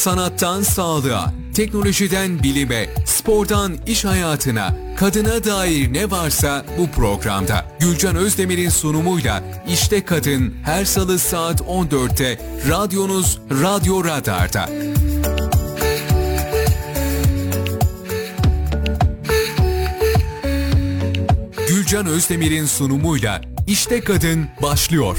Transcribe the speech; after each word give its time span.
Sanattan 0.00 0.62
sağlığa, 0.62 1.32
teknolojiden 1.54 2.42
bilime, 2.42 2.86
spordan 3.06 3.76
iş 3.86 4.04
hayatına, 4.04 4.76
kadına 4.96 5.44
dair 5.44 5.92
ne 5.92 6.10
varsa 6.10 6.64
bu 6.78 6.90
programda. 6.90 7.66
Gülcan 7.80 8.16
Özdemir'in 8.16 8.68
sunumuyla 8.68 9.42
İşte 9.68 10.04
Kadın 10.04 10.54
her 10.64 10.84
salı 10.84 11.18
saat 11.18 11.60
14'te 11.60 12.38
radyonuz 12.68 13.38
Radyo 13.50 14.04
Radar'da. 14.04 14.68
Gülcan 21.68 22.06
Özdemir'in 22.06 22.66
sunumuyla 22.66 23.40
İşte 23.66 24.00
Kadın 24.00 24.46
başlıyor. 24.62 25.16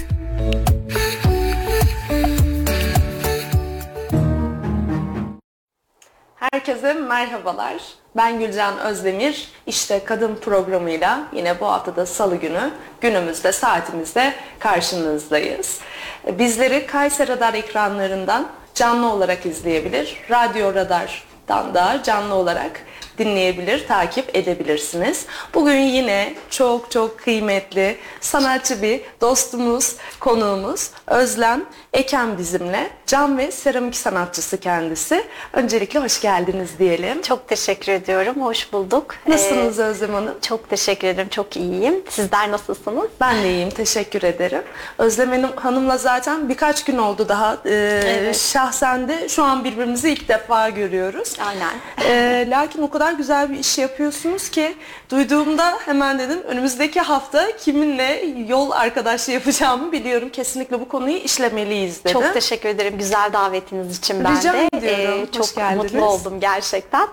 Herkese 6.82 7.00
merhabalar. 7.00 7.76
Ben 8.16 8.40
Gülcan 8.40 8.80
Özdemir. 8.80 9.52
İşte 9.68 10.04
Kadın 10.06 10.36
programıyla 10.36 11.20
yine 11.34 11.60
bu 11.60 11.66
haftada 11.66 12.06
salı 12.06 12.36
günü 12.36 12.72
günümüzde 13.02 13.52
saatimizde 13.52 14.34
karşınızdayız. 14.60 15.80
Bizleri 16.28 16.86
Kayser 16.88 17.28
Radar 17.28 17.54
ekranlarından 17.54 18.48
canlı 18.76 19.12
olarak 19.12 19.46
izleyebilir. 19.46 20.18
Radyo 20.30 20.74
Radar'dan 20.76 21.74
da 21.74 22.04
canlı 22.04 22.36
olarak 22.36 22.86
dinleyebilir, 23.18 23.88
takip 23.88 24.36
edebilirsiniz. 24.36 25.26
Bugün 25.54 25.80
yine 25.80 26.34
çok 26.50 26.92
çok 26.92 27.20
kıymetli 27.20 27.98
sanatçı 28.22 28.82
bir 28.82 29.02
dostumuz, 29.22 29.96
konuğumuz 30.20 30.90
Özlem 31.08 31.66
Eken 31.94 32.38
bizimle. 32.38 32.90
Cam 33.08 33.38
ve 33.38 33.52
seramik 33.52 33.96
sanatçısı 33.96 34.58
kendisi. 34.58 35.24
Öncelikle 35.54 36.00
hoş 36.00 36.22
geldiniz 36.22 36.70
diyelim. 36.80 37.22
Çok 37.22 37.48
teşekkür 37.48 37.92
ediyorum. 37.92 38.42
Hoş 38.42 38.74
bulduk. 38.74 39.16
Nasılsınız 39.28 39.80
ee, 39.80 39.84
Özlem 39.84 40.14
Hanım? 40.14 40.36
Çok 40.42 40.70
teşekkür 40.70 41.08
ederim. 41.08 41.30
Çok 41.30 41.58
iyiyim. 41.58 42.04
Sizler 42.10 42.52
nasılsınız? 42.52 43.10
Ben 43.22 43.44
de 43.44 43.54
iyiyim. 43.54 43.70
Teşekkür 43.70 44.24
ederim. 44.24 44.62
Özlem 44.98 45.44
Hanım'la 45.56 45.98
zaten 45.98 46.50
birkaç 46.50 46.84
gün 46.84 46.98
oldu 46.98 47.30
daha. 47.30 47.58
Ee, 47.66 48.02
evet. 48.06 48.38
Şahsen 48.38 49.08
de 49.08 49.30
şu 49.30 49.44
an 49.44 49.64
birbirimizi 49.64 50.10
ilk 50.10 50.30
defa 50.30 50.70
görüyoruz. 50.70 51.36
Aynen. 51.40 51.74
Ee, 52.06 52.48
lakin 52.50 52.82
o 52.82 52.90
kadar 52.90 53.01
güzel 53.10 53.52
bir 53.52 53.58
iş 53.60 53.78
yapıyorsunuz 53.78 54.50
ki 54.50 54.76
duyduğumda 55.10 55.78
hemen 55.86 56.20
dedim 56.20 56.42
önümüzdeki 56.48 57.00
hafta 57.00 57.58
kiminle 57.58 58.26
yol 58.48 58.72
arkadaşlığı 58.72 59.34
yapacağımı 59.34 59.92
biliyorum. 59.92 60.30
Kesinlikle 60.30 60.80
bu 60.80 60.88
konuyu 60.88 61.18
işlemeliyiz 61.18 62.04
dedim. 62.04 62.22
Çok 62.22 62.34
teşekkür 62.34 62.70
ederim 62.70 62.98
güzel 62.98 63.34
davetiniz 63.34 63.98
için 63.98 64.24
ben 64.24 64.38
Rica 64.38 64.54
de. 64.54 64.70
ediyorum. 64.74 65.28
Ee, 65.30 65.32
çok 65.32 65.76
mutlu 65.76 66.06
oldum 66.06 66.40
gerçekten. 66.40 67.08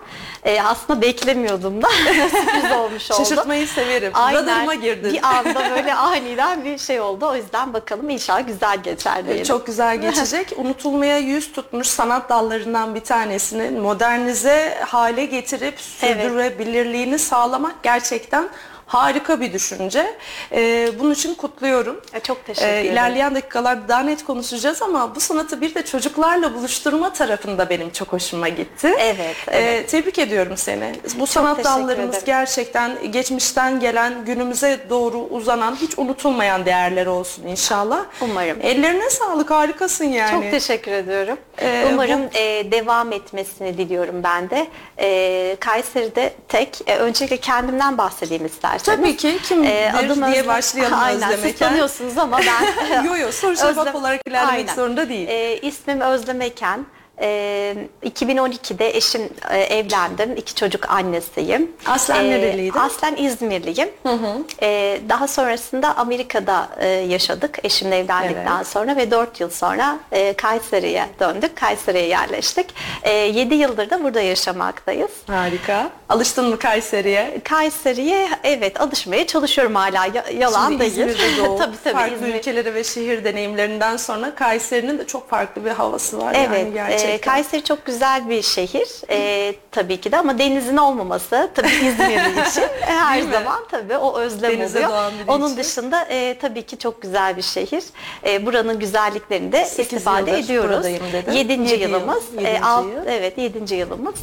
Ee, 0.45 0.63
aslında 0.63 1.01
beklemiyordum 1.01 1.83
da. 1.83 1.89
Sürpriz 2.31 2.73
olmuş 2.73 3.11
oldu. 3.11 3.19
Şaşırtmayı 3.19 3.69
severim. 3.69 4.13
Aynen. 4.15 4.43
Radarıma 4.43 4.75
girdin. 4.75 5.13
Bir 5.13 5.23
anda 5.23 5.71
böyle 5.77 5.95
aniden 5.95 6.65
bir 6.65 6.79
şey 6.79 7.01
oldu. 7.01 7.27
O 7.27 7.37
yüzden 7.37 7.73
bakalım 7.73 8.11
inşallah 8.11 8.47
güzel 8.47 8.83
geçer 8.83 9.27
diyelim. 9.27 9.45
Çok 9.45 9.67
güzel 9.67 9.97
geçecek. 10.01 10.53
Unutulmaya 10.57 11.19
yüz 11.19 11.53
tutmuş 11.53 11.87
sanat 11.87 12.29
dallarından 12.29 12.95
bir 12.95 13.01
tanesini 13.01 13.71
modernize 13.71 14.79
hale 14.87 15.25
getirip 15.25 15.78
sürdürülebilirliğini 15.81 17.11
evet. 17.11 17.21
sağlamak 17.21 17.83
gerçekten 17.83 18.49
harika 18.89 19.41
bir 19.41 19.53
düşünce. 19.53 20.17
Ee, 20.53 20.91
bunun 20.99 21.13
için 21.13 21.35
kutluyorum. 21.35 22.01
E, 22.13 22.21
çok 22.21 22.47
teşekkür 22.47 22.69
ederim. 22.69 22.87
Ee, 22.87 22.93
ilerleyen 22.93 23.35
dakikalarda 23.35 23.89
daha 23.89 24.01
net 24.01 24.25
konuşacağız 24.25 24.83
ama 24.83 25.15
bu 25.15 25.21
sanatı 25.21 25.61
bir 25.61 25.75
de 25.75 25.85
çocuklarla 25.85 26.55
buluşturma 26.55 27.13
tarafında 27.13 27.71
benim 27.71 27.91
çok 27.91 28.13
hoşuma 28.13 28.49
gitti. 28.49 28.95
Evet. 28.99 29.37
evet. 29.49 29.85
Ee, 29.85 29.87
tebrik 29.87 30.19
ediyorum 30.19 30.57
seni. 30.57 30.93
Bu 31.15 31.19
çok 31.19 31.29
sanat 31.29 31.65
dallarımız 31.65 32.25
gerçekten 32.25 33.13
geçmişten 33.13 33.81
gelen 33.81 34.25
günümüze 34.25 34.81
doğru 34.91 35.19
uzanan 35.19 35.77
hiç 35.77 35.99
unutulmayan 35.99 36.67
değerler 36.67 37.07
olsun 37.07 37.47
inşallah. 37.47 38.05
Umarım. 38.21 38.59
Ellerine 38.63 39.11
sağlık 39.11 39.51
harikasın 39.51 40.05
yani. 40.05 40.31
Çok 40.31 40.51
teşekkür 40.51 40.93
ediyorum. 40.93 41.39
Ee, 41.63 41.89
Umarım 41.93 42.23
bu... 42.23 42.39
e, 42.39 42.73
devam 42.73 43.13
etmesini 43.13 43.79
diliyorum 43.79 44.23
ben 44.23 44.51
de. 44.51 44.67
E, 44.99 45.57
Kayseri'de 45.61 46.33
tek 46.49 46.79
e, 46.87 46.97
öncelikle 46.97 47.37
kendimden 47.37 47.99
bahsedeyim 47.99 48.45
isterseniz. 48.79 49.07
Tabii 49.07 49.17
ki 49.17 49.39
kimdir 49.43 49.69
e, 49.69 49.93
adım 49.93 50.33
diye 50.33 50.47
başlayalım 50.47 50.99
Aynen, 51.01 51.33
Özlem 51.33 51.51
siz 51.51 51.59
tanıyorsunuz 51.59 52.19
ama 52.19 52.39
ben... 52.39 53.05
yo 53.05 53.17
yo 53.17 53.33
soru 53.33 53.57
cevap 53.57 53.95
olarak 53.95 54.21
ilerlemek 54.29 54.55
Aynen. 54.55 54.75
zorunda 54.75 55.09
değil. 55.09 55.29
E, 55.29 55.59
ismim 55.59 56.01
Özlem 56.01 56.41
Eken. 56.41 56.87
E, 57.21 57.77
2012'de 58.05 58.97
eşim 58.97 59.23
e, 59.51 59.59
evlendim. 59.59 60.37
İki 60.37 60.55
çocuk 60.55 60.91
annesiyim. 60.91 61.73
Aslen 61.87 62.25
e, 62.25 62.31
nereliydin? 62.31 62.79
Aslen 62.79 63.17
İzmirliyim. 63.17 63.89
Hı 64.03 64.13
hı. 64.13 64.45
E, 64.63 65.01
daha 65.09 65.29
sonrasında 65.29 65.97
Amerika'da 65.97 66.69
e, 66.81 66.89
yaşadık 66.89 67.59
eşimle 67.63 67.99
evlendikten 67.99 68.57
evet. 68.57 68.67
sonra 68.67 68.97
ve 68.97 69.11
4 69.11 69.41
yıl 69.41 69.51
sonra 69.51 69.99
e, 70.13 70.33
Kayseri'ye 70.33 71.07
döndük. 71.21 71.57
Kayseri'ye 71.57 72.07
yerleştik. 72.07 72.67
E, 73.03 73.13
7 73.13 73.55
yıldır 73.55 73.91
da 73.91 74.05
burada 74.05 74.21
yaşamaktayız. 74.21 75.11
Harika. 75.27 75.91
Alıştın 76.09 76.49
mı 76.49 76.59
Kayseri'ye? 76.59 77.41
Kayseri'ye 77.45 78.29
evet 78.43 78.81
alışmaya 78.81 79.27
çalışıyorum 79.27 79.75
hala. 79.75 80.09
Yalan 80.39 80.69
Şimdi 80.69 80.81
değil. 80.81 80.93
İzmir'de 80.93 81.37
doğup 81.39 81.59
tabii, 81.59 81.77
tabii, 81.85 81.95
farklı 81.95 82.15
İzmir. 82.15 82.35
ülkeleri 82.35 82.75
ve 82.75 82.85
şehir 82.85 83.25
deneyimlerinden 83.25 83.97
sonra 83.97 84.35
Kayseri'nin 84.35 84.99
de 84.99 85.07
çok 85.07 85.31
farklı 85.31 85.65
bir 85.65 85.71
havası 85.71 86.19
var. 86.19 86.35
Evet. 86.37 86.59
Yani 86.59 86.75
gerçekten. 86.75 87.08
E, 87.08 87.08
Kayseri 87.21 87.65
çok 87.65 87.87
güzel 87.87 88.29
bir 88.29 88.43
şehir 88.43 88.89
e, 89.11 89.55
tabii 89.71 90.01
ki 90.01 90.13
de 90.13 90.17
ama 90.17 90.39
denizin 90.39 90.77
olmaması 90.77 91.51
tabii 91.55 91.69
İzmir'in 91.69 92.43
için 92.51 92.65
her 92.81 93.21
zaman 93.23 93.59
tabii 93.71 93.97
o 93.97 94.19
özlem 94.19 94.53
Denize 94.53 94.79
oluyor. 94.89 95.13
Onun 95.29 95.47
için. 95.47 95.57
dışında 95.57 96.03
e, 96.11 96.39
tabii 96.39 96.63
ki 96.63 96.79
çok 96.79 97.03
güzel 97.03 97.37
bir 97.37 97.43
şehir. 97.43 97.85
E, 98.27 98.47
buranın 98.47 98.79
güzelliklerini 98.79 99.53
de 99.53 99.63
istifade 99.79 100.39
ediyoruz. 100.39 100.87
Yedinci 101.33 101.71
Yedi 101.73 101.83
yıl, 101.83 101.91
yılımız. 101.91 102.23
yedinci 102.33 102.47
E, 102.51 102.61
alt, 102.61 102.85
yıl. 102.85 103.07
evet 103.07 103.39
yedinci 103.39 103.75
yılımız. 103.75 104.15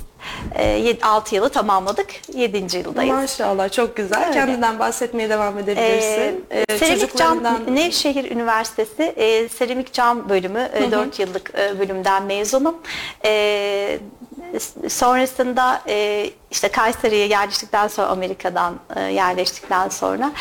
E, 0.55 0.97
6 1.01 1.35
yılı 1.35 1.49
tamamladık. 1.49 2.07
Yedinci 2.33 2.77
yıldayız. 2.77 3.13
Maşallah 3.13 3.71
çok 3.71 3.95
güzel. 3.95 4.21
Öyle. 4.27 4.33
Kendinden 4.33 4.79
bahsetmeye 4.79 5.29
devam 5.29 5.57
edebilirsin. 5.57 6.45
Ee, 6.51 6.65
Ee, 6.69 6.77
Seramik 6.77 7.15
Cam 7.17 7.39
çocuklarından- 7.39 7.75
Nevşehir 7.75 8.31
Üniversitesi 8.31 9.03
e, 9.03 9.49
Seramik 9.49 9.93
Cam 9.93 10.29
bölümü 10.29 10.69
e, 10.73 10.91
4 10.91 11.19
yıllık 11.19 11.51
e, 11.59 11.79
bölümden 11.79 12.23
mezunum. 12.23 12.74
E, 13.25 13.99
sonrasında 14.87 15.81
e, 15.87 16.29
işte 16.51 16.67
Kayseri'ye 16.67 17.27
yerleştikten 17.27 17.87
sonra 17.87 18.07
Amerika'dan 18.07 18.79
e, 18.95 19.01
yerleştikten 19.01 19.89
sonra 19.89 20.31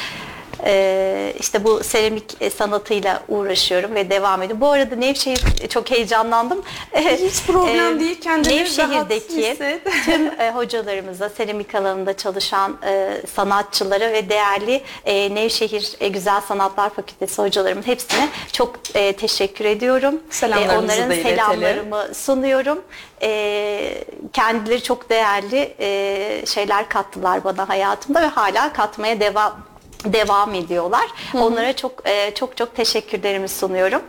e, 0.66 1.34
işte 1.40 1.64
bu 1.64 1.84
seramik 1.84 2.24
e, 2.40 2.50
sanatıyla 2.50 3.22
uğraşıyorum 3.28 3.94
ve 3.94 4.10
devam 4.10 4.42
ediyorum. 4.42 4.60
Bu 4.60 4.68
arada 4.68 4.96
Nevşehir 4.96 5.68
çok 5.68 5.90
heyecanlandım. 5.90 6.62
Hiç 6.94 7.42
problem 7.46 7.96
E, 7.96 8.00
değil. 8.00 8.20
Kendini 8.20 8.56
Nevşehir'deki 8.56 9.56
tüm 10.04 10.26
e, 10.40 10.52
hocalarımıza, 10.54 11.28
seramik 11.28 11.74
alanında 11.74 12.16
çalışan 12.16 12.76
e, 12.86 13.20
sanatçılara 13.34 14.12
ve 14.12 14.28
değerli 14.28 14.82
e, 15.04 15.34
Nevşehir 15.34 15.92
e, 16.00 16.08
Güzel 16.08 16.40
Sanatlar 16.40 16.90
Fakültesi 16.90 17.42
hocalarımın 17.42 17.86
hepsine 17.86 18.28
çok 18.52 18.76
e, 18.94 19.12
teşekkür 19.12 19.64
ediyorum. 19.64 20.20
Selamlarımızı 20.30 20.94
onların 21.02 21.22
selamlarımı 21.22 22.14
sunuyorum. 22.14 22.82
E, 23.22 24.04
kendileri 24.32 24.82
çok 24.82 25.10
değerli 25.10 25.74
e, 25.80 26.46
şeyler 26.46 26.88
kattılar 26.88 27.44
bana 27.44 27.68
hayatımda 27.68 28.22
ve 28.22 28.26
hala 28.26 28.72
katmaya 28.72 29.20
devam 29.20 29.73
devam 30.04 30.54
ediyorlar. 30.54 31.06
Onlara 31.34 31.76
çok 31.76 31.92
e, 32.08 32.34
çok 32.34 32.56
çok 32.56 32.76
teşekkürlerimi 32.76 33.48
sunuyorum. 33.48 34.02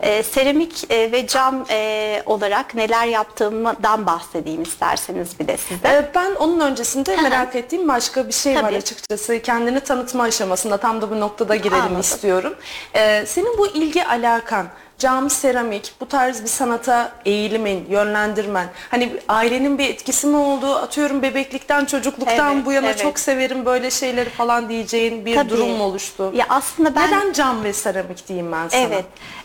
E, 0.00 0.22
seramik 0.22 0.90
e, 0.90 1.12
ve 1.12 1.26
cam 1.26 1.64
e, 1.70 2.22
olarak 2.26 2.74
neler 2.74 3.06
yaptığımdan 3.06 4.06
bahsedeyim 4.06 4.62
isterseniz 4.62 5.40
bir 5.40 5.48
de 5.48 5.56
size. 5.56 5.88
Ee, 5.88 6.10
Ben 6.14 6.34
onun 6.34 6.60
öncesinde 6.60 7.16
merak 7.16 7.56
ettiğim 7.56 7.88
başka 7.88 8.28
bir 8.28 8.32
şey 8.32 8.54
var 8.56 8.60
Tabii. 8.62 8.76
açıkçası. 8.76 9.42
Kendini 9.42 9.80
tanıtma 9.80 10.22
aşamasında 10.22 10.76
tam 10.76 11.02
da 11.02 11.10
bu 11.10 11.20
noktada 11.20 11.56
girelim 11.56 11.82
Anladım. 11.82 12.00
istiyorum. 12.00 12.54
Ee, 12.94 13.24
senin 13.26 13.58
bu 13.58 13.66
ilgi 13.66 14.06
alakan, 14.06 14.66
cam, 14.98 15.30
seramik, 15.30 15.92
bu 16.00 16.08
tarz 16.08 16.42
bir 16.42 16.48
sanata 16.48 17.12
eğilimin, 17.24 17.86
yönlendirmen, 17.90 18.68
hani 18.90 19.12
ailenin 19.28 19.78
bir 19.78 19.88
etkisi 19.88 20.26
mi 20.26 20.36
oldu? 20.36 20.74
Atıyorum 20.74 21.22
bebeklikten, 21.22 21.84
çocukluktan 21.84 22.54
Evet, 22.54 22.66
bu 22.66 22.72
yana 22.72 22.86
evet. 22.86 22.98
çok 22.98 23.18
severim 23.18 23.64
böyle 23.64 23.90
şeyleri 23.90 24.30
falan 24.30 24.68
diyeceğin 24.68 25.26
bir 25.26 25.34
Tabii. 25.34 25.50
durum 25.50 25.68
mu 25.68 25.84
oluştu? 25.84 26.32
Ya 26.34 26.46
aslında 26.48 26.94
ben 26.94 27.06
Neden 27.06 27.32
cam 27.32 27.64
ve 27.64 27.72
seramik 27.72 28.28
diyeyim 28.28 28.52
ben 28.52 28.68
sana? 28.68 28.80
Evet. 28.80 29.04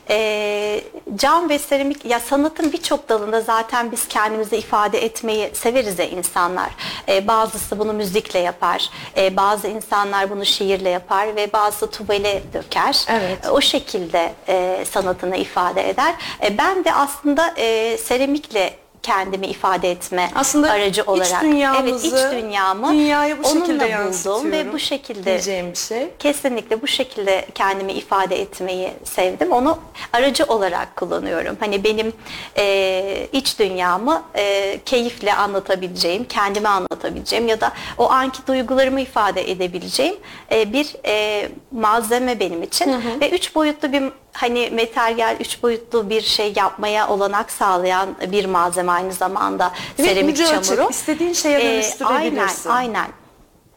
Ee, 0.10 0.84
cam 1.16 1.50
ve 1.50 1.60
seramik 1.60 2.06
ya 2.06 2.20
sanatın 2.20 2.72
birçok 2.72 3.10
dalında 3.10 3.42
zaten 3.42 3.92
biz 3.92 4.08
kendimizi 4.08 4.58
ifade 4.58 5.06
etmeyi 5.06 5.50
severiz 5.54 6.00
ya 6.00 6.06
insanlar. 6.06 6.70
Ee, 7.10 7.28
bazısı 7.28 7.80
bunu 7.80 7.94
müzikle 7.94 8.40
yapar. 8.40 8.90
Ee, 9.18 9.38
bazı 9.38 9.68
insanlar 9.68 10.30
bunu 10.30 10.46
şiirle 10.46 10.90
yapar 10.90 11.36
ve 11.36 11.54
bazı 11.54 11.92
tuvale 11.92 12.44
döker. 12.54 13.06
Evet. 13.10 13.50
O 13.52 13.62
şekilde 13.62 14.34
e, 14.48 14.86
sanatını 14.92 15.38
ifade 15.38 15.90
eder. 15.90 16.16
E, 16.44 16.58
ben 16.58 16.86
de 16.86 16.94
aslında 16.94 17.54
e, 17.58 17.98
seramikle 17.98 18.74
kendimi 19.04 19.48
ifade 19.48 19.92
etme 19.92 20.30
Aslında 20.36 20.72
aracı 20.72 21.02
iç 21.02 21.08
olarak 21.08 21.42
dünyamızı, 21.42 22.08
evet 22.08 22.32
iç 22.34 22.44
dünyamı 22.44 22.92
dünyaya 22.92 23.40
bu 23.40 23.44
şekilde 23.44 24.00
buldum 24.00 24.52
ve 24.52 24.74
bu 24.74 24.80
şekilde 24.80 25.26
diyeceğim 25.26 25.72
bir 25.72 25.78
şey. 25.78 26.08
Kesinlikle 26.20 26.82
bu 26.82 26.88
şekilde 26.88 27.46
kendimi 27.56 27.94
ifade 27.94 28.42
etmeyi 28.42 28.94
sevdim. 29.04 29.52
Onu 29.52 29.78
aracı 30.14 30.44
olarak 30.44 30.96
kullanıyorum. 30.96 31.58
Hani 31.60 31.84
benim 31.84 32.14
e, 32.58 33.28
iç 33.32 33.60
dünyamı 33.60 34.24
e, 34.36 34.80
keyifle 34.86 35.34
anlatabileceğim, 35.34 36.26
kendime 36.26 36.70
anlatabileceğim 36.70 37.48
ya 37.48 37.62
da 37.62 37.72
o 37.98 38.10
anki 38.12 38.48
duygularımı 38.48 39.02
ifade 39.02 39.52
edebileceğim 39.52 40.16
e, 40.52 40.74
bir 40.74 40.96
e, 41.06 41.50
malzeme 41.72 42.40
benim 42.40 42.64
için. 42.64 42.96
Ve 43.22 43.30
üç 43.30 43.56
boyutlu 43.56 43.92
bir 43.92 44.04
hani 44.34 44.70
materyal, 44.70 45.36
üç 45.40 45.64
boyutlu 45.64 46.10
bir 46.10 46.22
şey 46.22 46.54
yapmaya 46.56 47.08
olanak 47.10 47.52
sağlayan 47.52 48.10
bir 48.32 48.46
malzeme 48.46 48.92
aynı 48.92 49.14
zamanda 49.14 49.72
Ve 50.00 50.04
seramik 50.04 50.34
ucu 50.36 50.44
açık, 50.48 50.64
çamuru. 50.64 50.90
istediğin 50.90 51.34
şeye 51.34 51.60
E, 51.60 51.74
dönüştürebilirsin. 51.74 52.70
aynen, 52.70 52.88
aynen. 52.96 53.08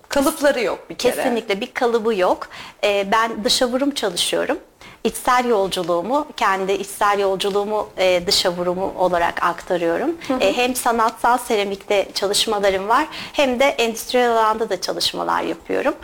Kalıpları 0.09 0.61
yok 0.63 0.91
bir 0.91 0.95
kere. 0.95 1.17
Kesinlikle 1.17 1.61
bir 1.61 1.75
kalıbı 1.75 2.15
yok. 2.15 2.49
Ee, 2.85 3.07
ben 3.13 3.45
dışa 3.45 3.67
vurum 3.69 3.91
çalışıyorum. 3.91 4.59
İçsel 5.05 5.45
yolculuğumu, 5.49 6.27
kendi 6.37 6.73
içsel 6.73 7.19
yolculuğumu 7.19 7.89
e, 7.99 8.27
dışa 8.27 8.53
vurumu 8.53 8.93
olarak 8.99 9.43
aktarıyorum. 9.43 10.11
E, 10.41 10.57
hem 10.57 10.75
sanatsal 10.77 11.39
seramikte 11.39 12.09
çalışmalarım 12.15 12.89
var 12.89 13.07
hem 13.33 13.61
de 13.61 13.65
endüstriyel 13.65 14.33
alanda 14.33 14.71
da 14.71 14.81
çalışmalar 14.81 15.43
yapıyorum. 15.43 15.95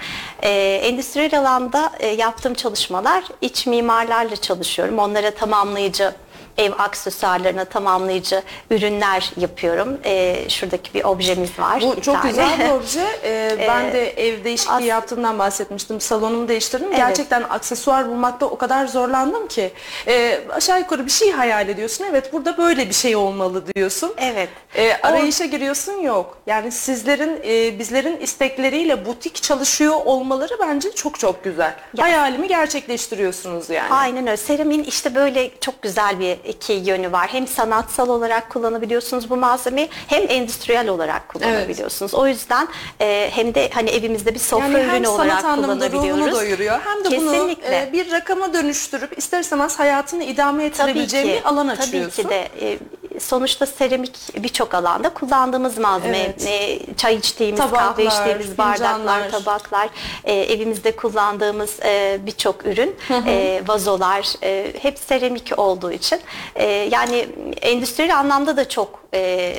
E, 0.43 0.51
endüstriyel 0.85 1.39
alanda 1.41 1.93
e, 2.01 2.07
yaptığım 2.09 2.55
çalışmalar 2.55 3.25
iç 3.41 3.67
mimarlarla 3.67 4.37
çalışıyorum. 4.37 4.99
Onlara 4.99 5.31
tamamlayıcı 5.31 6.13
ev 6.61 6.73
aksesuarlarına 6.79 7.65
tamamlayıcı 7.65 8.43
ürünler 8.71 9.33
yapıyorum. 9.37 9.99
E, 10.05 10.45
şuradaki 10.49 10.95
bir 10.95 11.05
objemiz 11.05 11.59
var. 11.59 11.81
Bu 11.83 12.01
çok 12.01 12.15
tane. 12.15 12.29
güzel 12.29 12.59
bir 12.59 12.71
obje. 12.71 13.07
Ee, 13.25 13.57
ben 13.69 13.93
de 13.93 14.11
ev 14.11 14.45
değişikliği 14.45 14.87
yaptığımdan 14.87 15.39
bahsetmiştim. 15.39 16.01
Salonumu 16.01 16.49
değiştirdim. 16.49 16.87
Evet. 16.89 16.97
Gerçekten 16.97 17.43
aksesuar 17.43 18.09
bulmakta 18.09 18.47
o 18.47 18.59
kadar 18.59 18.87
zorlandım 18.87 19.49
ki. 19.49 19.73
Ee, 20.07 20.41
aşağı 20.51 20.79
yukarı 20.79 21.07
bir 21.07 21.11
şey 21.11 21.31
hayal 21.31 21.69
ediyorsun. 21.69 22.05
Evet 22.11 22.33
burada 22.33 22.59
böyle 22.59 22.89
bir 22.89 22.95
şey 22.95 23.17
olmalı 23.17 23.65
diyorsun. 23.75 24.15
Evet. 24.17 24.49
Ee, 24.77 24.97
arayışa 25.03 25.45
giriyorsun 25.45 25.93
yok. 25.93 26.39
Yani 26.47 26.73
sizlerin 26.73 27.41
e, 27.45 27.79
bizlerin 27.79 28.17
istekleriyle 28.21 29.07
butik 29.07 29.43
çalışıyor 29.43 29.95
olmaları 30.05 30.55
bence 30.63 30.93
çok 30.93 31.19
çok 31.19 31.45
güzel. 31.45 31.75
Hayalimi 31.99 32.49
gerçekleştiriyorsunuz 32.49 33.71
yani. 33.71 33.95
Aynen 33.95 34.27
öyle. 34.27 34.37
Seramin 34.37 34.85
işte 34.85 35.15
böyle 35.15 35.51
çok 35.61 35.83
güzel 35.83 36.21
bir 36.21 36.39
iki 36.51 36.73
yönü 36.73 37.13
var. 37.13 37.29
Hem 37.33 37.47
sanatsal 37.47 38.09
olarak 38.09 38.51
kullanabiliyorsunuz 38.51 39.31
bu 39.31 39.37
malzemeyi 39.37 39.89
hem 40.07 40.23
endüstriyel 40.29 40.89
olarak 40.89 41.29
kullanabiliyorsunuz. 41.29 42.15
O 42.15 42.27
yüzden 42.27 42.69
e, 43.01 43.31
hem 43.35 43.55
de 43.55 43.71
hani 43.75 43.91
evimizde 43.91 44.35
bir 44.35 44.39
sofra 44.39 44.65
Yani 44.67 44.79
hem 44.79 44.91
ürünü 44.95 45.09
olarak 45.09 45.31
sanat 45.41 45.45
anlamında 45.45 45.87
ruhunu 45.91 46.01
kullanabiliyoruz. 46.03 46.41
doyuruyor 46.41 46.81
hem 46.85 47.05
de 47.05 47.09
Kesinlikle. 47.09 47.69
bunu 47.69 47.75
e, 47.75 47.93
bir 47.93 48.13
rakama 48.13 48.53
dönüştürüp 48.55 49.19
ister 49.19 49.41
istemez 49.41 49.79
hayatını 49.79 50.25
idame 50.25 50.57
Tabii 50.71 50.91
ettirebileceğin 50.91 51.25
ki, 51.27 51.33
bir 51.33 51.49
alan 51.49 51.69
tabii 51.69 51.81
açıyorsun. 51.83 52.23
ki 52.23 52.29
de 52.29 52.49
e, 52.61 52.79
sonuçta 53.21 53.67
seramik 53.67 54.43
birçok 54.43 54.75
alanda 54.75 55.09
kullandığımız 55.15 55.79
malzeme. 55.79 56.19
Evet. 56.19 56.47
E, 56.47 56.79
çay 56.97 57.15
içtiğimiz, 57.15 57.61
Tabaklar, 57.61 57.81
kahve 57.97 58.05
içtiğimiz 58.05 58.59
bardaklar, 58.59 58.97
fincanlar. 58.99 59.31
tabaklar, 59.31 59.89
e, 60.25 60.35
evimizde 60.35 60.97
kullandığımız 60.97 61.81
e, 61.85 62.19
birçok 62.27 62.67
ürün, 62.67 62.97
e, 63.27 63.63
vazolar 63.67 64.35
e, 64.43 64.73
hep 64.83 64.99
seramik 64.99 65.53
olduğu 65.57 65.93
için 65.93 66.21
e, 66.57 66.65
yani 66.67 67.29
endüstriyel 67.63 68.19
anlamda 68.19 68.57
da 68.57 68.69
çok 68.69 69.05
e, 69.15 69.55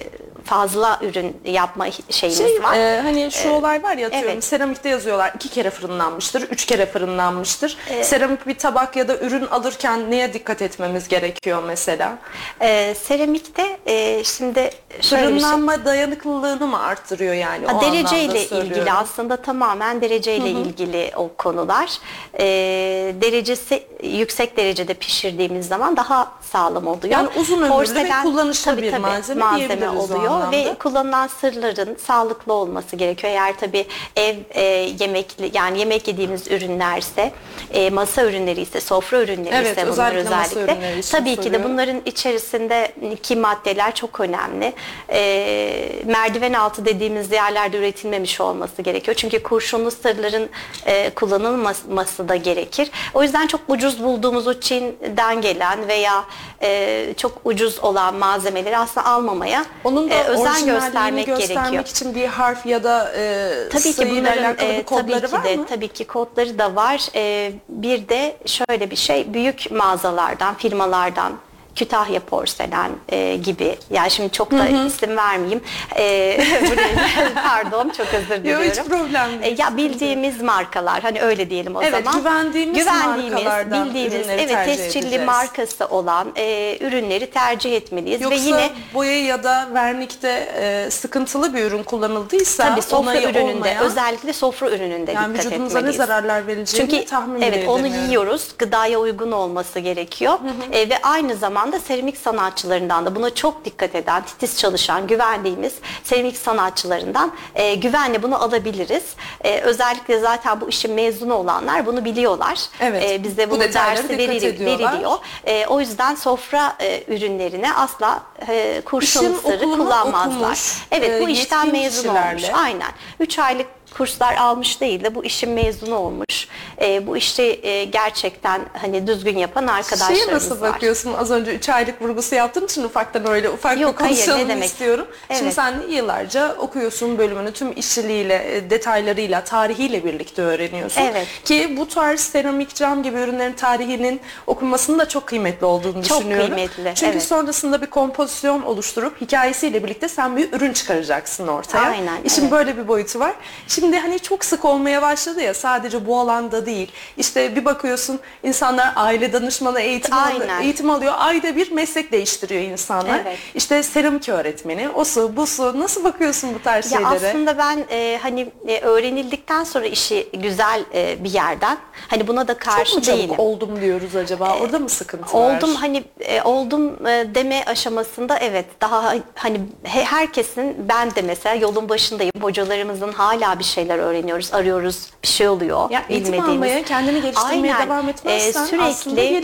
fazla 0.45 0.99
ürün 1.01 1.38
yapma 1.45 1.85
şeyimiz 2.09 2.38
Şey, 2.38 2.63
var. 2.63 2.75
e, 2.75 3.01
hani 3.01 3.31
şu 3.31 3.49
olay 3.49 3.83
var 3.83 3.97
ya 3.97 4.07
atıyorum 4.07 4.29
evet. 4.31 4.43
seramikte 4.43 4.89
yazıyorlar 4.89 5.31
iki 5.35 5.49
kere 5.49 5.69
fırınlanmıştır, 5.69 6.41
üç 6.41 6.65
kere 6.65 6.85
fırınlanmıştır. 6.85 7.77
Seramik 8.01 8.47
bir 8.47 8.57
tabak 8.57 8.95
ya 8.95 9.07
da 9.07 9.17
ürün 9.17 9.45
alırken 9.45 10.11
neye 10.11 10.33
dikkat 10.33 10.61
etmemiz 10.61 11.07
gerekiyor 11.07 11.63
mesela? 11.67 12.17
E, 12.61 12.95
seramikte 12.95 13.77
e, 13.85 14.23
şimdi 14.23 14.69
şey. 15.01 15.19
Fırınlanma 15.19 15.85
dayanıklılığını 15.85 16.67
mı 16.67 16.83
arttırıyor 16.83 17.33
yani? 17.33 17.67
Ha, 17.67 17.77
o 17.77 17.81
dereceyle 17.81 18.45
ilgili 18.45 18.91
aslında 18.91 19.37
tamamen 19.37 20.01
dereceyle 20.01 20.49
ilgili 20.49 21.11
o 21.15 21.29
konular. 21.37 21.97
Ee, 22.39 23.15
derecesi 23.21 23.83
yüksek 24.03 24.57
derecede 24.57 24.94
pişirdiğimiz 24.94 25.67
zaman 25.67 25.97
daha 25.97 26.31
sağlam 26.41 26.87
oluyor. 26.87 27.13
Yani 27.13 27.29
uzun 27.35 27.61
ömürlü 27.61 27.95
ve 27.95 28.09
kullanışlı 28.23 28.71
tabii, 28.71 28.81
bir 28.81 28.91
tabii, 28.91 29.39
malzeme 29.39 29.89
o 29.89 30.01
oluyor 30.01 30.40
anlamda. 30.41 30.71
ve 30.71 30.75
kullanılan 30.75 31.27
sırların 31.27 31.95
sağlıklı 31.95 32.53
olması 32.53 32.95
gerekiyor. 32.95 33.33
Eğer 33.33 33.57
tabii 33.59 33.85
ev 34.15 34.35
e, 34.49 34.63
yemekli 34.99 35.51
yani 35.53 35.79
yemek 35.79 36.07
yediğimiz 36.07 36.51
ürünlerse, 36.51 37.31
e, 37.73 37.89
masa 37.89 38.25
ürünleri 38.25 38.61
ise, 38.61 38.81
sofra 38.81 39.21
ürünleri 39.21 39.55
Evet, 39.55 39.77
ise 39.77 39.88
bunlar 39.88 40.15
özellikle 40.15 40.61
özellikle. 40.61 41.01
Tabii 41.11 41.35
ki 41.35 41.53
de 41.53 41.63
bunların 41.63 42.01
içerisindeki 42.05 43.35
maddeler 43.35 43.95
çok 43.95 44.19
önemli. 44.19 44.73
E, 45.09 45.89
merdiven 46.05 46.53
altı 46.53 46.85
dediğimiz 46.85 47.31
yerlerde 47.31 47.77
üretilmemiş 47.77 48.41
olması 48.41 48.81
gerekiyor. 48.81 49.15
Çünkü 49.17 49.44
kurşunlu 49.44 49.91
sırların 49.91 50.49
e, 50.85 51.09
kullanılması 51.09 52.29
da 52.29 52.35
gerekir. 52.35 52.91
O 53.13 53.23
yüzden 53.23 53.47
çok 53.47 53.61
ucuz 53.67 54.03
bulduğumuz 54.03 54.47
o 54.47 54.59
Çin'den 54.59 55.41
gelen 55.41 55.87
veya 55.87 56.23
e, 56.61 57.13
çok 57.17 57.31
ucuz 57.44 57.79
olan 57.79 58.15
malzemeleri 58.15 58.77
aslında 58.77 59.07
almamaya 59.07 59.65
Onun 59.83 60.09
da 60.09 60.13
e, 60.13 60.20
özen 60.23 60.65
göstermek 60.65 61.25
göstermek 61.27 61.63
gerekiyor. 61.63 61.83
için 61.85 62.15
bir 62.15 62.27
harf 62.27 62.65
ya 62.65 62.83
da 62.83 63.12
e, 63.15 63.53
Tabii 63.71 63.94
ki 63.94 64.09
bunların 64.12 64.44
alakalı 64.44 64.69
e, 64.69 64.77
bir 64.79 64.83
kodları 64.83 65.07
tabii 65.21 65.27
ki 65.29 65.33
var 65.33 65.44
de 65.44 65.56
mı? 65.56 65.65
tabii 65.69 65.88
ki 65.88 66.07
kodları 66.07 66.59
da 66.59 66.75
var. 66.75 67.07
E, 67.15 67.51
bir 67.69 68.07
de 68.09 68.35
şöyle 68.45 68.91
bir 68.91 68.95
şey 68.95 69.33
büyük 69.33 69.71
mağazalardan, 69.71 70.56
firmalardan 70.56 71.33
Kütahya 71.75 72.19
Porselen 72.19 72.91
e, 73.09 73.35
gibi. 73.35 73.75
Yani 73.89 74.12
şimdi 74.12 74.31
çok 74.31 74.51
da 74.51 74.68
isim 74.68 75.18
vermeyeyim. 75.18 75.62
E, 75.97 76.38
buraya- 76.71 77.33
pardon 77.47 77.89
çok 77.97 78.07
özür 78.13 78.29
diliyorum. 78.44 78.65
hiç 78.65 78.75
problem 78.75 79.41
değil. 79.41 79.59
E, 79.59 79.62
ya 79.62 79.77
bildiğimiz 79.77 80.41
markalar 80.41 81.01
hani 81.01 81.21
öyle 81.21 81.50
diyelim 81.50 81.75
o 81.75 81.81
Evet, 81.83 82.06
zaman. 82.06 82.19
güvendiğimiz 82.19 82.85
markalardan 82.85 83.88
bildiğimiz 83.88 84.29
evet 84.29 84.50
tercih 84.50 84.75
tescilli 84.75 85.06
edeceğiz. 85.06 85.25
markası 85.25 85.85
olan 85.85 86.27
e, 86.35 86.77
ürünleri 86.81 87.29
tercih 87.29 87.75
etmeliyiz 87.75 88.21
Yoksa 88.21 88.38
ve 88.38 88.41
yine 88.47 88.69
boya 88.94 89.23
ya 89.25 89.44
da 89.44 89.68
vernikte 89.73 90.29
e, 90.56 90.91
sıkıntılı 90.91 91.54
bir 91.54 91.63
ürün 91.63 91.83
kullanıldıysa 91.83 92.63
Tabii 92.69 92.81
sofra 92.81 93.21
ürününde 93.21 93.42
olmayan, 93.57 93.83
özellikle 93.83 94.33
sofra 94.33 94.69
ürününde 94.71 95.11
yani 95.11 95.33
dikkat 95.33 95.45
vücudumuza 95.45 95.73
ne 95.80 95.80
etmeliyiz. 95.90 95.97
zararlar 96.07 96.47
vereceğini 96.47 96.90
Çünkü 96.92 97.06
tahmin 97.06 97.42
evet 97.42 97.57
bile 97.57 97.69
onu 97.69 97.80
edemiyorum. 97.80 98.09
yiyoruz. 98.09 98.47
Gıdaya 98.57 98.99
uygun 98.99 99.31
olması 99.31 99.80
gerekiyor. 99.80 100.40
E, 100.71 100.90
ve 100.90 100.97
aynı 101.04 101.35
zamanda 101.35 101.60
seramik 101.80 102.18
sanatçılarından 102.18 103.06
da 103.06 103.15
buna 103.15 103.35
çok 103.35 103.65
dikkat 103.65 103.95
eden, 103.95 104.23
titiz 104.25 104.57
çalışan, 104.57 105.07
güvendiğimiz 105.07 105.73
seramik 106.03 106.37
sanatçılarından 106.37 107.31
e, 107.56 107.75
güvenle 107.75 108.23
bunu 108.23 108.44
alabiliriz. 108.44 109.03
E, 109.44 109.59
özellikle 109.61 110.19
zaten 110.19 110.61
bu 110.61 110.69
işin 110.69 110.91
mezunu 110.94 111.33
olanlar 111.33 111.85
bunu 111.85 112.06
biliyorlar. 112.06 112.59
Evet, 112.80 113.03
E, 113.11 113.23
bize 113.23 113.49
bu 113.49 113.56
bunu 113.56 113.61
dersi 113.73 114.07
verili- 114.18 114.65
veriliyor. 114.65 115.18
E, 115.45 115.65
o 115.68 115.80
yüzden 115.80 116.15
sofra 116.15 116.75
e, 116.80 117.03
ürünlerine 117.07 117.73
asla 117.73 118.23
e, 118.47 118.81
kurşun 118.85 119.35
sırrı 119.35 119.63
kullanmazlar. 119.65 120.35
okumuş, 120.41 120.77
evet 120.91 121.21
bu 121.21 121.30
e, 121.30 121.31
işten 121.31 121.63
yetkin 121.65 121.81
mezun 121.81 122.01
kişilerle. 122.03 122.45
olmuş. 122.45 122.59
Aynen. 122.63 122.91
3 123.19 123.39
aylık 123.39 123.68
kurslar 123.98 124.36
almış 124.36 124.81
değil 124.81 125.04
de 125.04 125.16
bu 125.16 125.26
işin 125.26 125.50
mezunu 125.50 125.95
olmuş. 125.95 126.48
E, 126.81 127.07
bu 127.07 127.18
işi 127.18 127.60
e, 127.64 127.83
gerçekten 127.83 128.62
hani 128.81 129.07
düzgün 129.07 129.38
yapan 129.38 129.68
arkadaşlarımız 129.68 130.19
Şeye 130.24 130.33
nasıl 130.36 130.62
var. 130.62 130.74
bakıyorsun? 130.74 131.14
Az 131.14 131.31
önce 131.31 131.56
3 131.56 131.69
aylık 131.69 132.02
vurgusu 132.02 132.36
yaptığın 132.36 132.66
için 132.66 132.83
ufaktan 132.83 133.28
öyle 133.28 133.50
ufak 133.50 133.80
Yok, 133.80 134.00
bir 134.00 134.04
hayır, 134.04 134.18
ne 134.18 134.26
konuşalım 134.26 134.50
demek? 134.50 134.66
istiyorum. 134.66 135.07
Şimdi 135.31 135.44
Evet. 135.44 135.54
sen 135.54 135.81
yıllarca 135.90 136.56
okuyorsun 136.56 137.18
bölümünü 137.18 137.52
tüm 137.54 137.71
işçiliğiyle, 137.76 138.57
e, 138.57 138.69
detaylarıyla, 138.69 139.44
tarihiyle 139.44 140.04
birlikte 140.06 140.42
öğreniyorsun. 140.42 141.02
Evet. 141.02 141.28
Ki 141.45 141.74
bu 141.78 141.88
tarz 141.88 142.19
seramik, 142.19 142.76
cam 142.76 143.04
gibi 143.04 143.18
ürünlerin 143.19 143.54
tarihinin 143.54 144.21
okunmasının 144.48 145.00
da 145.00 145.07
çok 145.07 145.28
kıymetli 145.28 145.66
olduğunu 145.66 146.04
Çok 146.04 146.18
düşünüyorum. 146.19 146.45
kıymetli, 146.48 146.92
Çünkü 146.95 147.12
evet. 147.12 147.24
sonrasında 147.24 147.81
bir 147.81 147.88
kompozisyon 147.88 148.62
oluşturup 148.62 149.21
hikayesiyle 149.21 149.83
birlikte 149.83 150.10
sen 150.10 150.38
bir 150.38 150.54
ürün 150.54 150.74
çıkaracaksın 150.74 151.48
ortaya. 151.48 151.81
Aynen, 151.90 152.18
İşin 152.24 152.42
evet. 152.42 152.52
böyle 152.52 152.78
bir 152.78 152.88
boyutu 152.88 153.19
var. 153.19 153.33
Şimdi 153.68 153.81
hani 153.81 154.19
çok 154.19 154.45
sık 154.45 154.66
olmaya 154.66 155.02
başladı 155.02 155.42
ya 155.42 155.54
sadece 155.54 156.07
bu 156.07 156.19
alanda 156.19 156.66
değil. 156.66 156.92
İşte 157.18 157.56
bir 157.56 157.66
bakıyorsun 157.66 158.19
insanlar 158.44 158.94
aile 158.95 159.33
danışmanı 159.33 159.80
eğitim, 159.81 160.14
alıyor, 160.14 160.42
Aynen. 160.42 160.61
eğitim 160.61 160.90
alıyor. 160.90 161.14
Ayda 161.18 161.56
bir 161.56 161.71
meslek 161.71 162.11
değiştiriyor 162.11 162.61
insanlar. 162.61 163.19
Evet. 163.26 163.38
İşte 163.56 163.83
seramik 163.83 164.30
öğretmeni, 164.30 164.90
o 164.90 165.04
su, 165.04 165.35
bu 165.38 165.47
su. 165.47 165.80
Nasıl 165.80 166.04
bakıyorsun 166.04 166.54
bu 166.54 166.64
tarz 166.64 166.92
Ya 166.92 166.97
şeylere? 167.00 167.30
aslında 167.30 167.57
ben 167.57 167.85
e, 167.92 168.19
hani 168.21 168.47
e, 168.68 168.80
öğrenildikten 168.80 169.64
sonra 169.64 169.85
işi 169.85 170.30
güzel 170.33 170.83
e, 170.94 171.23
bir 171.23 171.30
yerden 171.33 171.78
hani 172.07 172.28
buna 172.28 172.47
da 172.47 172.54
karşı 172.57 172.92
Çok 173.02 173.07
mu 173.07 173.18
değilim. 173.18 173.35
oldum 173.38 173.81
diyoruz 173.81 174.16
acaba? 174.16 174.57
Orada 174.61 174.80
mı 174.80 174.90
sıkıntı 174.90 175.38
var? 175.38 175.56
Oldum 175.57 175.76
hani 175.76 176.04
e, 176.19 176.42
oldum 176.42 177.07
e, 177.07 177.26
deme 177.35 177.64
aşamasında 177.66 178.38
evet 178.38 178.66
daha 178.81 179.16
hani 179.35 179.61
he- 179.83 180.04
herkesin 180.04 180.76
ben 180.90 181.16
de 181.16 181.21
mesela 181.21 181.56
yolun 181.56 181.90
başındayım. 181.90 182.31
Hocalarımızın 182.42 183.11
hala 183.11 183.59
bir 183.59 183.64
şeyler 183.71 183.97
öğreniyoruz, 183.99 184.54
arıyoruz. 184.54 185.07
Bir 185.23 185.28
şey 185.28 185.47
oluyor. 185.49 185.90
Ya 185.90 186.04
eğitim 186.09 186.33
bilmediğimiz. 186.33 186.69
almaya, 186.71 186.83
kendini 186.83 187.21
geliştirmeye 187.21 187.75
Aynen. 187.75 187.87
devam 187.87 188.09
etmezsen 188.09 188.63
E, 188.63 188.66
sürekli 188.68 188.83
aslında 188.85 189.21
yer- 189.21 189.44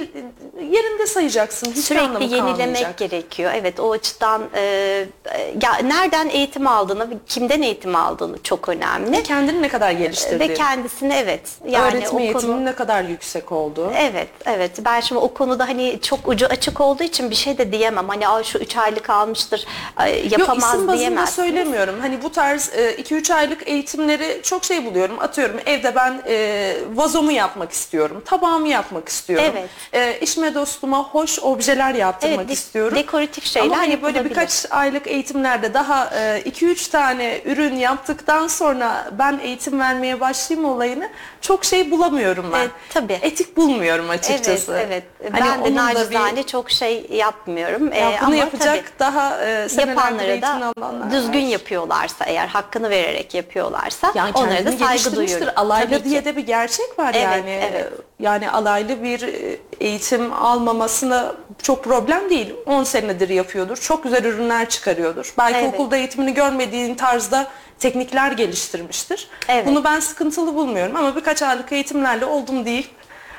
yerinde 0.71 1.07
sayacaksın. 1.07 1.71
Hiç 1.71 1.77
sürekli 1.85 2.23
yenilemek 2.23 2.57
kalmayacak. 2.57 2.97
gerekiyor. 2.97 3.51
Evet 3.55 3.79
o 3.79 3.91
açıdan 3.91 4.41
e, 4.55 4.61
e, 4.61 5.53
ya 5.63 5.73
nereden 5.83 6.29
eğitim 6.29 6.67
aldığını, 6.67 7.07
kimden 7.27 7.61
eğitim 7.61 7.95
aldığını 7.95 8.43
çok 8.43 8.69
önemli. 8.69 9.23
Kendini 9.23 9.61
ne 9.61 9.67
kadar 9.69 9.91
geliştirdin? 9.91 10.39
Ve 10.39 10.53
kendisini 10.53 11.13
evet 11.13 11.41
yani 11.67 11.95
Öğretme 11.97 12.29
o 12.29 12.33
konu 12.33 12.65
ne 12.65 12.73
kadar 12.75 13.03
yüksek 13.03 13.51
oldu? 13.51 13.91
Evet, 13.97 14.27
evet. 14.45 14.71
Ben 14.85 14.99
şimdi 14.99 15.19
o 15.21 15.33
konuda 15.33 15.67
hani 15.67 15.99
çok 16.01 16.27
ucu 16.27 16.45
açık 16.45 16.81
olduğu 16.81 17.03
için 17.03 17.29
bir 17.29 17.35
şey 17.35 17.57
de 17.57 17.71
diyemem. 17.71 18.07
Hani 18.09 18.27
Aa, 18.27 18.43
şu 18.43 18.57
üç 18.57 18.77
aylık 18.77 19.09
almıştır, 19.09 19.65
ay, 19.97 20.23
Yok 20.23 20.31
yapamaz 20.31 20.57
isim 20.57 20.87
bazında 20.87 20.97
diyemezsiniz. 20.97 21.35
söylemiyorum. 21.35 21.95
Hani 22.01 22.23
bu 22.23 22.31
tarz 22.31 22.69
2-3 22.97 23.33
aylık 23.33 23.67
eğitimleri 23.67 24.16
çok 24.43 24.65
şey 24.65 24.85
buluyorum. 24.85 25.19
Atıyorum 25.19 25.59
evde 25.65 25.95
ben 25.95 26.21
e, 26.27 26.73
vazomu 26.93 27.31
yapmak 27.31 27.71
istiyorum. 27.71 28.21
Tabağımı 28.25 28.67
yapmak 28.67 29.09
istiyorum. 29.09 29.53
Evet. 29.57 29.69
E, 29.93 30.19
işime 30.19 30.53
dostuma 30.55 31.03
hoş 31.03 31.39
objeler 31.39 31.93
yaptırmak 31.93 32.37
Evet, 32.37 32.49
de- 32.49 32.53
istiyorum. 32.53 32.97
dekoratif 32.97 33.45
şeyler 33.45 33.67
Ama 33.67 33.77
hani 33.77 34.01
böyle 34.01 34.25
birkaç 34.25 34.65
aylık 34.71 35.07
eğitimlerde 35.07 35.73
daha 35.73 36.05
2-3 36.45 36.91
tane 36.91 37.41
ürün 37.45 37.75
yaptıktan 37.75 38.47
sonra 38.47 39.07
ben 39.19 39.39
eğitim 39.43 39.79
vermeye 39.79 40.19
başlayayım 40.19 40.69
olayını 40.69 41.09
çok 41.41 41.65
şey 41.65 41.91
bulamıyorum 41.91 42.45
ben. 42.53 42.65
E, 42.65 42.67
tabii. 42.89 43.19
Etik 43.21 43.57
bulmuyorum 43.57 44.09
açıkçası. 44.09 44.73
Evet, 44.87 45.03
evet. 45.21 45.33
Hani 45.33 45.45
ben 45.45 45.59
de 45.59 45.65
da 45.65 45.69
bir- 45.69 45.75
nacizane 45.75 46.43
çok 46.43 46.71
şey 46.71 47.05
yapmıyorum. 47.11 47.93
Ya 47.93 48.11
Ee, 48.11 48.17
bunu 48.21 48.25
ama 48.27 48.35
yapacak 48.35 48.75
tabii 48.75 48.99
daha 48.99 49.45
e, 49.45 49.69
senelerdir 49.69 50.25
eğitim 50.27 50.41
da 50.41 50.71
alanlar 50.77 51.11
düzgün 51.11 51.43
var. 51.45 51.47
yapıyorlarsa 51.51 52.25
eğer 52.25 52.47
hakkını 52.47 52.89
vererek 52.89 53.33
yapıyorlarsa 53.33 54.06
Yani 54.15 54.31
onlara 54.33 54.65
da 54.65 54.71
saygı 54.71 55.15
duyuyorum. 55.15 55.47
Alaylı 55.55 55.89
Tabii 55.91 56.03
diye 56.03 56.19
ki. 56.19 56.25
de 56.25 56.35
bir 56.35 56.45
gerçek 56.45 56.99
var 56.99 57.13
Evet, 57.17 57.23
yani. 57.23 57.59
evet. 57.71 57.91
Yani 58.19 58.51
alaylı 58.51 59.03
bir 59.03 59.21
e, 59.21 59.57
eğitim 59.79 60.33
almamasına 60.33 61.33
çok 61.63 61.83
problem 61.83 62.29
değil. 62.29 62.53
10 62.65 62.83
senedir 62.83 63.29
yapıyordur. 63.29 63.77
Çok 63.77 64.03
güzel 64.03 64.23
ürünler 64.23 64.69
çıkarıyordur. 64.69 65.33
Belki 65.37 65.57
Evet. 65.59 65.73
okulda 65.73 65.97
eğitimini 65.97 66.33
görmediğin 66.33 66.95
tarzda 66.95 67.47
teknikler 67.79 68.31
geliştirmiştir. 68.31 69.27
Evet. 69.47 69.67
Bunu 69.67 69.83
ben 69.83 69.99
sıkıntılı 69.99 70.55
bulmuyorum 70.55 70.95
ama 70.95 71.15
birkaç 71.15 71.41
aylık 71.41 71.71
eğitimlerle 71.71 72.25
oldum 72.25 72.65
değil. 72.65 72.89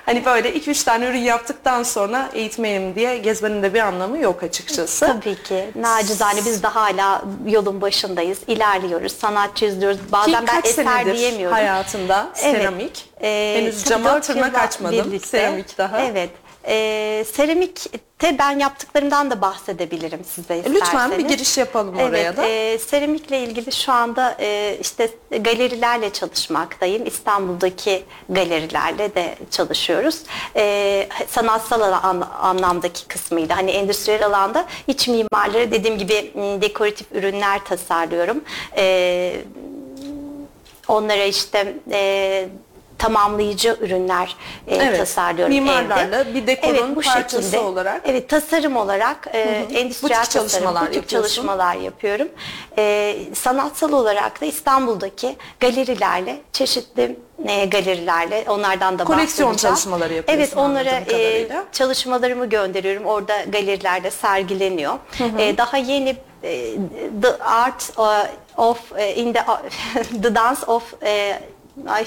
Hani 0.09 0.25
böyle 0.25 0.51
2-3 0.57 0.85
tane 0.85 1.07
ürün 1.07 1.19
yaptıktan 1.19 1.83
sonra 1.83 2.29
eğitmeyim 2.35 2.95
diye 2.95 3.19
gezmenin 3.19 3.63
de 3.63 3.75
bir 3.75 3.81
anlamı 3.81 4.19
yok 4.19 4.43
açıkçası. 4.43 5.07
Tabii 5.07 5.43
ki. 5.43 5.71
Nacizane 5.75 6.41
biz 6.47 6.63
de 6.63 6.67
hala 6.67 7.23
yolun 7.47 7.81
başındayız. 7.81 8.39
ilerliyoruz. 8.47 9.13
Sanatçıyız 9.13 9.81
diyoruz. 9.81 9.99
Bazen 10.13 10.33
Ki 10.33 10.39
ben 10.39 10.47
kaç 10.47 10.67
eser 10.67 10.85
senedir 10.85 11.17
diyemiyorum. 11.17 11.57
hayatında 11.57 12.29
Evet. 12.43 12.57
seramik. 12.57 13.11
Ee, 13.23 13.55
Henüz 13.59 13.83
tabii 13.85 13.89
cama 14.03 14.15
dört 14.15 14.25
tırnak 14.27 14.59
açmadım. 14.59 14.99
birlikte. 15.07 15.29
Seramik 15.29 15.79
daha. 15.79 16.01
Evet. 16.01 16.31
Ee, 16.69 17.25
seramikte 17.33 18.39
ben 18.39 18.59
yaptıklarımdan 18.59 19.31
da 19.31 19.41
bahsedebilirim 19.41 20.25
size 20.25 20.57
isterseniz. 20.57 20.77
E, 20.77 20.81
Lütfen 20.81 21.11
bir 21.11 21.29
giriş 21.29 21.59
yapalım 21.59 21.97
oraya 21.99 22.19
evet, 22.19 22.37
da. 22.37 22.47
E, 22.49 22.79
seramikle 22.79 23.41
ilgili 23.43 23.73
şu 23.73 23.93
anda 23.93 24.37
e, 24.41 24.79
işte 24.81 25.11
galerilerle 25.31 26.13
çalışmaktayım. 26.13 27.07
İstanbul'daki 27.07 28.05
galerilerle 28.29 29.15
de 29.15 29.35
çalışıyoruz. 29.51 30.23
E, 30.57 31.09
sanatsal 31.29 31.81
an- 31.81 32.29
anlamdaki 32.41 33.07
kısmıyla 33.09 33.57
hani 33.57 33.71
endüstriyel 33.71 34.27
alanda 34.27 34.67
iç 34.87 35.09
mimarları 35.09 35.71
dediğim 35.71 35.99
gibi 35.99 36.33
dekoratif 36.61 37.07
ürünler 37.13 37.65
tasarlıyorum. 37.65 38.41
E, 38.77 39.37
onlara 40.89 41.25
işte 41.25 41.75
e, 41.93 42.49
tamamlayıcı 42.99 43.77
ürünler 43.81 44.37
e, 44.67 44.77
Evet, 44.77 44.99
tasarlıyorum 44.99 45.55
mimarlarla 45.55 46.21
evde. 46.21 46.35
bir 46.35 46.47
dekorun 46.47 46.75
evet, 46.75 46.97
bu 46.97 47.01
parçası 47.01 47.43
şekilde, 47.43 47.59
olarak. 47.61 48.03
Evet 48.05 48.29
tasarım 48.29 48.77
olarak 48.77 49.29
e, 49.33 49.39
endüstriyel 49.39 50.21
Butik 50.21 50.33
tasarım, 50.33 50.49
çalışmalar 50.49 50.89
butik 50.89 51.09
çalışmalar 51.09 51.75
yapıyorum. 51.75 52.29
E, 52.79 53.17
sanatsal 53.35 53.93
olarak 53.93 54.41
da 54.41 54.45
İstanbul'daki 54.45 55.37
galerilerle 55.61 56.41
çeşitli 56.53 57.17
e, 57.47 57.65
galerilerle 57.65 58.45
onlardan 58.49 58.99
da 58.99 59.05
Koleksiyon 59.05 59.55
çalışmaları 59.55 60.15
yapıyorsun 60.15 60.43
Evet 60.43 60.57
onlara 60.57 60.91
e, 61.13 61.49
çalışmalarımı 61.73 62.47
gönderiyorum. 62.47 63.07
Orada 63.07 63.43
galerilerde 63.45 64.11
sergileniyor. 64.11 64.95
E, 65.39 65.59
daha 65.59 65.77
yeni 65.77 66.17
e, 66.43 66.75
The 67.23 67.39
Art 67.45 67.93
uh, 67.97 68.25
of 68.57 68.93
e, 68.97 69.15
in 69.15 69.33
the 69.33 69.45
the 70.23 70.35
Dance 70.35 70.67
of 70.67 70.95
e, 71.03 71.41
ay 71.87 72.07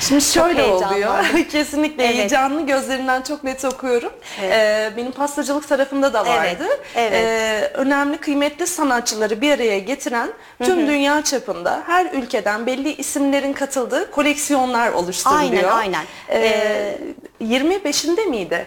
Şimdi 0.00 0.20
şöyle 0.24 0.64
oluyor. 0.64 1.24
Kesinlikle 1.50 2.04
Evet. 2.04 2.14
heyecanlı 2.14 2.66
gözlerinden 2.66 3.22
çok 3.22 3.44
net 3.44 3.64
okuyorum. 3.64 4.12
Evet. 4.42 4.52
Ee, 4.52 4.92
benim 4.96 5.12
pastacılık 5.12 5.68
tarafında 5.68 6.12
da 6.14 6.24
Evet, 6.26 6.60
vardı. 6.60 6.70
evet. 6.94 7.12
Ee, 7.24 7.70
önemli 7.74 8.16
kıymetli 8.18 8.66
sanatçıları 8.66 9.40
bir 9.40 9.52
araya 9.52 9.78
getiren 9.78 10.28
tüm 10.62 10.86
dünya 10.86 11.22
çapında 11.22 11.82
her 11.86 12.06
ülkeden 12.12 12.66
belli 12.66 12.92
isimlerin 12.94 13.52
katıldığı 13.52 14.10
koleksiyonlar 14.10 14.92
oluşturuluyor. 14.92 15.72
Aynen, 15.72 15.72
aynen. 15.72 16.04
Ee, 16.30 16.98
25'inde 17.42 18.26
miydi 18.26 18.66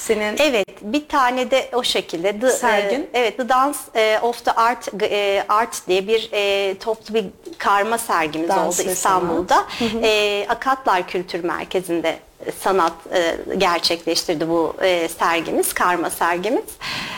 senin? 0.00 0.36
Evet, 0.38 0.68
bir 0.82 1.08
tane 1.08 1.50
de 1.50 1.68
o 1.72 1.82
şekilde. 1.82 2.40
The, 2.40 2.50
Sergin. 2.50 3.00
e, 3.00 3.08
evet, 3.14 3.36
The 3.36 3.48
Dance 3.48 3.78
e, 3.94 4.18
of 4.22 4.44
the 4.44 4.52
Art 4.52 5.02
e, 5.02 5.44
Art 5.48 5.88
diye 5.88 6.08
bir 6.08 6.28
e, 6.32 6.74
toplu 6.78 7.14
bir 7.14 7.24
karma 7.58 7.98
sergimiz 7.98 8.48
Dans 8.48 8.80
oldu 8.80 8.88
ve 8.88 8.92
İstanbul'da. 8.92 9.64
E, 10.02 10.46
Akatlar 10.48 11.06
Kültür 11.08 11.44
Merkezi'nde 11.44 12.18
sanat 12.60 12.92
e, 13.12 13.36
gerçekleştirdi 13.58 14.48
bu 14.48 14.76
e, 14.82 15.08
sergimiz, 15.08 15.72
karma 15.72 16.10
sergimiz. 16.10 16.64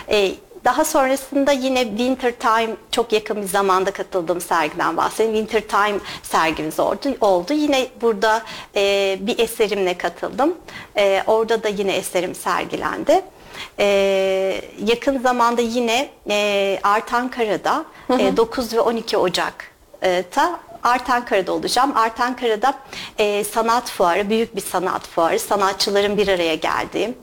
E, 0.09 0.33
daha 0.65 0.85
sonrasında 0.85 1.53
yine 1.53 1.85
Winter 1.85 2.33
Time 2.33 2.77
çok 2.91 3.13
yakın 3.13 3.43
bir 3.43 3.47
zamanda 3.47 3.91
katıldığım 3.91 4.41
sergiden 4.41 4.97
bahsedeyim. 4.97 5.47
Winter 5.47 5.69
Time 5.69 5.99
sergimiz 6.23 6.81
oldu. 6.81 7.17
oldu. 7.21 7.53
Yine 7.53 7.87
burada 8.03 8.43
e, 8.77 9.19
bir 9.21 9.39
eserimle 9.39 9.99
katıldım. 9.99 10.55
E, 10.97 11.23
orada 11.27 11.63
da 11.63 11.69
yine 11.69 11.93
eserim 11.93 12.35
sergilendi. 12.35 13.23
E, 13.79 13.87
yakın 14.87 15.19
zamanda 15.19 15.61
yine 15.63 16.11
e, 16.31 16.79
Art 16.83 17.15
Ankara'da 17.15 17.85
e, 18.19 18.37
9 18.37 18.73
ve 18.75 18.81
12 18.81 19.17
Ocak'ta 19.17 20.61
Art 20.83 21.11
Ankara'da 21.11 21.53
olacağım. 21.53 21.93
Art 21.97 22.21
Ankara'da 22.21 22.75
e, 23.19 23.45
sanat 23.45 23.91
fuarı, 23.91 24.31
büyük 24.31 24.57
bir 24.57 24.61
sanat 24.61 25.09
fuarı, 25.09 25.39
sanatçıların 25.39 26.17
bir 26.17 26.29
araya 26.29 26.55
geldiği 26.55 27.15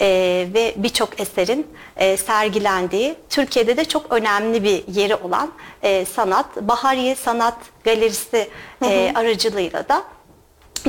e, 0.00 0.06
ve 0.54 0.74
birçok 0.76 1.20
eserin 1.20 1.66
e, 1.96 2.16
sergilendiği, 2.16 3.14
Türkiye'de 3.30 3.76
de 3.76 3.84
çok 3.84 4.12
önemli 4.12 4.62
bir 4.64 4.84
yeri 4.94 5.14
olan 5.16 5.50
e, 5.82 6.04
sanat, 6.04 6.56
Bahariye 6.56 7.14
Sanat 7.14 7.56
Galerisi 7.84 8.48
e, 8.84 9.12
aracılığıyla 9.14 9.88
da 9.88 10.02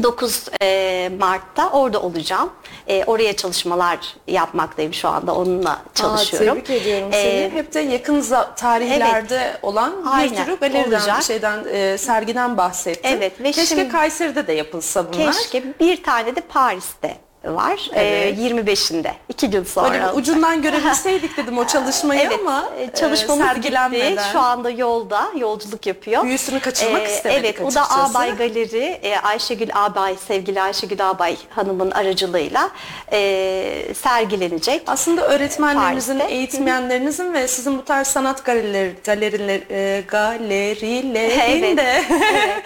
9 0.03 0.45
e, 0.62 1.09
Mart'ta 1.19 1.69
orada 1.69 2.01
olacağım. 2.01 2.50
E, 2.88 3.03
oraya 3.03 3.36
çalışmalar 3.36 3.98
yapmaktayım 4.27 4.93
şu 4.93 5.07
anda. 5.09 5.36
Onunla 5.36 5.81
çalışıyorum. 5.95 6.50
Aa, 6.57 6.62
tebrik 6.63 6.69
ediyorum 6.81 7.09
E, 7.13 7.24
seni. 7.24 7.53
Hep 7.53 7.74
de 7.74 7.79
yakın 7.79 8.25
tarihlerde 8.55 9.57
olan 9.62 10.05
bir 10.05 10.12
Aynen, 10.12 10.43
sürü 10.43 10.59
galeriden, 10.59 10.89
olacak. 11.00 11.19
bir 11.19 11.24
şeyden, 11.24 11.65
e, 11.71 11.98
sergiden 11.98 12.57
bahsettin. 12.57 13.09
Evet, 13.09 13.39
ve 13.41 13.51
Keşke 13.51 13.65
şimdi- 13.75 13.89
Kayseri'de 13.89 14.48
de 14.48 14.53
yapılsa 14.53 15.13
bunlar. 15.13 15.33
Keşke 15.33 15.63
bir 15.79 16.03
tane 16.03 16.36
de 16.36 16.41
Paris'te 16.41 17.17
var. 17.46 17.89
Evet. 17.93 18.38
Ee, 18.39 18.41
25'inde. 18.41 19.12
iki 19.29 19.50
gün 19.50 19.63
sonra. 19.63 19.91
Böyle 19.93 20.12
ucundan 20.12 20.62
görebilseydik 20.62 21.38
dedim 21.38 21.58
o 21.58 21.67
çalışmayı 21.67 22.22
Evet, 22.22 22.39
ama 22.41 22.69
e, 22.79 22.84
e, 22.84 22.93
çalışmamız 22.93 23.43
gitti. 23.46 23.53
sergilenmeden. 23.53 24.31
Şu 24.31 24.39
anda 24.39 24.69
yolda, 24.69 25.22
yolculuk 25.38 25.86
yapıyor. 25.86 26.24
Büyüsünü 26.24 26.60
kaçırmak 26.60 27.08
istemedik 27.08 27.46
Evet, 27.46 27.62
o 27.62 27.75
da 27.75 27.81
açıkçası. 27.81 28.17
Ağabey 28.19 28.31
Galeri, 28.31 29.00
e, 29.03 29.17
Ayşegül 29.19 29.69
Ağabey, 29.75 30.15
sevgili 30.27 30.62
Ayşegül 30.62 31.10
Ağabey 31.10 31.38
hanımın 31.50 31.91
aracılığıyla 31.91 32.69
e, 33.12 33.93
sergilenecek. 34.01 34.84
Aslında 34.88 35.27
öğretmenlerinizin, 35.27 36.13
Paris'te. 36.19 36.36
eğitmenlerinizin 36.36 37.34
ve 37.34 37.48
sizin 37.48 37.77
bu 37.77 37.86
tarz 37.86 38.08
sanat 38.08 38.46
galerileri, 38.46 38.96
galeriler, 39.03 39.62
e, 39.72 40.01
galerilerinde, 40.08 41.27
Evet, 41.27 41.79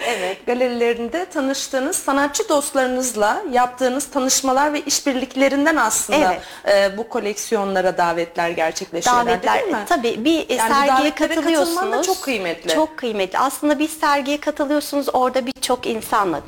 evet. 0.08 0.36
galerilerinde 0.46 1.24
tanıştığınız 1.24 1.96
sanatçı 1.96 2.48
dostlarınızla 2.48 3.42
yaptığınız 3.52 4.06
tanışmalar 4.10 4.63
ve 4.72 4.80
işbirliklerinden 4.80 5.76
aslında 5.76 6.36
e, 6.68 6.96
bu 6.96 7.08
koleksiyonlara 7.08 7.98
davetler 7.98 8.50
gerçekleşiyor 8.50 9.16
davetler 9.16 9.58
değil 9.60 9.72
mi? 9.72 9.84
tabii 9.88 10.24
bir 10.24 10.48
Yani 10.56 10.70
bu 10.70 10.74
sergiye 10.74 11.10
katılman 11.10 11.30
da 11.30 11.34
katılıyorsunuz. 11.34 12.06
çok 12.06 12.22
kıymetli. 12.22 12.74
Çok 12.74 12.96
kıymetli. 12.96 13.38
Aslında 13.38 13.78
bir 13.78 13.88
sergiye 13.88 14.40
katılıyorsunuz. 14.40 15.06
Orada 15.12 15.46
birçok 15.46 15.86
insanla 15.86 16.40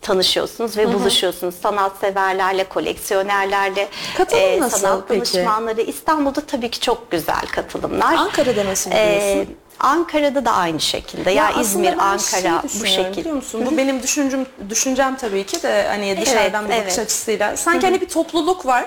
tanışıyorsunuz 0.00 0.76
ve 0.76 0.94
buluşuyorsunuz. 0.94 1.54
Sanatseverlerle, 1.62 2.64
koleksiyonerlerle, 2.64 3.88
Katılım 4.16 4.60
nasıl 4.60 4.78
sanat 4.78 5.04
peki? 5.08 5.20
danışmanları. 5.34 5.80
İstanbul'da 5.80 6.40
tabii 6.40 6.70
ki 6.70 6.80
çok 6.80 7.10
güzel 7.10 7.46
katılımlar. 7.52 8.14
Ankara'da 8.14 8.64
nasıl 8.64 8.90
buluyorsun? 8.90 9.56
Ankara'da 9.82 10.44
da 10.44 10.52
aynı 10.52 10.80
şekilde. 10.80 11.30
Ya, 11.30 11.46
aslında 11.46 11.60
İzmir, 11.62 11.98
Ankara 11.98 12.62
bu 12.80 12.86
şekilde. 12.86 13.16
Biliyor 13.16 13.36
musun? 13.36 13.66
Bu 13.66 13.76
benim 13.76 14.02
düşüncem, 14.02 14.46
düşüncem 14.70 15.16
tabii 15.16 15.46
ki 15.46 15.62
de 15.62 15.86
hani 15.88 16.20
dışarıdan 16.20 16.64
bir 16.64 16.70
bakış 16.70 16.82
evet. 16.82 16.98
açısıyla. 16.98 17.56
Sanki 17.56 17.86
hani 17.86 18.00
bir 18.00 18.08
topluluk 18.08 18.66
var. 18.66 18.86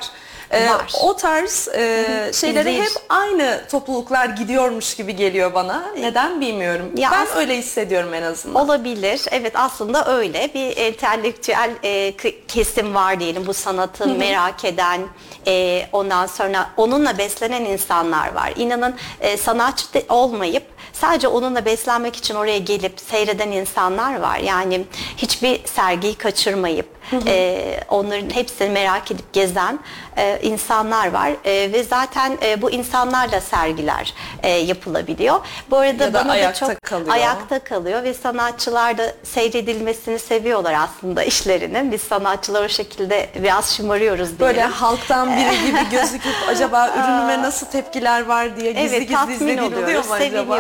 Ee, 0.52 0.70
Var. 0.70 0.94
o 1.04 1.16
tarz 1.16 1.68
e, 1.68 2.32
şeylere 2.34 2.74
hep 2.74 2.92
aynı 3.10 3.62
topluluklar 3.72 4.26
gidiyormuş 4.26 4.96
gibi 4.96 5.16
geliyor 5.16 5.54
bana. 5.54 5.86
Neden 6.00 6.42
bilmiyorum. 6.42 6.92
Ya 6.98 7.12
ben 7.12 7.38
öyle 7.38 7.58
hissediyorum 7.58 8.14
en 8.14 8.22
azından. 8.22 8.66
Olabilir. 8.66 9.22
Evet 9.32 9.54
aslında 9.56 10.18
öyle. 10.18 10.52
Bir 10.54 10.78
entelektüel 10.78 11.72
e, 11.84 12.14
kesim 12.48 12.96
var 12.96 13.20
diyelim. 13.20 13.48
Bu 13.48 13.54
sanatı 13.54 14.08
merak 14.08 14.66
eden, 14.66 15.02
e, 15.48 15.86
ondan 15.92 16.26
sonra 16.26 16.70
onunla 16.78 17.18
beslenen 17.18 17.66
insanlar 17.66 18.34
var. 18.34 18.54
İnanın 18.56 18.96
e, 19.22 19.38
sanatçı 19.38 19.94
de 19.94 20.06
olmayıp 20.10 20.64
sadece 20.96 21.28
onunla 21.28 21.66
beslenmek 21.66 22.16
için 22.16 22.36
oraya 22.36 22.58
gelip 22.58 23.00
seyreden 23.00 23.52
insanlar 23.52 24.20
var. 24.20 24.38
Yani 24.38 24.86
hiçbir 25.18 25.66
sergiyi 25.66 26.16
kaçırmayıp 26.16 26.95
e, 27.28 27.80
onların 27.90 28.30
hepsini 28.30 28.70
merak 28.70 29.12
edip 29.12 29.34
gezen 29.34 29.80
e, 30.18 30.40
insanlar 30.42 31.12
var. 31.12 31.32
E, 31.46 31.74
ve 31.74 31.84
zaten 31.84 32.38
e, 32.44 32.62
bu 32.62 32.72
insanlarla 32.72 33.42
sergiler 33.42 34.14
e, 34.44 34.50
yapılabiliyor. 34.50 35.40
Bu 35.72 35.78
arada 35.78 36.04
Ya 36.04 36.14
da 36.14 36.20
bana 36.20 36.32
ayakta 36.32 36.68
da 36.68 36.74
çok 36.74 36.82
kalıyor. 36.82 37.14
ayakta 37.14 37.60
kalıyor 37.60 38.04
ve 38.04 38.14
sanatçılar 38.14 38.98
da 38.98 39.14
seyredilmesini 39.24 40.20
seviyorlar 40.20 40.74
aslında 40.74 41.24
işlerinin. 41.24 41.92
Biz 41.92 42.02
sanatçılar 42.02 42.66
o 42.66 42.70
şekilde 42.70 43.30
biraz 43.44 43.76
şımarıyoruz 43.76 44.28
diyelim. 44.28 44.40
Böyle 44.40 44.62
halktan 44.62 45.38
biri 45.38 45.66
gibi 45.66 45.90
gözüküp 45.92 46.36
acaba 46.50 46.90
ürünüme 46.90 47.42
nasıl 47.42 47.66
tepkiler 47.66 48.26
var 48.26 48.58
diye 48.58 48.72
gizli 48.72 48.96
evet, 48.96 49.10
gizli 49.10 49.34
izlediğin 49.34 49.58
oluyor 49.58 49.84
oluyoruz, 49.84 50.10
mu 50.10 50.16
acaba? 50.16 50.60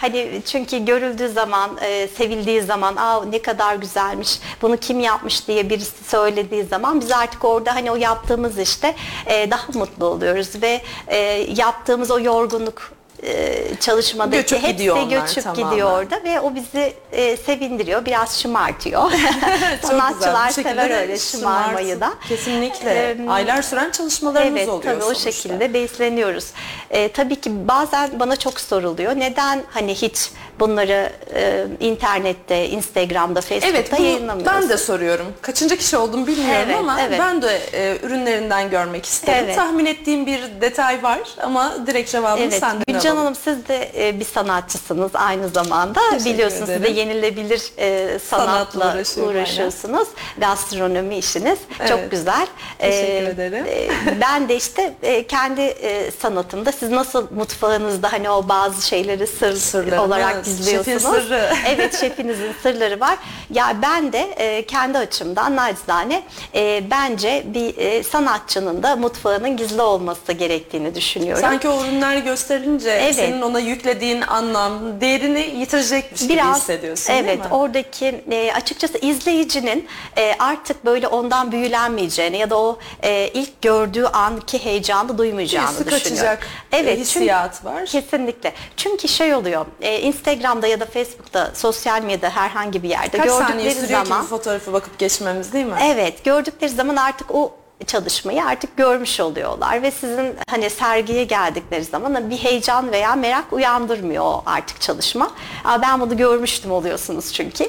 hani 0.00 0.42
çünkü 0.46 0.84
görüldüğü 0.84 1.28
zaman, 1.28 1.70
e, 1.82 2.08
sevildiği 2.08 2.62
zaman, 2.62 2.96
aa 2.96 3.24
ne 3.24 3.42
kadar 3.42 3.74
güzelmiş, 3.74 4.38
bunu 4.62 4.76
kim 4.76 5.00
yapmış 5.00 5.48
diye 5.48 5.70
birisi 5.74 6.04
söylediği 6.04 6.64
zaman 6.64 7.00
biz 7.00 7.12
artık 7.12 7.44
orada 7.44 7.74
hani 7.74 7.90
o 7.90 7.96
yaptığımız 7.96 8.58
işte 8.58 8.94
e, 9.26 9.50
daha 9.50 9.78
mutlu 9.78 10.06
oluyoruz 10.06 10.62
ve 10.62 10.80
e, 11.06 11.16
yaptığımız 11.56 12.10
o 12.10 12.20
yorgunluk 12.20 12.93
e, 13.24 13.62
çalışmadaki 13.80 14.36
Göçüp 14.42 14.58
hepsi 14.58 14.72
gidiyor 14.72 14.96
onlar 14.96 15.26
göçüp 15.26 15.44
tamamen. 15.44 15.70
gidiyor 15.70 15.90
orada 15.92 16.24
ve 16.24 16.40
o 16.40 16.54
bizi 16.54 16.92
e, 17.12 17.36
sevindiriyor, 17.36 18.04
biraz 18.04 18.40
şımartıyor. 18.40 19.12
Sanatçılar 19.82 20.50
sever 20.50 21.00
öyle 21.00 21.18
şımarmayı 21.18 22.00
da. 22.00 22.14
Kesinlikle. 22.28 22.90
Ee, 22.94 23.28
Aylar 23.28 23.62
süren 23.62 23.90
çalışmalarımız 23.90 24.56
Evet 24.56 24.68
oluyor 24.68 24.82
tabii 24.94 25.04
o 25.04 25.06
sonuçta. 25.06 25.32
şekilde 25.32 25.74
besleniyoruz. 25.74 26.46
Ee, 26.90 27.08
tabii 27.12 27.36
ki 27.36 27.68
bazen 27.68 28.20
bana 28.20 28.36
çok 28.36 28.60
soruluyor. 28.60 29.12
Neden 29.16 29.62
hani 29.70 29.94
hiç 29.94 30.30
bunları 30.60 31.12
e, 31.34 31.64
internette, 31.80 32.68
Instagram'da, 32.68 33.40
Facebook'ta 33.40 33.68
Evet 33.78 34.00
yayınlamıyoruz? 34.00 34.52
ben 34.62 34.68
de 34.68 34.76
soruyorum. 34.76 35.26
Kaçıncı 35.42 35.76
kişi 35.76 35.96
oldum 35.96 36.26
bilmiyorum 36.26 36.62
Evet, 36.66 36.76
ama 36.78 37.00
evet. 37.00 37.18
ben 37.20 37.42
de 37.42 37.60
e, 37.72 37.98
ürünlerinden 38.02 38.70
görmek 38.70 39.06
isterim. 39.06 39.44
Evet. 39.44 39.56
Tahmin 39.56 39.86
ettiğim 39.86 40.26
bir 40.26 40.40
detay 40.60 41.02
var 41.02 41.20
ama 41.42 41.86
direkt 41.86 42.10
cevabını 42.10 42.44
Evet, 42.44 42.60
senden 42.60 42.94
alalım. 42.94 43.00
Hanım 43.16 43.34
siz 43.34 43.68
de 43.68 43.90
e, 44.08 44.20
bir 44.20 44.24
sanatçısınız 44.24 45.10
aynı 45.14 45.48
zamanda. 45.48 46.00
Teşekkür 46.10 46.24
Biliyorsunuz 46.34 46.60
siz 46.60 46.68
de 46.68 46.74
ederim. 46.74 46.94
yenilebilir 46.96 47.62
e, 47.78 48.18
Sanatla 48.18 48.96
uğraşıyorsunuz. 49.26 50.08
Gastronomi 50.38 51.16
işiniz 51.18 51.58
Evet. 51.80 51.88
çok 51.88 52.10
güzel. 52.10 52.46
Teşekkür 52.78 53.26
ederim. 53.28 53.64
e, 53.68 53.88
ben 54.20 54.48
de 54.48 54.56
işte 54.56 54.94
e, 55.02 55.26
kendi 55.26 55.60
e, 55.60 56.10
sanatımda 56.10 56.72
siz 56.72 56.90
nasıl 56.90 57.26
mutfağınızda 57.30 58.12
hani 58.12 58.30
o 58.30 58.48
bazı 58.48 58.86
şeyleri 58.88 59.26
sır 59.26 59.56
Sırlarını, 59.56 60.02
olarak 60.02 60.44
gizliyorsunuz. 60.44 61.02
şefin 61.02 61.10
sırrı. 61.12 61.48
evet 61.68 62.00
şefinizin 62.00 62.52
sırları 62.62 63.00
var. 63.00 63.18
Ya 63.50 63.76
ben 63.82 64.12
de 64.12 64.18
e, 64.36 64.66
kendi 64.66 64.98
açımdan 64.98 65.56
nacizane 65.56 66.22
e, 66.54 66.82
bence 66.90 67.42
bir 67.46 67.76
e, 67.78 68.02
sanatçının 68.02 68.82
da 68.82 68.96
mutfağının 68.96 69.56
gizli 69.56 69.82
olması 69.82 70.32
gerektiğini 70.32 70.94
düşünüyorum. 70.94 71.40
Sanki 71.40 71.68
o 71.68 71.84
ürünler 71.84 72.16
gösterilince 72.16 72.90
Evet. 73.04 73.14
senin 73.16 73.42
ona 73.42 73.60
yüklediğin 73.60 74.20
anlam, 74.20 75.00
değerini 75.00 75.40
yitirecekmiş 75.58 76.20
gibi 76.20 76.32
biraz 76.32 76.56
hissediyorsun 76.60 77.12
evet 77.12 77.28
değil 77.28 77.38
mi? 77.38 77.46
oradaki 77.50 78.24
e, 78.30 78.52
açıkçası 78.52 78.98
izleyicinin 78.98 79.88
e, 80.18 80.34
artık 80.38 80.84
böyle 80.84 81.08
ondan 81.08 81.52
büyülenmeyeceğini 81.52 82.38
ya 82.38 82.50
da 82.50 82.58
o 82.58 82.78
e, 83.02 83.28
ilk 83.34 83.62
gördüğü 83.62 84.04
anki 84.04 84.64
heyecanı 84.64 85.18
duymayacağını 85.18 85.66
Birisi 85.66 85.86
düşünüyorum. 85.86 86.16
kaçacak 86.16 86.46
Evet, 86.72 86.98
hissiyat 86.98 87.64
var. 87.64 87.86
Kesinlikle. 87.86 88.52
Çünkü 88.76 89.08
şey 89.08 89.34
oluyor. 89.34 89.66
e, 89.80 90.00
Instagram'da 90.00 90.66
ya 90.66 90.80
da 90.80 90.86
Facebook'ta, 90.86 91.50
sosyal 91.54 92.02
medyada 92.02 92.30
herhangi 92.36 92.82
bir 92.82 92.88
yerde 92.88 93.18
Kaç 93.18 93.30
saniye 93.30 93.48
gördükleri 93.52 93.74
sürüyor 93.86 94.04
ki 94.04 94.10
bir 94.22 94.26
fotoğrafı 94.28 94.72
bakıp 94.72 94.98
geçmemiz 94.98 95.52
değil 95.52 95.66
mi? 95.66 95.74
Evet, 95.82 96.24
gördükleri 96.24 96.70
zaman 96.70 96.96
artık 96.96 97.34
o 97.34 97.52
çalışmayı 97.86 98.44
artık 98.44 98.76
görmüş 98.76 99.20
oluyorlar 99.20 99.82
ve 99.82 99.90
sizin 99.90 100.34
hani 100.50 100.70
sergiye 100.70 101.24
geldikleri 101.24 101.84
zaman 101.84 102.30
bir 102.30 102.36
heyecan 102.36 102.92
veya 102.92 103.14
merak 103.14 103.52
uyandırmıyor 103.52 104.32
artık 104.46 104.80
çalışma. 104.80 105.30
Aa, 105.64 105.82
ben 105.82 106.00
bunu 106.00 106.16
görmüştüm 106.16 106.72
oluyorsunuz 106.72 107.32
çünkü. 107.32 107.68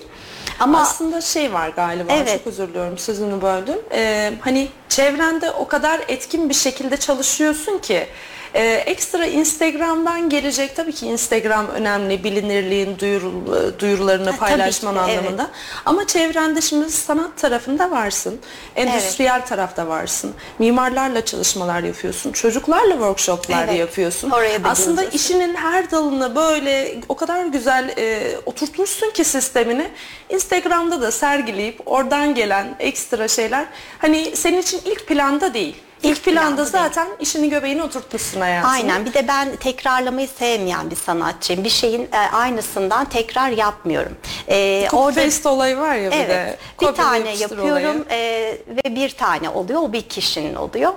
Ama 0.60 0.82
Aslında 0.82 1.22
şey 1.22 1.54
var 1.54 1.70
galiba, 1.70 2.14
Evet. 2.14 2.38
çok 2.38 2.48
özür 2.48 2.68
diliyorum 2.68 2.98
sözünü 2.98 3.42
böldüm. 3.42 3.78
Ee, 3.92 4.34
hani 4.42 4.68
çevrende 4.90 5.52
o 5.52 5.68
kadar 5.68 6.02
etkin 6.08 6.50
bir 6.50 6.54
şekilde 6.54 6.98
çalışıyorsun 6.98 7.78
ki 7.78 8.08
e, 8.56 8.64
ekstra 8.74 9.26
Instagram'dan 9.26 10.30
gelecek 10.30 10.76
tabii 10.76 10.92
ki 10.94 11.08
Instagram 11.08 11.68
önemli 11.68 12.24
bilinirliğin 12.24 12.96
duyurul- 12.98 13.80
duyurularını 13.80 14.26
tabii 14.26 14.38
paylaşman 14.38 14.94
ki, 14.96 15.00
evet. 15.06 15.20
anlamında. 15.20 15.48
Ama 15.86 16.08
çevrende 16.08 16.62
şimdi 16.62 16.90
sanat 16.90 17.38
tarafında 17.38 17.92
varsın, 17.92 18.40
endüstriyel 18.76 19.46
tarafta 19.46 19.88
varsın, 19.88 20.34
mimarlarla 20.60 21.26
çalışmalar 21.26 21.84
yapıyorsun, 21.84 22.32
çocuklarla 22.32 22.92
workshoplar 22.94 23.64
Evet. 23.68 23.80
yapıyorsun. 23.80 24.30
Oraya 24.30 24.64
da 24.64 24.70
Aslında 24.70 25.04
işinin 25.04 25.56
her 25.56 25.92
dalını 25.92 26.36
böyle 26.36 26.96
o 27.10 27.16
kadar 27.16 27.46
güzel 27.46 27.94
e, 27.98 28.36
oturtmuşsun 28.46 29.12
ki 29.12 29.24
sistemini 29.24 29.88
Instagram'da 30.30 31.02
da 31.02 31.12
sergileyip 31.12 31.82
oradan 31.86 32.36
gelen 32.36 32.76
ekstra 32.80 33.28
şeyler 33.28 33.66
hani 34.00 34.36
senin 34.36 34.62
için 34.62 34.82
ilk 34.86 35.08
planda 35.08 35.54
değil. 35.54 35.76
İlk, 36.06 36.24
planda, 36.24 36.66
zaten 36.66 37.08
işini 37.20 37.50
göbeğini 37.50 37.84
oturtmuşsun 37.84 38.42
hayatına. 38.42 38.72
Aynen. 38.72 39.06
Bir 39.06 39.14
de 39.14 39.28
ben 39.28 39.56
tekrarlamayı 39.56 40.28
sevmeyen 40.28 40.90
bir 40.92 40.96
sanatçıyım. 40.96 41.64
Bir 41.64 41.70
şeyin 41.70 42.10
e, 42.14 42.18
aynısından 42.18 43.06
tekrar 43.06 43.50
yapmıyorum. 43.50 44.18
E, 44.48 44.88
Copy 44.92 45.20
paste 45.22 45.50
olayı 45.50 45.78
var 45.78 45.96
ya 45.96 46.12
bir 46.12 46.16
Evet. 46.16 46.30
de. 46.30 46.58
Bir 46.82 46.88
tane 46.94 47.18
yapıştır 47.30 47.42
yapıyorum 47.58 48.06
olayı. 48.06 48.06
e, 48.10 48.58
ve 48.68 48.96
bir 48.96 49.10
tane 49.10 49.50
oluyor. 49.50 49.82
O 49.82 49.94
bir 49.94 50.02
kişinin 50.02 50.56
oluyor. 50.56 50.94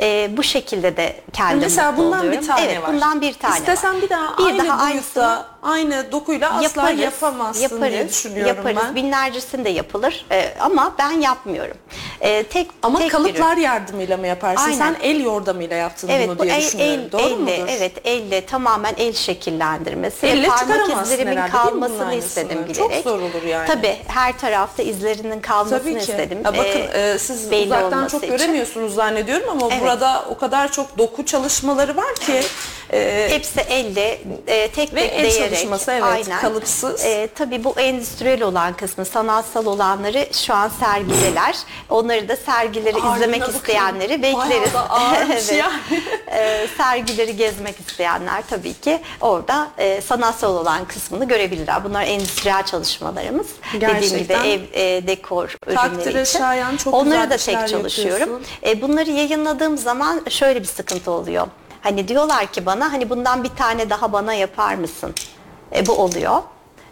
E, 0.00 0.30
bu 0.36 0.42
şekilde 0.42 0.96
de 0.96 1.16
kendim 1.32 1.60
Mesela 1.60 1.90
mutlu 1.92 2.04
bundan 2.04 2.20
oluyorum. 2.20 2.40
bir 2.42 2.46
tane 2.46 2.62
evet, 2.64 2.82
var. 2.82 2.92
bundan 2.92 3.20
bir 3.20 3.34
tane 3.34 3.58
İstesen 3.58 3.94
var. 3.94 4.02
bir 4.02 4.10
daha 4.10 4.36
aynı 4.38 4.58
boyutta, 4.58 5.46
aynı 5.62 6.12
dokuyla 6.12 6.50
asla 6.50 6.62
yaparız, 6.82 6.98
yapamazsın 7.00 7.80
diye 7.80 7.90
yaparız, 7.90 8.08
düşünüyorum 8.12 8.56
yaparız. 8.56 8.78
ben. 8.88 8.94
Binlercesinde 8.94 9.68
yapılır 9.68 10.26
E, 10.30 10.54
ama 10.60 10.94
ben 10.98 11.10
yapmıyorum. 11.10 11.76
E, 12.20 12.42
tek 12.42 12.70
Ama 12.82 12.98
tek 12.98 13.10
kalıplar 13.10 13.52
ürün. 13.52 13.62
yardımıyla 13.62 14.16
mı 14.16 14.26
yaparsın? 14.26 14.64
Aynen. 14.64 14.78
Sen 14.78 14.96
el 15.02 15.20
yordamıyla 15.20 15.76
yaptın 15.76 16.08
Evet 16.08 16.28
bunu 16.28 16.38
bu 16.38 16.42
diye 16.42 16.54
el, 16.54 16.60
düşünüyorum. 16.62 17.00
el, 17.04 17.12
Doğru 17.12 17.22
elle, 17.22 17.34
mudur? 17.58 17.68
evet 17.68 17.92
elle 18.04 18.46
tamamen 18.46 18.94
el 18.98 19.12
şekillendirmesi. 19.12 20.26
Elle 20.26 20.46
Parmak 20.48 21.06
izlerimin 21.06 21.36
herhalde 21.36 21.50
kalmasını 21.70 22.14
istedim 22.14 22.58
Çok 22.58 22.68
bilerek. 22.68 22.88
diyerek. 22.90 23.04
zor 23.04 23.18
olur 23.18 23.42
yani. 23.48 23.66
Tabii 23.66 23.96
her 24.06 24.38
tarafta 24.38 24.82
izlerinin 24.82 25.40
kalmasını 25.40 25.78
Tabii 25.78 25.92
ki. 25.94 25.98
istedim. 26.00 26.38
Ya 26.44 26.52
bakın 26.52 26.80
Ee, 26.94 27.10
e, 27.14 27.18
siz 27.18 27.52
uzaktan 27.52 28.06
çok 28.08 28.22
için. 28.24 28.36
göremiyorsunuz 28.36 28.94
zannediyorum 28.94 29.48
ama 29.50 29.66
Evet. 29.72 29.82
burada 29.82 30.24
o 30.30 30.38
kadar 30.38 30.72
çok 30.72 30.98
doku 30.98 31.24
çalışmaları 31.26 31.96
var 31.96 32.14
ki 32.14 32.42
e, 32.92 33.28
Hepsi 33.30 33.60
elle 33.60 34.18
e, 34.46 34.68
tek 34.68 34.94
Ve 34.94 35.00
tek 35.08 35.12
el 35.12 35.24
değerek. 35.24 35.50
çalışması, 35.58 35.92
evet, 35.92 36.28
kalıpsız. 36.40 37.04
E, 37.04 37.28
tabii 37.34 37.64
bu 37.64 37.80
endüstriyel 37.80 38.42
olan 38.42 38.72
kısmı, 38.76 39.04
sanatsal 39.04 39.66
olanları 39.66 40.26
şu 40.32 40.54
an 40.54 40.68
sergideler. 40.80 41.56
Onları 41.90 42.28
da 42.28 42.36
sergileri 42.36 42.96
Ardına 42.96 43.16
izlemek 43.16 43.40
bakın. 43.40 43.52
isteyenleri 43.54 44.22
bekleriz. 44.22 44.74
da 44.74 44.90
ağırmış 44.90 45.50
yani. 45.52 46.02
E, 46.26 46.66
sergileri 46.76 47.36
gezmek 47.36 47.80
isteyenler 47.88 48.42
tabii 48.50 48.74
ki 48.74 49.00
orada 49.20 49.68
e, 49.78 50.00
sanatsal 50.00 50.56
olan 50.56 50.84
kısmını 50.84 51.28
görebilirler. 51.28 51.84
Bunlar 51.84 52.02
endüstriyel 52.02 52.62
çalışmalarımız. 52.62 53.46
Dediğim 53.74 53.94
gibi 54.00 54.08
Gerçekten. 54.10 54.44
ev 54.44 54.60
e, 54.72 55.06
dekor 55.06 55.56
Takdire 55.74 56.02
ürünleri 56.10 56.22
için. 56.22 56.38
şayan 56.38 56.76
çok 56.76 56.94
Onları 56.94 57.22
güzel 57.24 57.30
da 57.30 57.36
tek 57.60 57.68
çalışıyorum. 57.68 58.42
E, 58.66 58.82
bunları 58.82 59.10
yayınladığım 59.10 59.78
zaman 59.78 60.22
şöyle 60.30 60.60
bir 60.60 60.66
sıkıntı 60.66 61.10
oluyor. 61.10 61.46
Hani 61.82 62.08
diyorlar 62.08 62.46
ki 62.46 62.66
bana 62.66 62.92
hani 62.92 63.10
bundan 63.10 63.44
bir 63.44 63.48
tane 63.48 63.90
daha 63.90 64.12
bana 64.12 64.34
yapar 64.34 64.74
mısın? 64.74 65.14
E, 65.74 65.86
bu 65.86 65.92
oluyor. 65.92 66.42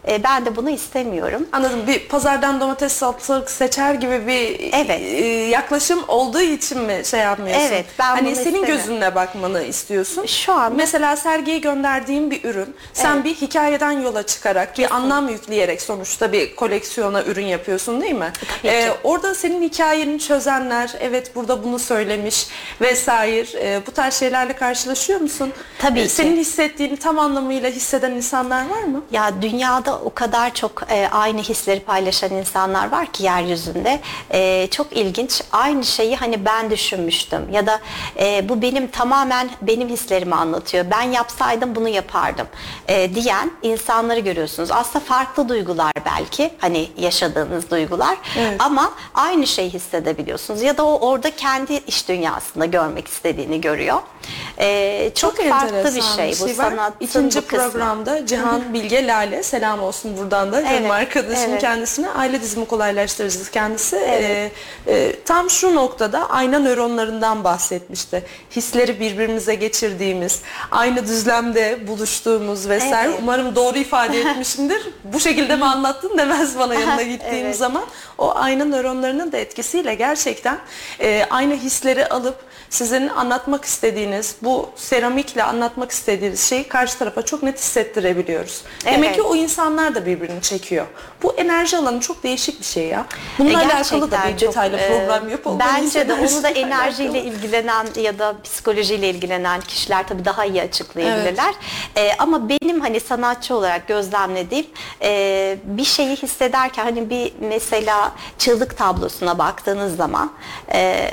E, 0.09 0.23
ben 0.25 0.47
de 0.47 0.57
bunu 0.57 0.71
istemiyorum. 0.71 1.47
Anladım. 1.53 1.81
Bir 1.87 2.09
pazardan 2.09 2.61
domates 2.61 2.93
salatalık 2.93 3.51
seçer 3.51 3.95
gibi 3.95 4.27
bir 4.27 4.71
Evet. 4.73 5.01
e, 5.01 5.27
yaklaşım 5.49 6.05
olduğu 6.09 6.41
için 6.41 6.81
mi 6.81 7.03
şey 7.05 7.21
yapmıyorsun? 7.21 7.67
Evet, 7.67 7.87
ben 7.99 8.05
Hani 8.05 8.27
bunu 8.27 8.35
senin 8.35 8.47
istemiyorum. 8.47 8.77
gözünle 8.77 9.15
bakmanı 9.15 9.63
istiyorsun. 9.63 10.27
Şu 10.27 10.53
anda- 10.53 10.77
mesela 10.77 11.17
sergiye 11.17 11.59
gönderdiğin 11.59 12.31
bir 12.31 12.45
ürün, 12.45 12.75
sen 12.93 13.15
Evet. 13.15 13.25
bir 13.25 13.35
hikayeden 13.35 13.91
yola 13.93 14.23
çıkarak, 14.23 14.79
bir 14.79 14.95
anlam 14.95 15.29
yükleyerek 15.29 15.83
sonuçta 15.83 16.33
bir 16.33 16.57
koleksiyona 16.57 17.23
ürün 17.23 17.47
yapıyorsun 17.47 18.01
değil 18.01 18.15
mi? 18.15 18.33
Tabii 18.63 18.73
ki. 18.73 18.91
orada 19.05 19.35
senin 19.35 19.63
hikayeni 19.63 20.19
çözenler, 20.19 20.91
evet 21.01 21.35
burada 21.37 21.65
bunu 21.65 21.79
söylemiş 21.79 22.47
vesaire 22.81 23.47
e, 23.55 23.81
bu 23.87 23.91
tarz 23.93 24.15
şeylerle 24.15 24.53
karşılaşıyor 24.53 25.21
musun? 25.21 25.53
Tabii 25.79 26.01
E, 26.01 26.03
ki. 26.03 26.09
Senin 26.09 26.37
hissettiğini 26.37 26.97
tam 26.97 27.19
anlamıyla 27.19 27.71
hisseden 27.71 28.11
insanlar 28.11 28.69
var 28.69 28.83
mı? 28.83 29.03
Ya 29.11 29.43
dünyada 29.43 29.89
o 29.92 30.14
kadar 30.14 30.55
çok 30.55 30.83
e, 30.90 31.09
aynı 31.12 31.40
hisleri 31.40 31.81
paylaşan 31.81 32.31
insanlar 32.31 32.92
var 32.92 33.07
ki 33.07 33.22
yeryüzünde. 33.22 34.00
E, 34.33 34.68
çok 34.70 34.92
ilginç. 34.92 35.42
Aynı 35.53 35.85
şeyi 35.85 36.16
hani 36.16 36.44
ben 36.44 36.70
düşünmüştüm 36.70 37.48
ya 37.53 37.66
da 37.66 37.81
e, 38.18 38.48
bu 38.48 38.62
benim 38.62 38.87
tamamen 38.87 39.50
benim 39.62 39.88
hislerimi 39.88 40.35
anlatıyor. 40.35 40.85
Ben 40.90 41.03
yapsaydım 41.03 41.74
bunu 41.74 41.88
yapardım 41.88 42.46
e, 42.88 43.14
diyen 43.14 43.50
insanları 43.62 44.20
görüyorsunuz. 44.20 44.70
Aslında 44.72 45.05
farklı 45.05 45.48
duygular 45.48 45.92
belki 46.05 46.50
hani 46.59 46.88
yaşadığınız 46.96 47.70
duygular 47.70 48.18
Evet. 48.38 48.57
ama 48.62 48.92
aynı 49.14 49.46
şeyi 49.46 49.70
hissedebiliyorsunuz 49.70 50.62
ya 50.62 50.76
da 50.76 50.87
o 50.87 51.09
orada 51.09 51.31
kendi 51.37 51.72
iç 51.74 52.09
dünyasında 52.09 52.66
görmek 52.66 53.09
istediğini 53.09 53.61
görüyor. 53.61 53.98
E, 54.59 55.11
çok, 55.14 55.37
farklı 55.37 55.96
bir 55.96 56.03
şey 56.03 56.33
bu 56.40 56.44
var. 56.44 56.70
sanatın 56.70 57.07
İkinci 57.07 57.38
bu 57.42 57.46
kısmı. 57.46 57.70
programda 57.70 58.26
Cihan 58.26 58.74
Bilge 58.74 59.07
Lale 59.07 59.42
selam 59.42 59.80
olsun 59.81 60.16
buradan 60.16 60.53
da 60.53 60.62
canım 60.64 60.77
Evet, 60.81 60.90
arkadaşım 60.90 61.51
evet. 61.51 61.61
kendisine 61.61 62.11
aile 62.11 62.40
dizimi 62.40 62.66
kolaylaştırıcısı 62.66 63.51
kendisi 63.51 63.97
Ee, 63.97 64.51
e, 64.87 65.16
tam 65.25 65.51
şu 65.51 65.75
noktada 65.75 66.31
ayna 66.31 66.59
nöronlarından 66.59 67.45
bahsetmişti. 67.45 68.25
Hisleri 68.57 69.01
birbirimize 69.01 69.55
geçirdiğimiz, 69.55 70.40
aynı 70.71 71.07
düzlemde 71.07 71.87
buluştuğumuz 71.88 72.69
vesaire. 72.69 73.09
Evet. 73.11 73.19
Umarım 73.23 73.55
doğru 73.55 73.79
ifade 73.79 74.21
etmişimdir. 74.31 74.83
Bu 75.05 75.21
şekilde 75.21 75.57
mi 75.57 75.64
anlattın 75.64 76.19
demez 76.19 76.59
bana 76.59 76.75
yanına 76.81 77.03
gittiğim 77.03 77.47
Evet. 77.47 77.57
zaman. 77.57 77.85
O 78.19 78.37
ayna 78.37 78.64
nöronlarının 78.64 79.33
da 79.33 79.37
etkisiyle 79.38 79.95
gerçekten 79.95 80.59
e, 81.01 81.27
aynı 81.31 81.55
hisleri 81.55 82.07
alıp 82.09 82.50
sizin 82.71 83.09
anlatmak 83.09 83.65
istediğiniz, 83.65 84.37
bu 84.43 84.71
seramikle 84.77 85.43
anlatmak 85.43 85.91
istediğiniz 85.91 86.49
şeyi 86.49 86.69
karşı 86.69 86.99
tarafa 86.99 87.23
çok 87.23 87.43
net 87.43 87.59
hissettirebiliyoruz. 87.59 88.63
Demek 88.85 89.05
Evet. 89.05 89.17
ki 89.17 89.23
o 89.23 89.37
insanlar 89.37 89.95
da 89.95 90.07
birbirini 90.07 90.43
çekiyor. 90.43 90.87
Bu 91.23 91.33
enerji 91.35 91.77
alanı 91.77 92.01
çok 92.01 92.23
değişik 92.23 92.61
bir 92.61 92.65
şey 92.65 92.87
ya. 92.87 93.07
Bununla 93.39 93.63
E, 93.63 93.67
alakalı 93.67 94.11
da 94.11 94.19
bir 94.29 94.39
çok, 94.39 94.49
detaylı 94.49 94.77
e, 94.77 94.89
program 94.89 95.29
yapalım. 95.29 95.59
Bence 95.59 96.09
de 96.09 96.15
onu 96.15 96.43
da 96.43 96.49
Enerjiyle 96.61 97.11
alakalı. 97.11 97.33
ilgilenen 97.35 97.87
ya 97.97 98.19
da 98.19 98.35
psikolojiyle 98.45 99.11
ilgilenen 99.11 99.61
kişiler 99.61 100.09
tabii 100.09 100.25
daha 100.25 100.45
iyi 100.45 100.63
açıklayabilirler. 100.63 101.55
E, 101.97 102.13
ama 102.19 102.49
benim 102.49 102.81
hani 102.81 103.01
sanatçı 103.01 103.55
olarak 103.55 103.89
gözlemlediğim 103.89 104.67
e, 105.03 105.57
bir 105.65 105.85
şeyi 105.85 106.17
hissederken 106.17 106.85
hani 106.85 107.11
bir 107.11 107.33
mesela 107.41 108.13
çığlık 108.39 108.79
tablosuna 108.79 109.39
baktığınız 109.39 109.97
zaman 109.97 110.33
e, 110.75 111.11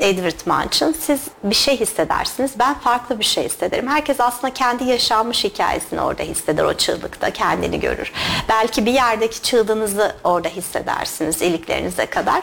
Edward 0.00 0.46
Munch'ın 0.46 0.92
siz 0.92 1.20
bir 1.44 1.54
şey 1.54 1.80
hissedersiniz 1.80 2.52
ben 2.58 2.74
farklı 2.74 3.18
bir 3.18 3.24
şey 3.24 3.44
hissederim. 3.44 3.88
Herkes 3.88 4.20
aslında 4.20 4.54
kendi 4.54 4.84
yaşanmış 4.84 5.44
hikayesini 5.44 6.00
orada 6.00 6.22
hisseder 6.22 6.64
o 6.64 6.74
çığlıkta 6.74 7.30
kendini 7.30 7.80
görür. 7.80 8.12
Belki 8.48 8.86
bir 8.86 8.92
yerdeki 8.92 9.42
çığlığınızı 9.42 10.16
orada 10.24 10.48
hissedersiniz 10.48 11.42
iliklerinize 11.42 12.06
kadar. 12.06 12.42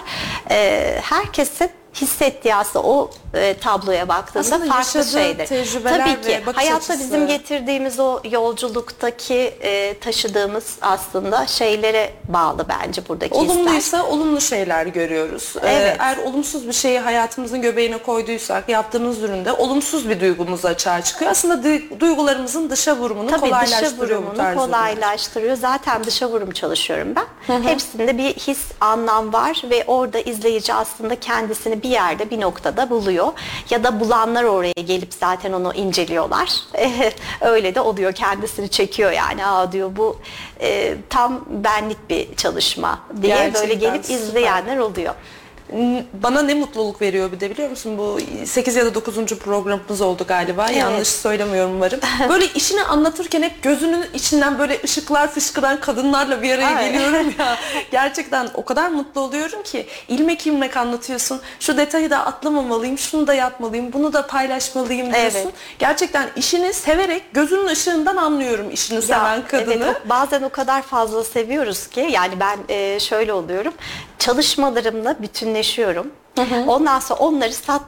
Ee, 0.52 1.00
herkesin 1.04 1.70
hissettiği 1.96 2.56
aslında 2.56 2.86
o 2.88 3.10
e, 3.34 3.54
tabloya 3.58 4.08
baktığında 4.08 4.40
Aslında 4.56 4.74
farklı 4.74 5.04
şeydir. 5.04 5.48
Tabii 5.84 6.22
ki 6.22 6.42
hayatta 6.54 6.78
açısı. 6.94 7.00
bizim 7.00 7.28
getirdiğimiz 7.28 8.00
o 8.00 8.20
yolculuktaki 8.32 9.36
e, 9.62 10.00
taşıdığımız 10.00 10.66
aslında 10.82 11.48
şeylere 11.48 12.14
bağlı 12.28 12.66
bence 12.70 13.02
buradaki 13.10 13.40
hisler. 13.40 13.56
Olumluysa 13.56 14.06
olumlu 14.06 14.42
şeyler 14.42 14.86
görüyoruz. 14.86 15.54
Ee, 15.64 15.68
Evet. 15.70 15.98
eğer 16.00 16.18
olumsuz 16.18 16.68
bir 16.68 16.74
şeyi 16.74 17.00
hayatımızın 17.00 17.62
göbeğine 17.62 17.98
koyduysak 17.98 18.70
yaptığımız 18.70 19.24
üründe 19.24 19.52
olumsuz 19.54 20.10
bir 20.10 20.20
duygumuz 20.20 20.66
açığa 20.66 21.02
çıkıyor. 21.02 21.32
Aslında 21.32 21.68
du- 21.68 22.00
duygularımızın 22.00 22.70
dışa 22.70 22.96
vurumunu 22.98 23.30
Tabii 23.30 23.42
dışa 23.42 23.50
kolaylaştırıyor 23.50 23.98
bu 23.98 24.04
vurumunu 24.26 24.38
tarz 24.38 24.58
ürünler. 24.58 24.66
kolaylaştırıyor. 24.66 25.56
Zaten 25.58 26.04
dışa 26.04 26.30
vurum 26.30 26.52
çalışıyorum 26.52 27.14
ben. 27.16 27.64
Hepsinde 27.64 28.18
bir 28.18 28.34
his, 28.34 28.60
anlam 28.82 29.34
var 29.34 29.62
ve 29.70 29.84
orada 29.88 30.20
izleyici 30.20 30.74
aslında 30.74 31.20
kendisini 31.20 31.79
bir 31.84 31.90
yerde 31.90 32.30
bir 32.30 32.42
noktada 32.42 32.90
buluyor. 32.90 33.28
Ya 33.70 33.84
da 33.84 34.00
bulanlar 34.00 34.44
oraya 34.44 34.82
gelip 34.86 35.14
zaten 35.14 35.54
onu 35.54 35.74
inceliyorlar. 35.74 36.54
Öyle 37.42 37.76
de 37.76 37.82
oluyor. 37.82 38.12
Kendisini 38.14 38.70
çekiyor 38.70 39.12
yani. 39.12 39.46
Aa 39.46 39.72
diyor 39.72 39.92
bu 39.96 40.18
e, 40.62 40.96
tam 41.10 41.46
benlik 41.50 42.10
bir 42.10 42.36
çalışma 42.36 43.00
diye 43.22 43.36
böyle 43.36 43.50
Gerçekten 43.50 43.80
gelip 43.80 44.06
süper. 44.06 44.20
izleyenler 44.20 44.78
oluyor. 44.78 45.14
Bana 46.24 46.42
ne 46.42 46.54
mutluluk 46.54 47.02
veriyor 47.02 47.32
bir 47.32 47.40
de 47.40 47.50
biliyor 47.50 47.70
musun? 47.70 47.98
Bu 47.98 48.18
8 48.46 48.76
ya 48.76 48.86
da 48.86 48.96
9. 48.96 49.26
programımız 49.26 50.02
oldu 50.02 50.26
galiba. 50.28 50.70
Yanlış 50.72 51.08
söylemiyorum 51.08 51.72
umarım. 51.76 52.00
Böyle 52.30 52.46
işini 52.56 52.84
anlatırken 52.84 53.42
hep 53.42 53.64
gözünün 53.64 54.06
içinden 54.14 54.60
böyle 54.60 54.80
ışıklar 54.84 55.32
fışkıran 55.32 55.80
kadınlarla 55.80 56.42
bir 56.42 56.52
araya 56.52 56.78
Ay. 56.78 56.92
geliyorum 56.92 57.34
ya. 57.40 57.58
Gerçekten 57.92 58.50
o 58.54 58.66
kadar 58.66 58.90
mutlu 58.90 59.22
oluyorum 59.22 59.64
ki 59.64 59.88
ilmek 60.08 60.48
ilmek 60.48 60.78
anlatıyorsun. 60.78 61.42
Şu 61.60 61.78
detayı 61.78 62.10
da 62.10 62.26
atlamamalıyım, 62.26 62.98
şunu 62.98 63.28
da 63.28 63.34
yapmalıyım, 63.34 63.94
bunu 63.94 64.14
da 64.14 64.28
paylaşmalıyım 64.28 65.14
diyorsun. 65.14 65.40
Evet. 65.40 65.54
Gerçekten 65.80 66.30
işini 66.36 66.74
severek 66.74 67.34
gözünün 67.34 67.68
ışığından 67.68 68.16
anlıyorum 68.18 68.72
işini 68.72 69.02
seven 69.02 69.36
Ya, 69.36 69.48
kadını. 69.48 69.74
Evet, 69.86 70.02
o- 70.06 70.10
bazen 70.10 70.42
o 70.44 70.50
kadar 70.50 70.82
fazla 70.82 71.24
seviyoruz 71.24 71.88
ki 71.88 72.08
yani 72.12 72.40
ben 72.40 72.58
e, 72.70 73.00
şöyle 73.00 73.34
oluyorum. 73.34 73.74
Çalışmalarımla 74.20 75.16
bütünleşiyorum. 75.64 76.08
Ondan 76.68 77.00
sonra 77.00 77.20
onları 77.20 77.54
sat 77.54 77.82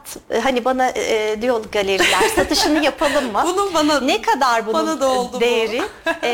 hani 0.44 0.66
bana 0.66 0.90
e, 0.90 1.42
diyor 1.42 1.64
galeriler 1.72 2.30
satışını 2.36 2.84
yapalım 2.86 3.32
mı? 3.32 3.44
Bunu 3.46 3.74
bana- 3.74 4.00
ne 4.02 4.22
kadar 4.22 4.68
bunun 4.68 4.74
bana 4.88 5.00
da 5.00 5.08
oldu 5.10 5.32
bu. 5.34 5.40
değeri 5.42 5.82
e, 6.24 6.28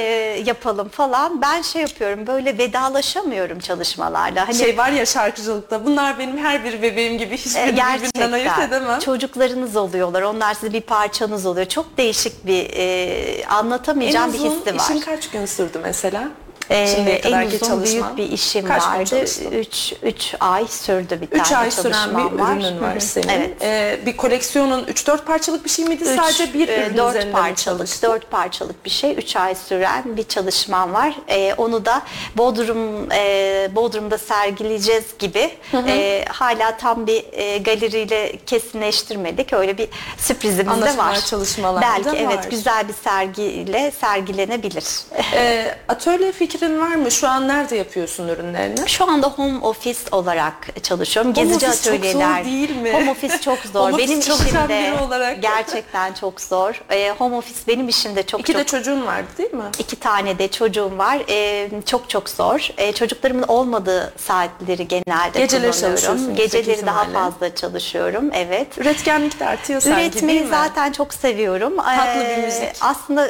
yapalım 0.45 0.89
falan. 0.89 1.41
Ben 1.41 1.61
şey 1.61 1.81
yapıyorum 1.81 2.27
böyle 2.27 2.57
vedalaşamıyorum 2.57 3.59
çalışmalarla. 3.59 4.47
Hani 4.47 4.55
Şey 4.55 4.77
var 4.77 4.89
ya 4.89 5.05
şarkıcılıkta 5.05 5.85
bunlar 5.85 6.19
benim 6.19 6.37
her 6.37 6.63
bir 6.63 6.81
bebeğim 6.81 7.17
gibi 7.17 7.33
e, 7.33 7.37
hiçbirini 7.37 7.75
birbirinden 7.77 8.31
ayırt 8.31 8.59
edemem. 8.59 8.99
çocuklarınız 8.99 9.75
oluyorlar. 9.75 10.21
Onlar 10.21 10.53
sizin 10.53 10.73
bir 10.73 10.81
parçanız 10.81 11.45
oluyor. 11.45 11.65
Çok 11.65 11.97
değişik 11.97 12.45
bir 12.45 12.69
e, 12.75 13.45
anlatamayacağım 13.47 14.33
bir 14.33 14.37
uzun 14.39 14.49
hissi 14.49 14.75
var. 14.75 14.79
işin 14.89 14.99
kaç 14.99 15.29
gün 15.29 15.45
sürdü 15.45 15.79
mesela? 15.83 16.27
Ee, 16.69 16.87
Şimdiye 16.87 17.15
en 17.15 17.47
uzun 17.47 17.57
çalışman. 17.57 17.83
büyük 18.17 18.17
bir 18.29 18.33
işim 18.35 18.65
Kaç 18.65 18.83
vardı. 18.83 19.05
çalıştın? 19.05 19.51
3 19.51 19.93
3 20.03 20.35
ay 20.39 20.67
sürdü 20.67 21.21
bir 21.21 21.27
3 21.39 21.49
tane 21.49 21.57
ay 21.57 21.71
süren 21.71 22.09
bir 22.09 22.39
var. 22.39 22.51
ürünün 22.57 22.81
var 22.81 22.95
hı. 22.95 23.01
senin. 23.01 23.27
Evet. 23.27 23.51
Ee, 23.61 23.99
bir 24.05 24.17
koleksiyonun 24.17 24.83
3-4 24.83 25.25
parçalık 25.25 25.65
bir 25.65 25.69
şey 25.69 25.85
miydi? 25.85 26.03
Üç, 26.03 26.19
Sadece 26.19 26.53
bir 26.53 26.67
e, 26.69 26.85
ürün 26.87 26.97
dört 26.97 27.09
üzerinde 27.09 27.25
mi 27.25 27.31
parçalık, 27.31 27.57
çalıştın? 27.57 28.09
dört 28.11 28.31
parçalık 28.31 28.85
bir 28.85 28.89
şey. 28.89 29.11
Üç 29.11 29.35
ay 29.35 29.55
süren 29.55 30.17
bir 30.17 30.23
çalışmam 30.23 30.93
var. 30.93 31.15
E, 31.27 31.53
onu 31.53 31.85
da 31.85 32.01
Bodrum 32.37 33.11
e, 33.11 33.69
Bodrum'da 33.75 34.17
sergileyeceğiz 34.17 35.05
gibi. 35.19 35.51
E, 35.87 36.25
hala 36.29 36.77
tam 36.77 37.07
bir 37.07 37.25
e, 37.31 37.57
galeriyle 37.57 38.31
kesinleştirmedik. 38.45 39.53
Öyle 39.53 39.77
bir 39.77 39.87
sürprizimiz 40.17 40.67
de 40.67 40.71
Anlaşmalar, 40.71 41.11
var. 41.11 41.21
çalışmalar 41.25 41.81
Belki 41.81 42.17
evet 42.17 42.37
var. 42.37 42.45
güzel 42.49 42.87
bir 42.87 42.93
sergiyle 42.93 43.91
sergilenebilir. 43.91 44.85
Ee, 45.33 45.75
atölye 45.87 46.31
fikri 46.31 46.56
fikrin 46.57 46.79
var 46.79 46.95
mı? 46.95 47.11
Şu 47.11 47.27
an 47.27 47.47
nerede 47.47 47.75
yapıyorsun 47.75 48.27
ürünlerini? 48.27 48.89
Şu 48.89 49.09
anda 49.11 49.27
home 49.27 49.59
office 49.59 49.99
olarak 50.11 50.83
çalışıyorum. 50.83 51.35
Home 51.35 51.43
Gezici 51.47 51.67
office 51.67 51.83
çok 51.83 51.93
zor 51.93 52.07
atölyeler. 52.21 52.45
değil 52.45 52.75
mi? 52.75 52.93
Home 52.93 53.11
office 53.11 53.37
çok 53.41 53.59
zor. 53.73 53.79
Home 53.91 53.97
benim 53.97 54.19
işimde 54.19 54.93
olarak. 55.07 55.41
gerçekten 55.41 56.13
çok 56.13 56.41
zor. 56.41 56.81
Ee, 56.91 57.09
home 57.17 57.35
office 57.35 57.59
benim 57.67 57.89
işimde 57.89 58.23
çok 58.23 58.39
İki 58.39 58.51
çok 58.53 58.61
de 58.61 58.65
çocuğun 58.65 59.05
vardı 59.05 59.27
değil 59.37 59.53
mi? 59.53 59.63
İki 59.79 59.95
tane 59.95 60.39
de 60.39 60.47
çocuğum 60.47 60.97
var. 60.97 61.17
Ee, 61.29 61.69
çok 61.85 62.09
çok 62.09 62.29
zor. 62.29 62.69
Ee, 62.77 62.93
çocuklarımın 62.93 63.43
olmadığı 63.47 64.13
saatleri 64.17 64.87
genelde 64.87 65.39
Geceleri 65.39 65.65
yüksek 65.67 66.35
Geceleri 66.37 66.85
daha 66.85 67.03
ihtimalle. 67.03 67.31
fazla 67.31 67.55
çalışıyorum. 67.55 68.29
Evet. 68.33 68.77
Üretkenlik 68.77 69.39
de 69.39 69.45
artıyor 69.47 69.81
sanki 69.81 70.01
Üretmeyi 70.01 70.47
zaten 70.47 70.91
çok 70.91 71.13
seviyorum. 71.13 71.77
Tatlı 71.77 72.19
bir 72.21 72.25
Ee, 72.25 72.37
müzik. 72.45 72.63
Aslında 72.81 73.27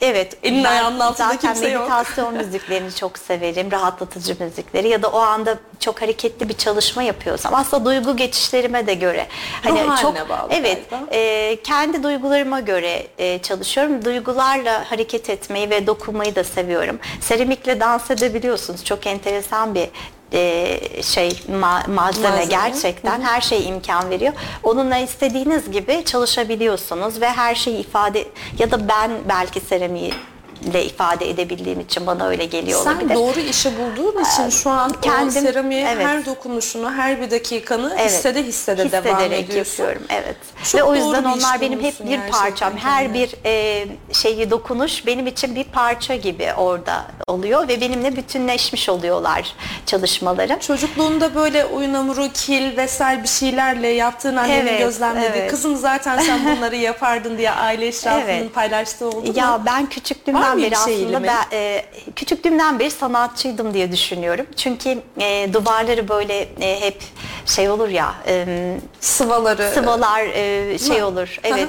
evet. 0.00 0.36
Elin 0.42 0.64
ayağının 0.64 1.00
altında 1.00 1.28
zaten 1.28 1.38
kimse 1.54 1.68
yok. 1.68 1.82
meditasyon 1.90 2.34
müziklerini 2.34 2.94
çok 2.94 3.18
severim. 3.18 3.70
Rahatlatıcı 3.70 4.36
müzikleri 4.40 4.88
ya 4.88 5.02
da 5.02 5.08
o 5.08 5.18
anda 5.18 5.58
çok 5.80 6.02
hareketli 6.02 6.48
bir 6.48 6.54
çalışma 6.54 7.02
yapıyorsam 7.02 7.54
aslında 7.54 7.84
duygu 7.84 8.16
geçişlerime 8.16 8.86
de 8.86 8.94
göre 8.94 9.26
hani 9.62 9.84
Ruh 9.84 10.00
çok 10.00 10.28
bağlı 10.28 10.48
evet 10.50 10.90
galiba. 10.90 11.06
e, 11.14 11.56
kendi 11.62 12.02
duygularıma 12.02 12.60
göre 12.60 13.06
e, 13.18 13.38
çalışıyorum. 13.38 14.04
Duygularla 14.04 14.90
hareket 14.90 15.30
etmeyi 15.30 15.70
ve 15.70 15.86
dokunmayı 15.86 16.34
da 16.34 16.44
seviyorum. 16.44 16.98
Seramikle 17.20 17.80
dans 17.80 18.10
edebiliyorsunuz. 18.10 18.84
Çok 18.84 19.06
enteresan 19.06 19.74
bir 19.74 19.88
e, 20.32 20.78
şey 21.02 21.28
ma- 21.28 21.90
malzeme, 21.90 22.28
Malzeme. 22.28 22.44
gerçekten 22.44 23.20
her 23.20 23.40
şey 23.40 23.68
imkan 23.68 24.10
veriyor. 24.10 24.32
Onunla 24.62 24.96
istediğiniz 24.96 25.70
gibi 25.70 26.04
çalışabiliyorsunuz 26.04 27.20
ve 27.20 27.28
her 27.30 27.54
şeyi 27.54 27.78
ifade 27.78 28.24
ya 28.58 28.70
da 28.70 28.88
ben 28.88 29.10
belki 29.28 29.60
seramiği 29.60 30.14
ile 30.62 30.84
ifade 30.84 31.30
edebildiğim 31.30 31.80
için 31.80 32.06
bana 32.06 32.26
öyle 32.28 32.44
geliyor 32.44 32.80
Sen 32.84 32.90
olabilir. 32.94 33.14
doğru 33.14 33.40
işi 33.40 33.70
bulduğun 33.78 34.24
için 34.24 34.48
şu 34.50 34.70
an 34.70 34.92
kendim- 35.02 35.28
o 35.28 35.30
seramiğe 35.42 35.88
evet. 35.88 36.06
her 36.06 36.26
dokunuşunu, 36.26 36.92
her 36.92 37.20
bir 37.20 37.30
dakikanı 37.30 37.96
Evet. 37.98 38.10
hissede 38.10 38.42
hissede 38.42 38.92
devam 38.92 39.04
Hissederek 39.16 39.50
ediyorsun. 39.50 39.82
yapıyorum 39.82 40.06
evet. 40.10 40.36
Çok 40.64 40.80
Ve 40.80 40.82
o 40.84 40.94
yüzden 40.94 41.24
onlar 41.24 41.60
benim 41.60 41.82
hep 41.82 41.94
bir 42.06 42.20
parçam. 42.30 42.76
Her 42.76 43.14
bir 43.14 43.34
e, 43.44 43.84
şeyi 44.12 44.50
dokunuş 44.50 45.06
benim 45.06 45.26
için 45.26 45.54
bir 45.54 45.64
parça 45.64 46.14
gibi 46.14 46.52
orada 46.56 47.04
oluyor 47.26 47.68
ve 47.68 47.80
benimle 47.80 48.16
bütünleşmiş 48.16 48.88
oluyorlar 48.88 49.54
çalışmalarım. 49.86 50.58
Çocukluğunda 50.58 51.34
böyle 51.34 51.64
oyun 51.64 51.94
hamuru, 51.94 52.28
kil 52.34 52.76
vesaire 52.76 53.22
bir 53.22 53.28
şeylerle 53.28 53.88
yaptığın 53.88 54.36
annenin 54.36 54.66
Evet, 54.66 54.78
gözlemlediği. 54.78 55.30
evet. 55.30 55.50
Kızım 55.50 55.76
zaten 55.76 56.18
sen 56.18 56.56
bunları 56.56 56.76
yapardın 56.76 57.38
diye 57.38 57.50
aile 57.50 57.86
eşrafının 57.92 58.22
Evet. 58.22 58.54
paylaştığı 58.54 59.06
oldu 59.08 59.16
mu? 59.26 59.32
Ya 59.36 59.60
ben 59.66 59.88
Var 60.34 60.51
küçüklüğümden 60.58 60.86
beri 60.86 60.94
şey 60.94 61.04
aslında 61.04 61.22
ben 61.22 61.44
e, 61.52 61.84
küçüklüğümden 62.16 62.78
beri 62.78 62.90
sanatçıydım 62.90 63.74
diye 63.74 63.92
düşünüyorum. 63.92 64.46
Çünkü 64.56 64.98
e, 65.20 65.52
duvarları 65.52 66.08
böyle 66.08 66.48
e, 66.60 66.80
hep 66.80 67.02
şey 67.46 67.70
olur 67.70 67.88
ya 67.88 68.14
e, 68.26 68.76
Sıvaları. 69.00 69.70
sıvalar 69.74 70.20
e, 70.22 70.78
şey 70.78 71.02
olur. 71.02 71.38
Evet. 71.44 71.68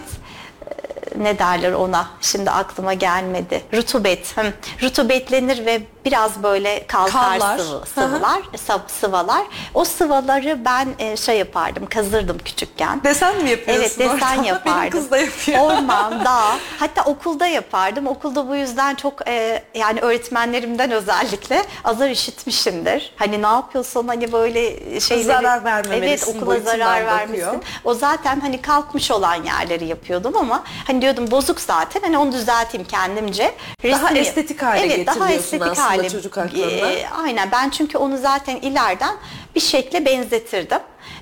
Ne 1.17 1.39
derler 1.39 1.71
ona? 1.73 2.07
Şimdi 2.21 2.51
aklıma 2.51 2.93
gelmedi. 2.93 3.61
Rutubet. 3.73 4.37
Hı. 4.37 4.53
Rutubetlenir 4.81 5.65
ve 5.65 5.81
biraz 6.05 6.43
böyle 6.43 6.87
kalkar 6.87 7.39
Kallar. 7.39 7.57
sıvı, 7.57 7.85
sıvılar, 7.85 8.41
sıv- 8.67 8.87
sıvalar. 8.87 9.43
O 9.73 9.85
sıvaları 9.85 10.65
ben 10.65 10.87
e, 10.99 11.17
şey 11.17 11.37
yapardım, 11.37 11.85
kazırdım 11.85 12.37
küçükken. 12.45 13.03
Desen 13.03 13.43
mi 13.43 13.49
yapıyorsun 13.49 13.81
Evet 13.83 13.99
desen 13.99 14.37
orada? 14.37 14.47
yapardım. 14.47 14.73
Benim 14.81 14.89
kız 14.91 15.11
da 15.11 15.17
yapıyor. 15.17 15.59
Orman, 15.59 16.25
dağ. 16.25 16.41
Hatta 16.79 17.03
okulda 17.03 17.47
yapardım. 17.47 18.07
Okulda 18.07 18.49
bu 18.49 18.55
yüzden 18.55 18.95
çok 18.95 19.27
e, 19.27 19.63
yani 19.75 19.99
öğretmenlerimden 19.99 20.91
özellikle 20.91 21.61
azar 21.83 22.09
işitmişimdir. 22.09 23.13
Hani 23.15 23.41
ne 23.41 23.47
yapıyorsun 23.47 24.07
hani 24.07 24.31
böyle 24.31 24.99
şeyleri. 24.99 25.23
Zarar 25.25 25.63
vermemelisin 25.63 26.31
Evet 26.31 26.41
okula 26.43 26.59
zarar 26.59 27.05
vermişsin. 27.05 27.61
O 27.83 27.93
zaten 27.93 28.39
hani 28.39 28.61
kalkmış 28.61 29.11
olan 29.11 29.43
yerleri 29.43 29.85
yapıyordum 29.85 30.37
ama 30.37 30.63
hani 30.87 30.92
diyordum 31.01 31.31
bozuk 31.31 31.59
zaten 31.59 32.01
hani 32.01 32.17
onu 32.17 32.31
düzelteyim 32.31 32.87
kendimce. 32.87 33.53
Daha 33.83 34.07
Resim- 34.09 34.17
estetik 34.17 34.61
hale 34.63 34.79
evet, 34.79 35.07
daha 35.07 35.15
getiriyorsun 35.15 35.43
estetik 35.43 35.67
aslında 35.67 35.87
hale. 35.87 36.09
çocuk 36.09 36.37
aklında. 36.37 36.91
E, 36.91 37.09
aynen 37.09 37.51
ben 37.51 37.69
çünkü 37.69 37.97
onu 37.97 38.17
zaten 38.17 38.55
ileriden 38.55 39.15
bir 39.55 39.59
şekle 39.59 40.05
benzetirdim. 40.05 40.79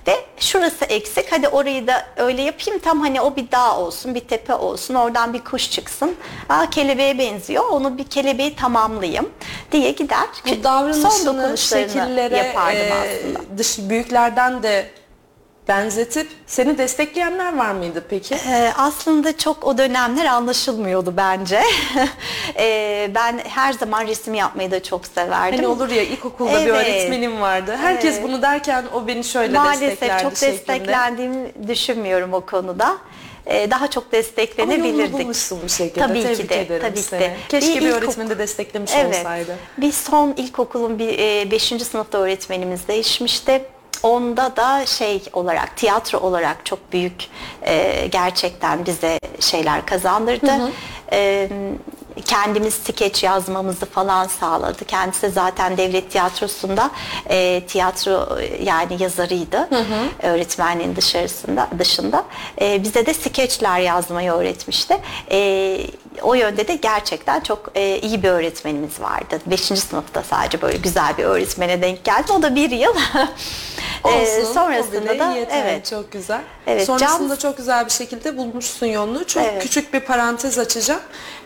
Ve 0.08 0.16
şurası 0.40 0.86
eksik 0.86 1.32
hadi 1.32 1.48
orayı 1.48 1.88
da 1.88 2.06
öyle 2.18 2.42
yapayım 2.42 2.80
tam 2.80 3.00
hani 3.02 3.22
o 3.22 3.36
bir 3.36 3.52
dağ 3.52 3.78
olsun 3.78 4.16
bir 4.16 4.20
tepe 4.20 4.56
olsun 4.56 4.94
oradan 4.94 5.34
bir 5.34 5.40
kuş 5.40 5.72
çıksın. 5.72 6.16
Aa 6.50 6.70
kelebeğe 6.70 7.20
benziyor 7.20 7.64
onu 7.70 7.98
bir 7.98 8.04
kelebeği 8.04 8.56
tamamlayayım 8.56 9.30
diye 9.72 9.92
gider. 9.92 10.28
Bu 10.46 10.50
Son 10.50 10.64
davranışını 10.64 11.26
dokunuşlarını 11.26 11.88
şekillere 11.90 12.38
yapardım 12.38 12.82
e, 12.82 12.94
aslında. 12.94 13.58
dış 13.58 13.78
büyüklerden 13.80 14.64
de 14.64 14.90
benzetip 15.68 16.28
seni 16.48 16.78
destekleyenler 16.78 17.58
var 17.58 17.72
mıydı 17.72 18.04
peki? 18.10 18.36
Ee, 18.36 18.72
aslında 18.78 19.38
çok 19.38 19.64
o 19.68 19.78
dönemler 19.78 20.26
anlaşılmıyordu 20.26 21.14
bence. 21.18 21.62
Ee, 22.58 23.12
ben 23.16 23.40
her 23.48 23.74
zaman 23.74 24.08
resim 24.08 24.34
yapmayı 24.34 24.72
da 24.72 24.84
çok 24.84 25.06
severdim. 25.08 25.58
Hani 25.58 25.68
olur 25.68 25.90
ya 25.90 26.02
ilkokulda 26.04 26.52
bir 26.52 26.56
Evet. 26.68 26.70
öğretmenim 26.88 27.42
vardı. 27.42 27.76
Herkes 27.82 28.14
Evet. 28.16 28.24
bunu 28.24 28.42
derken 28.42 28.86
o 28.94 29.08
beni 29.08 29.24
şöyle 29.24 29.58
Maalesef 29.58 29.90
desteklerdi 29.92 30.24
çok 30.24 30.38
şeklinde. 30.38 30.54
desteklendiğimi 30.58 31.52
düşünmüyorum 31.68 32.34
o 32.34 32.42
konuda. 32.42 32.98
Ee, 33.46 33.72
daha 33.72 33.88
çok 33.90 34.04
Ama 34.04 34.12
desteklenebilirdik. 34.12 35.14
bulmuşsun 35.14 35.60
bir 35.64 35.70
şekilde. 35.70 36.00
Tabii 36.08 36.24
Tebrik 36.24 36.38
ki 36.38 36.50
de, 36.50 36.62
ederim 36.62 36.82
tabii 36.82 36.96
ki 36.96 37.02
seni. 37.02 37.20
de. 37.22 37.36
Keşke 37.50 37.76
bir, 37.76 37.82
Bir 37.86 37.92
öğretmeni 37.92 38.30
de 38.30 38.38
desteklemiş 38.38 38.92
Evet. 38.96 39.16
olsaydı. 39.20 39.56
Bir 39.78 39.92
son 39.92 40.34
ilkokulun 40.38 41.00
bir 41.00 41.52
5. 41.52 41.64
sınıfta 41.64 42.18
öğretmenimiz 42.18 42.88
değişmişti. 42.88 43.66
Onda 44.04 44.56
da 44.56 44.86
şey 44.86 45.24
olarak 45.34 45.78
tiyatro 45.78 46.20
olarak 46.20 46.66
çok 46.66 46.94
büyük 46.94 47.28
e, 47.66 48.08
gerçekten 48.12 48.86
bize 48.86 49.20
şeyler 49.40 49.86
kazandırdı. 49.86 50.52
E, 51.14 51.50
kendimiz 52.26 52.74
skeç 52.74 53.24
yazmamızı 53.24 53.86
falan 53.86 54.28
sağladı. 54.28 54.86
Kendisi 54.86 55.30
zaten 55.30 55.78
devlet 55.78 56.12
tiyatrosunda 56.12 56.92
e, 57.30 57.62
tiyatro 57.68 58.38
yani 58.64 59.04
yazarıydı. 59.04 59.70
Öğretmenliğin 60.24 60.96
dışarısında 60.96 61.68
dışında. 61.80 62.24
E, 62.62 62.84
bize 62.84 63.06
de 63.06 63.14
skeçler 63.14 63.80
yazmayı 63.80 64.32
öğretmişti. 64.32 64.98
E, 65.32 65.38
o 66.22 66.34
yönde 66.34 66.68
de 66.68 66.76
gerçekten 66.76 67.40
çok 67.40 67.72
e, 67.76 68.00
iyi 68.00 68.24
bir 68.24 68.30
öğretmenimiz 68.30 69.02
vardı. 69.02 69.40
Beşinci 69.46 69.82
sınıfta 69.82 70.24
sadece 70.24 70.62
böyle 70.62 70.78
güzel 70.78 71.18
bir 71.18 71.24
öğretmene 71.24 71.82
denk 71.82 72.04
geldim. 72.04 72.36
O 72.36 72.42
da 72.42 72.56
bir 72.56 72.72
yıl. 72.72 72.96
E, 74.06 74.08
Olsun, 74.08 74.52
o 74.52 74.54
sonrasında 74.54 75.20
da 75.20 75.36
yeter, 75.36 75.64
evet. 75.66 75.86
çok 75.86 76.12
güzel. 76.12 76.42
Evet, 76.68 76.86
Sonrasında 76.86 77.30
Can- 77.38 77.50
çok 77.50 77.58
güzel 77.58 77.86
bir 77.86 77.92
şekilde 77.92 78.38
bulmuşsun 78.38 78.86
yolunu. 78.86 79.28
Çok 79.28 79.44
Evet. 79.44 79.64
küçük 79.64 79.94
bir 79.94 80.00
parantez 80.00 80.60
açacağım. 80.60 81.02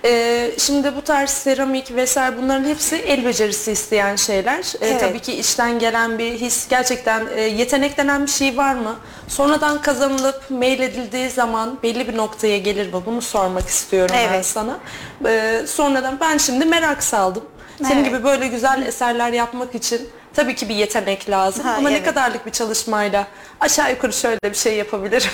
Ee, 0.05 0.51
şimdi 0.57 0.95
bu 0.95 1.01
tarz 1.01 1.29
seramik 1.29 1.95
vesaire 1.95 2.37
bunların 2.37 2.65
hepsi 2.65 2.95
el 2.95 3.25
becerisi 3.25 3.71
isteyen 3.71 4.15
şeyler. 4.15 4.59
Ee, 4.81 4.87
Evet. 4.87 4.99
Tabii 4.99 5.19
ki 5.19 5.33
içten 5.33 5.79
gelen 5.79 6.17
bir 6.19 6.31
his. 6.39 6.67
Gerçekten 6.67 7.27
e, 7.35 7.41
yetenek 7.41 7.97
denen 7.97 8.25
bir 8.25 8.31
şey 8.31 8.57
var 8.57 8.73
mı? 8.73 8.95
Sonradan 9.27 9.81
kazanılıp 9.81 10.41
meyledildiği 10.49 11.29
zaman 11.29 11.77
belli 11.83 12.07
bir 12.07 12.17
noktaya 12.17 12.57
gelir 12.57 12.93
mi? 12.93 13.01
Bunu 13.05 13.21
sormak 13.21 13.67
istiyorum 13.67 14.15
ben 14.17 14.27
Evet. 14.29 14.31
Sana. 14.55 14.77
Ee, 15.25 15.61
sonradan 15.67 16.19
ben 16.19 16.37
şimdi 16.37 16.65
merak 16.65 17.03
saldım. 17.03 17.43
Senin 17.83 17.95
Evet. 18.03 18.05
gibi 18.05 18.23
böyle 18.23 18.47
güzel 18.47 18.83
eserler 18.87 19.31
yapmak 19.33 19.75
için 19.75 20.09
tabii 20.33 20.55
ki 20.55 20.69
bir 20.69 20.75
yetenek 20.75 21.29
lazım. 21.29 21.63
Ha, 21.63 21.75
Ama 21.77 21.89
ne 21.89 21.95
evet. 21.95 22.05
kadarlık 22.05 22.45
bir 22.45 22.51
çalışmayla 22.51 23.27
aşağı 23.59 23.91
yukarı 23.91 24.13
şöyle 24.13 24.39
bir 24.43 24.53
şey 24.55 24.75
yapabilirim. 24.75 25.29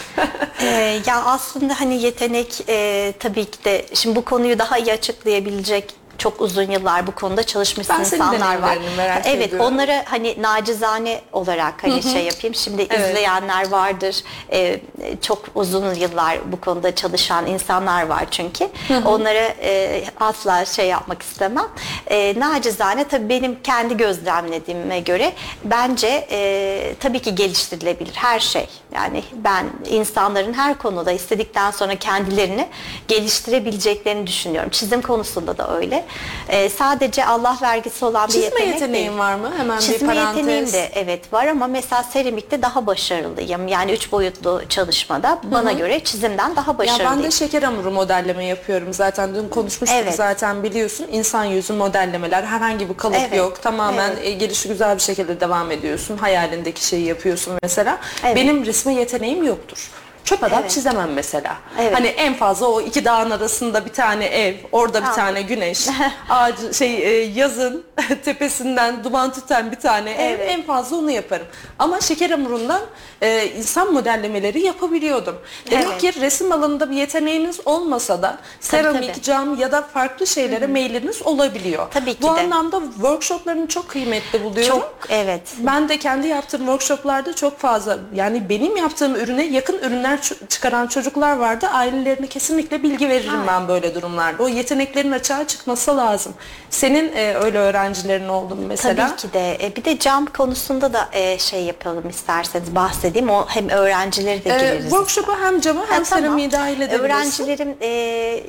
Ee, 0.61 0.99
ya 1.07 1.23
aslında 1.25 1.79
hani 1.79 2.01
yetenek 2.01 2.63
e, 2.69 3.13
tabii 3.19 3.45
ki 3.45 3.63
de 3.65 3.85
şimdi 3.93 4.15
bu 4.15 4.25
konuyu 4.25 4.59
daha 4.59 4.77
iyi 4.77 4.93
açıklayabilecek 4.93 5.93
çok 6.21 6.41
uzun 6.41 6.71
yıllar 6.71 7.07
bu 7.07 7.11
konuda 7.11 7.43
çalışmış 7.43 7.89
Ben 7.89 7.99
insanlar 7.99 8.59
var. 8.61 8.77
merak 8.97 9.25
evet, 9.27 9.47
ediyorum. 9.47 9.65
onları 9.73 10.03
hani 10.05 10.41
nacizane 10.41 11.21
olarak 11.33 11.83
hani 11.83 12.03
şey 12.03 12.23
yapayım. 12.25 12.55
Şimdi 12.55 12.87
Evet. 12.89 13.09
izleyenler 13.09 13.69
vardır. 13.71 14.23
Ee, 14.51 14.79
çok 15.21 15.43
uzun 15.55 15.93
yıllar 15.93 16.51
bu 16.51 16.61
konuda 16.61 16.95
çalışan 16.95 17.47
insanlar 17.47 18.05
var 18.07 18.25
çünkü. 18.31 18.69
Onlara 19.05 19.53
e, 19.61 20.03
asla 20.19 20.65
şey 20.65 20.87
yapmak 20.87 21.21
istemem. 21.21 21.67
E, 22.07 22.39
nacizane 22.39 23.03
tabii 23.07 23.29
benim 23.29 23.63
kendi 23.63 23.97
gözlemlediğime 23.97 24.99
göre 24.99 25.33
bence 25.63 26.27
e, 26.31 26.95
tabii 26.99 27.19
ki 27.19 27.35
geliştirilebilir 27.35 28.13
her 28.15 28.39
şey. 28.39 28.67
Yani 28.95 29.23
ben 29.33 29.65
insanların 29.89 30.53
her 30.53 30.77
konuda 30.77 31.11
istedikten 31.11 31.71
sonra 31.71 31.95
kendilerini 31.95 32.67
geliştirebileceklerini 33.07 34.27
düşünüyorum. 34.27 34.69
Çizim 34.69 35.01
konusunda 35.01 35.57
da 35.57 35.77
öyle. 35.77 36.05
Ee, 36.49 36.69
sadece 36.69 37.25
Allah 37.25 37.57
vergisi 37.61 38.05
olan 38.05 38.27
bir 38.27 38.33
Çizme 38.33 38.45
yetenek 38.45 38.73
yeteneğin 38.73 39.07
değil. 39.07 39.17
var 39.19 39.35
mı? 39.35 39.51
Hemen 39.57 39.77
bir 39.77 39.83
Çizme 39.83 40.07
parantez. 40.07 40.37
yeteneğim 40.37 40.73
de 40.73 40.91
evet 40.95 41.33
var 41.33 41.47
ama 41.47 41.67
mesela 41.67 42.03
seramikte 42.03 42.61
daha 42.61 42.85
başarılıyım. 42.87 43.67
Yani 43.67 43.91
üç 43.91 44.11
boyutlu 44.11 44.61
çalışmada 44.69 45.39
bana 45.43 45.71
göre 45.71 45.99
çizimden 46.03 46.55
daha 46.55 46.71
Ya 46.71 46.77
başarılıyım. 46.77 47.11
ben 47.11 47.23
de 47.23 47.31
şeker 47.31 47.63
hamuru 47.63 47.91
modelleme 47.91 48.45
yapıyorum 48.45 48.93
zaten. 48.93 49.35
Dün 49.35 49.49
konuşmuştuk 49.49 49.99
Evet. 50.03 50.15
zaten 50.15 50.63
biliyorsun. 50.63 51.07
İnsan 51.11 51.43
yüzü 51.43 51.73
modellemeler. 51.73 52.43
Herhangi 52.43 52.89
bir 52.89 52.97
kalıp 52.97 53.15
Evet. 53.19 53.35
yok. 53.37 53.61
Tamamen 53.61 54.09
Evet. 54.11 54.25
e, 54.25 54.31
gelişi 54.31 54.67
güzel 54.67 54.95
bir 54.95 55.01
şekilde 55.01 55.39
devam 55.41 55.71
ediyorsun. 55.71 56.17
Hayalindeki 56.17 56.85
şeyi 56.85 57.05
yapıyorsun 57.05 57.53
mesela. 57.63 57.97
Evet. 58.25 58.35
Benim 58.35 58.65
resme 58.65 58.93
yeteneğim 58.93 59.43
yoktur. 59.43 59.89
Çöp 60.25 60.43
adam 60.43 60.59
Evet. 60.61 60.71
çizemem 60.71 61.13
mesela. 61.13 61.55
Evet. 61.79 61.95
Hani 61.95 62.07
en 62.07 62.33
fazla 62.33 62.67
o 62.67 62.81
iki 62.81 63.05
dağın 63.05 63.31
arasında 63.31 63.85
bir 63.85 63.93
tane 63.93 64.25
ev, 64.25 64.55
orada 64.71 64.93
bir 64.99 65.03
Anladım. 65.05 65.15
tane 65.23 65.41
güneş, 65.41 65.87
ağacı 66.29 66.73
şey 66.73 66.95
e, 66.95 67.23
yazın 67.25 67.83
tepesinden 68.25 69.03
duman 69.03 69.33
tüten 69.33 69.71
bir 69.71 69.79
tane 69.79 70.11
ev 70.11 70.29
Evet. 70.39 70.49
en 70.49 70.61
fazla 70.63 70.97
onu 70.97 71.11
yaparım. 71.11 71.45
Ama 71.79 72.01
şeker 72.01 72.29
hamurundan 72.29 72.81
e, 73.21 73.47
insan 73.57 73.93
modellemeleri 73.93 74.61
yapabiliyordum. 74.61 75.35
Demek 75.71 75.87
Evet. 75.87 76.01
ki 76.15 76.21
resim 76.21 76.51
alanında 76.51 76.91
bir 76.91 76.95
yeteneğiniz 76.95 77.59
olmasa 77.65 78.21
da 78.21 78.37
seramik, 78.59 79.13
tabii. 79.13 79.21
cam 79.23 79.55
ya 79.59 79.71
da 79.71 79.81
farklı 79.81 80.27
şeylere 80.27 80.67
meyliniz 80.67 81.21
olabiliyor. 81.21 81.87
Tabii 81.91 82.13
ki 82.13 82.21
Bu 82.21 82.25
de. 82.35 82.39
anlamda 82.41 82.81
workshoplarını 82.95 83.67
çok 83.67 83.89
kıymetli 83.89 84.43
buluyorum. 84.43 84.79
Çok 84.79 84.93
evet. 85.09 85.41
Ben 85.59 85.89
de 85.89 85.99
kendi 85.99 86.27
yaptığım 86.27 86.61
workshoplarda 86.61 87.35
çok 87.35 87.59
fazla 87.59 87.97
yani 88.15 88.49
benim 88.49 88.77
yaptığım 88.77 89.15
ürüne 89.15 89.43
yakın 89.45 89.77
ürünler 89.77 90.10
ç- 90.15 90.47
çıkaran 90.47 90.87
çocuklar 90.87 91.37
vardı. 91.37 91.67
Ailelerine 91.73 92.27
kesinlikle 92.27 92.83
bilgi 92.83 93.09
veririm 93.09 93.47
ben 93.47 93.67
böyle 93.67 93.95
durumlarda. 93.95 94.43
O 94.43 94.47
yeteneklerin 94.47 95.11
açığa 95.11 95.47
çıkması 95.47 95.97
lazım. 95.97 96.33
Senin 96.69 97.11
e, 97.15 97.35
öyle 97.35 97.57
öğrencilerin 97.57 98.27
oldu 98.27 98.55
mu 98.55 98.61
mesela? 98.67 99.07
Tabii 99.07 99.15
ki 99.17 99.33
de. 99.33 99.57
E, 99.65 99.75
bir 99.75 99.85
de 99.85 99.99
cam 99.99 100.25
konusunda 100.25 100.93
da 100.93 101.09
e, 101.13 101.37
şey 101.39 101.63
yapalım 101.63 102.09
isterseniz 102.09 102.75
bahsedeyim. 102.75 103.29
O 103.29 103.45
hem 103.47 103.69
öğrencileri 103.69 104.45
de 104.45 104.49
Ee, 104.49 104.57
gireriz. 104.59 104.83
workshop'a 104.83 105.39
hem 105.41 105.61
camı 105.61 105.79
hem 105.79 105.87
Ha, 105.87 105.93
tamam. 106.03 106.05
seramiği 106.05 106.51
dahil 106.51 106.75
edebilirsin. 106.81 107.03
Öğrencilerim 107.03 107.75
e, 107.81 107.87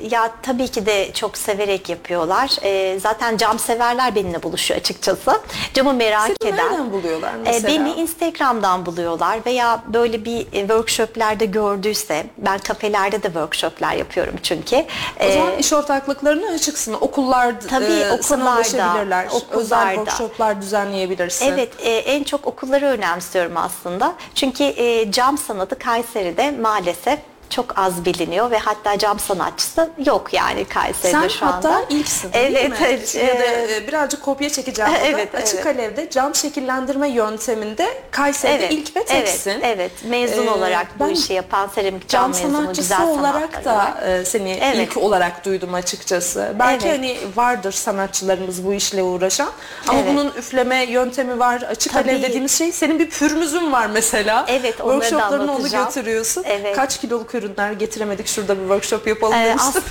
ya 0.09 0.31
tabii 0.41 0.67
ki 0.67 0.85
de 0.85 1.13
çok 1.13 1.37
severek 1.37 1.89
yapıyorlar. 1.89 2.49
E, 2.63 2.99
zaten 2.99 3.37
cam 3.37 3.59
severler 3.59 4.15
benimle 4.15 4.43
buluşuyor 4.43 4.79
açıkçası. 4.79 5.41
Camı 5.73 5.93
merak 5.93 6.31
Seni 6.41 6.49
eden. 6.53 6.65
nereden 6.65 6.91
buluyorlar 6.91 7.33
E, 7.33 7.37
mesela? 7.45 7.67
beni 7.67 7.91
Instagram'dan 7.93 8.85
buluyorlar 8.85 9.39
veya 9.45 9.83
böyle 9.93 10.25
bir 10.25 10.39
e, 10.53 10.59
workshoplarda 10.59 11.45
gördüyse 11.53 12.25
ben 12.37 12.57
kafelerde 12.57 13.23
de 13.23 13.27
workshoplar 13.27 13.93
yapıyorum 13.93 14.33
çünkü. 14.43 14.85
O 15.29 15.31
zaman 15.31 15.57
iş 15.57 15.73
ortaklıklarına 15.73 16.53
açıksın. 16.53 16.93
Okullar 16.93 17.61
Tabii, 17.69 17.85
e, 17.85 18.21
sana 18.21 18.43
okullarda, 18.43 18.55
ulaşabilirler. 18.55 19.25
Özel 19.25 19.37
okullarda. 19.37 19.95
workshoplar 19.95 20.61
düzenleyebilirsin. 20.61 21.45
Evet, 21.45 21.69
e, 21.79 21.89
en 21.91 22.23
çok 22.23 22.47
okulları 22.47 22.85
önemsiyorum 22.85 23.57
aslında. 23.57 24.13
Çünkü 24.35 24.63
e, 24.63 25.11
cam 25.11 25.37
sanatı 25.37 25.79
Kayseri'de 25.79 26.51
maalesef 26.51 27.19
çok 27.55 27.79
az 27.79 28.05
biliniyor 28.05 28.51
ve 28.51 28.57
hatta 28.57 28.97
cam 28.97 29.19
sanatçısı 29.19 29.89
yok 30.05 30.33
yani 30.33 30.65
Kayseri'de 30.65 31.19
Sen 31.19 31.27
şu 31.27 31.45
anda. 31.45 31.55
hatta 31.55 31.85
ilksin 31.89 32.33
değil 32.33 32.55
evet, 32.55 32.69
mi? 32.69 32.75
Evet, 32.81 33.15
ya 33.15 33.39
da 33.39 33.45
e, 33.73 33.87
birazcık 33.87 34.21
kopya 34.21 34.49
çekeceğim. 34.49 34.91
Evet, 35.05 35.35
Açık 35.35 35.55
evet. 35.55 35.65
alevde 35.79 36.09
cam 36.09 36.35
şekillendirme 36.35 37.09
yönteminde 37.09 37.87
Kayseri'de 38.11 38.69
ilk 38.69 38.95
ve 38.95 38.99
evet, 38.99 39.07
teksin. 39.25 39.61
evet. 39.63 39.91
Mezun 40.05 40.47
Ee, 40.47 40.49
olarak 40.49 40.87
bu 40.99 41.07
işi 41.09 41.33
yapan 41.33 41.67
seramik 41.75 42.09
cam, 42.09 42.21
Cam 42.21 42.31
mezunu 42.41 42.57
sanatçısı 42.61 42.81
güzel 42.95 43.07
olarak 43.07 43.65
da 43.65 43.97
e, 44.07 44.25
seni 44.25 44.51
Evet. 44.61 44.75
ilk 44.87 44.97
olarak 44.97 45.45
duydum 45.45 45.73
açıkçası. 45.73 46.53
Belki 46.59 46.87
Evet. 46.87 46.97
hani 46.97 47.17
vardır 47.35 47.71
sanatçılarımız 47.71 48.65
bu 48.65 48.73
işle 48.73 49.03
uğraşan 49.03 49.49
ama 49.87 49.99
Evet. 49.99 50.09
bunun 50.13 50.27
üfleme 50.37 50.83
yöntemi 50.85 51.39
var. 51.39 51.61
Açık 51.61 51.93
Tabii. 51.93 52.11
alev 52.11 52.21
dediğimiz 52.21 52.57
şey 52.57 52.71
senin 52.71 52.99
bir 52.99 53.09
pürmüzün 53.09 53.71
var 53.71 53.87
mesela. 53.87 54.45
Evet, 54.47 54.81
onları 54.81 54.99
da 55.01 55.03
Workshoplarına 55.05 55.51
onu 55.55 55.69
götürüyorsun. 55.85 56.43
Evet. 56.47 56.75
Kaç 56.75 57.01
kiloluk 57.01 57.33
ürünler 57.43 57.71
getiremedik 57.71 58.27
şurada 58.27 58.55
bir 58.55 58.61
workshop 58.61 59.07
yapalım 59.07 59.33
Ee, 59.37 59.45
demiştim. 59.45 59.83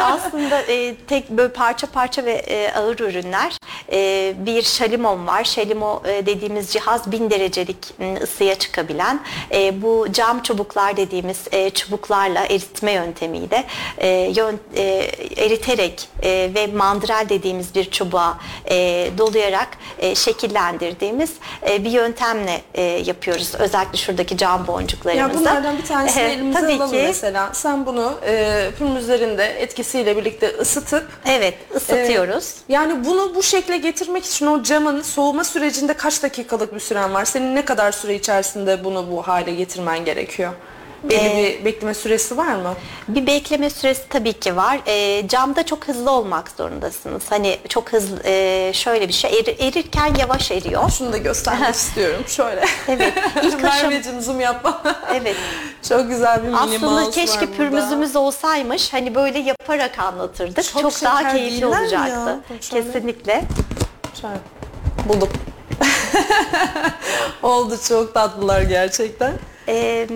aslında 0.26 0.60
e, 0.62 0.94
tek 1.08 1.30
böyle 1.30 1.52
parça 1.52 1.86
parça 1.86 2.24
ve 2.24 2.32
e, 2.32 2.72
ağır 2.72 2.98
ürünler. 2.98 3.58
E, 3.92 4.34
bir 4.46 4.62
şalimon 4.62 5.26
var. 5.26 5.44
Şalimo 5.44 6.02
e, 6.08 6.26
dediğimiz 6.26 6.70
cihaz 6.72 7.12
bin 7.12 7.30
derecelik 7.30 7.76
m, 7.98 8.14
ısıya 8.22 8.54
çıkabilen. 8.54 9.20
E, 9.54 9.82
bu 9.82 10.06
cam 10.12 10.42
çubuklar 10.42 10.96
dediğimiz 10.96 11.38
e, 11.52 11.70
çubuklarla 11.70 12.44
eritme 12.44 12.92
yöntemiyle 12.92 13.64
e, 13.98 14.08
yön, 14.36 14.60
e, 14.76 14.82
eriterek 15.36 16.08
e, 16.22 16.50
ve 16.54 16.66
mandrel 16.66 17.26
dediğimiz 17.28 17.74
bir 17.74 17.90
çubuğa 17.90 18.38
e, 18.70 18.74
dolayarak 19.18 19.68
e, 19.98 20.14
şekillendirdiğimiz 20.14 21.32
e, 21.70 21.84
bir 21.84 21.90
yöntemle 21.90 22.62
e, 22.74 22.82
yapıyoruz. 22.82 23.54
Özellikle 23.54 23.98
şuradaki 23.98 24.36
cam 24.36 24.60
Ya 24.60 24.66
boncuklarımızı. 24.66 25.40
bunlardan 25.40 25.78
bir 25.78 25.84
tanesini 25.84 26.22
E, 26.22 26.26
elimize 26.32 26.60
tabii 26.60 26.72
alalım 26.72 26.90
ki. 26.90 26.93
Mesela. 27.02 27.50
Sen 27.52 27.86
bunu 27.86 28.14
e, 28.26 28.70
pürmüzlerinde 28.78 29.44
etkisiyle 29.44 30.16
birlikte 30.16 30.48
ısıtıp 30.60 31.08
Evet, 31.26 31.54
ısıtıyoruz. 31.76 32.44
e, 32.68 32.72
yani 32.72 33.04
bunu 33.04 33.34
bu 33.34 33.42
şekle 33.42 33.76
getirmek 33.76 34.24
için 34.24 34.46
o 34.46 34.62
camın 34.62 35.02
soğuma 35.02 35.44
sürecinde 35.44 35.94
kaç 35.94 36.22
dakikalık 36.22 36.74
bir 36.74 36.80
süren 36.80 37.14
var? 37.14 37.24
Senin 37.24 37.54
ne 37.54 37.64
kadar 37.64 37.92
süre 37.92 38.14
içerisinde 38.14 38.84
bunu 38.84 39.10
bu 39.10 39.22
hale 39.28 39.54
getirmen 39.54 40.04
gerekiyor? 40.04 40.52
Belli 41.10 41.46
Ee, 41.46 41.58
bir 41.60 41.64
bekleme 41.64 41.94
süresi 41.94 42.36
var 42.36 42.54
mı? 42.54 42.74
Bir 43.08 43.26
bekleme 43.26 43.70
süresi 43.70 44.02
tabii 44.08 44.32
ki 44.32 44.56
var. 44.56 44.80
E, 44.86 45.28
camda 45.28 45.66
çok 45.66 45.88
hızlı 45.88 46.10
olmak 46.10 46.50
zorundasınız. 46.58 47.22
Hani 47.30 47.58
çok 47.68 47.92
hızlı 47.92 48.18
e, 48.24 48.70
şöyle 48.74 49.08
bir 49.08 49.12
şey 49.12 49.38
eri- 49.38 49.62
erirken 49.66 50.14
yavaş 50.18 50.50
eriyor. 50.50 50.90
Şunu 50.90 51.12
da 51.12 51.16
göstermek 51.16 51.74
istiyorum. 51.74 52.24
Şöyle. 52.26 52.64
Evet, 52.88 53.12
ilk 53.42 53.64
aşam- 53.64 54.20
zoom 54.20 54.40
yapma. 54.40 54.82
Evet. 55.14 55.36
Çok 55.88 56.08
güzel 56.08 56.42
bir 56.42 56.48
mini 56.48 56.56
Aslında 56.58 57.10
keşke 57.10 57.46
pürmüzümüz 57.46 58.16
olsaymış. 58.16 58.92
Hani 58.92 59.14
böyle 59.14 59.38
yaparak 59.38 59.98
anlatırdık. 59.98 60.64
Çok 60.64 60.82
Çok, 60.82 61.02
daha 61.02 61.32
keyifli 61.32 61.66
olacaktı. 61.66 62.40
ya? 62.50 62.58
Kesinlikle. 62.70 63.44
Şöyle. 64.20 64.36
Buldum. 65.08 65.28
Oldu 67.42 67.76
çok 67.88 68.14
tatlılar 68.14 68.62
gerçekten. 68.62 69.32
E, 69.68 70.06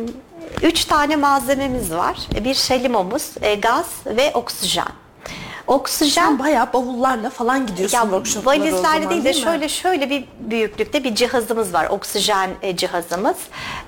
üç 0.63 0.85
tane 0.85 1.17
malzememiz 1.17 1.91
var. 1.91 2.19
Bir 2.45 2.55
şalimomuz, 2.55 3.31
e, 3.43 3.55
gaz 3.55 3.87
ve 4.07 4.31
oksijen. 4.35 4.89
Oksijen 5.67 6.11
Sen 6.11 6.39
bayağı 6.39 6.73
bavullarla 6.73 7.31
falan 7.31 7.67
gidiyorsun 7.67 7.97
Ya 7.97 8.03
workshoplara 8.03 8.71
zaman, 8.71 9.11
değil 9.11 9.25
de 9.25 9.33
şöyle 9.33 9.69
şöyle 9.69 10.11
bir 10.11 10.25
büyüklükte 10.41 11.05
bir 11.05 11.15
cihazımız 11.15 11.75
var. 11.75 11.87
Oksijen 11.91 12.51
e, 12.63 12.77
cihazımız. 12.77 13.37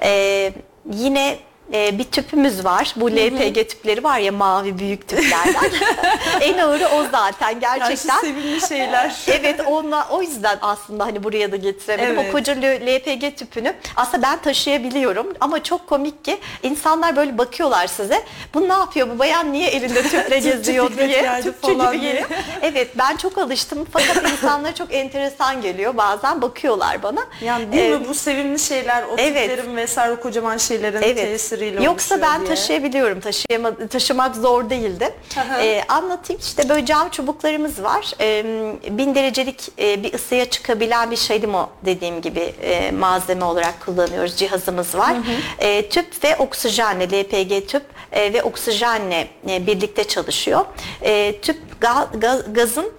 Ee, 0.03 0.53
yine 0.93 1.39
e, 1.73 1.99
bir 1.99 2.05
tüpümüz 2.05 2.65
var. 2.65 2.93
Bu 2.97 3.11
LPG 3.11 3.69
tüpleri 3.69 4.05
var 4.05 4.19
ya 4.19 4.33
mavi 4.33 4.79
büyük 4.79 5.09
tüplerden. 5.09 5.71
en 6.41 6.59
ağırı 6.59 6.89
o 6.89 7.05
zaten 7.13 7.51
Ya 7.51 7.77
gerçekten. 7.77 8.21
sevimli 8.21 8.61
şeyler. 8.69 9.17
evet 9.29 9.61
onunla 9.67 10.07
o 10.11 10.23
yüzden 10.23 10.59
aslında 10.63 11.05
hani 11.05 11.25
buraya 11.25 11.53
da 11.53 11.57
getiremedim. 11.57 12.19
Evet. 12.19 12.29
O 12.29 12.33
koca 12.33 12.55
LPG 12.63 13.37
tüpünü 13.39 13.75
aslında 13.97 14.23
ben 14.23 14.39
taşıyabiliyorum 14.43 15.27
ama 15.41 15.63
çok 15.63 15.87
komik 15.87 16.25
ki 16.25 16.39
insanlar 16.63 17.17
böyle 17.17 17.39
bakıyorlar 17.39 17.87
size. 17.87 18.23
Bu 18.55 18.69
ne 18.69 18.73
yapıyor 18.73 19.09
bu 19.15 19.19
bayan 19.19 19.53
niye 19.53 19.69
elinde 19.71 20.03
tüple 20.09 20.39
geziyor 20.39 20.91
diye. 20.97 21.41
Tüpçü 21.43 21.73
gibi 21.73 22.01
geliyor. 22.01 22.29
Evet 22.63 22.89
ben 22.99 23.17
çok 23.17 23.39
alıştım 23.39 23.87
fakat 23.93 24.31
insanlara 24.31 24.75
çok 24.75 24.95
enteresan 24.95 25.63
geliyor. 25.63 25.97
Bazen 25.97 26.43
bakıyorlar 26.43 27.03
bana. 27.03 27.21
Yani 27.41 27.73
değil 27.73 27.91
Ee, 27.93 27.97
mi 27.99 28.09
bu 28.09 28.15
sevimli 28.15 28.59
şeyler 28.59 29.03
o 29.03 29.15
evet. 29.19 29.51
tüplerin 29.51 29.77
vesaire 29.77 30.13
o 30.13 30.21
kocaman 30.21 30.57
şeylerin 30.57 31.03
Evet. 31.03 31.41
Tesiriyle 31.61 31.85
Yoksa 31.85 32.21
ben 32.23 32.41
diye. 32.41 32.49
taşıyabiliyorum. 32.49 33.21
Taşıyama, 33.21 33.77
taşımak 33.91 34.37
zor 34.37 34.71
değildi. 34.71 35.15
Ee, 35.63 35.83
anlatayım 35.89 36.41
işte 36.41 36.69
böyle 36.69 36.87
cam 36.87 37.09
çubuklarımız 37.11 37.83
var. 37.83 38.13
Ee, 38.21 38.45
bin 38.91 39.15
derecelik 39.15 39.69
e, 39.79 40.03
bir 40.03 40.15
ısıya 40.15 40.51
çıkabilen 40.51 41.11
bir 41.11 41.17
şalimo 41.17 41.71
dediğim 41.85 42.21
gibi 42.21 42.41
e, 42.63 42.91
malzeme 42.91 43.45
olarak 43.45 43.85
kullanıyoruz. 43.87 44.37
Cihazımız 44.37 44.95
var. 44.95 45.15
Ee, 45.59 45.89
tüp 45.89 46.25
ve 46.25 46.37
oksijenle 46.37 47.05
LPG 47.23 47.69
tüp 47.69 47.83
e, 48.13 48.33
ve 48.33 48.43
oksijenle 48.43 49.29
e, 49.51 49.67
birlikte 49.67 50.05
çalışıyor. 50.05 50.65
E, 51.03 51.41
tüp 51.43 51.59
ga- 51.81 52.19
ga- 52.21 52.53
gazın 52.53 52.93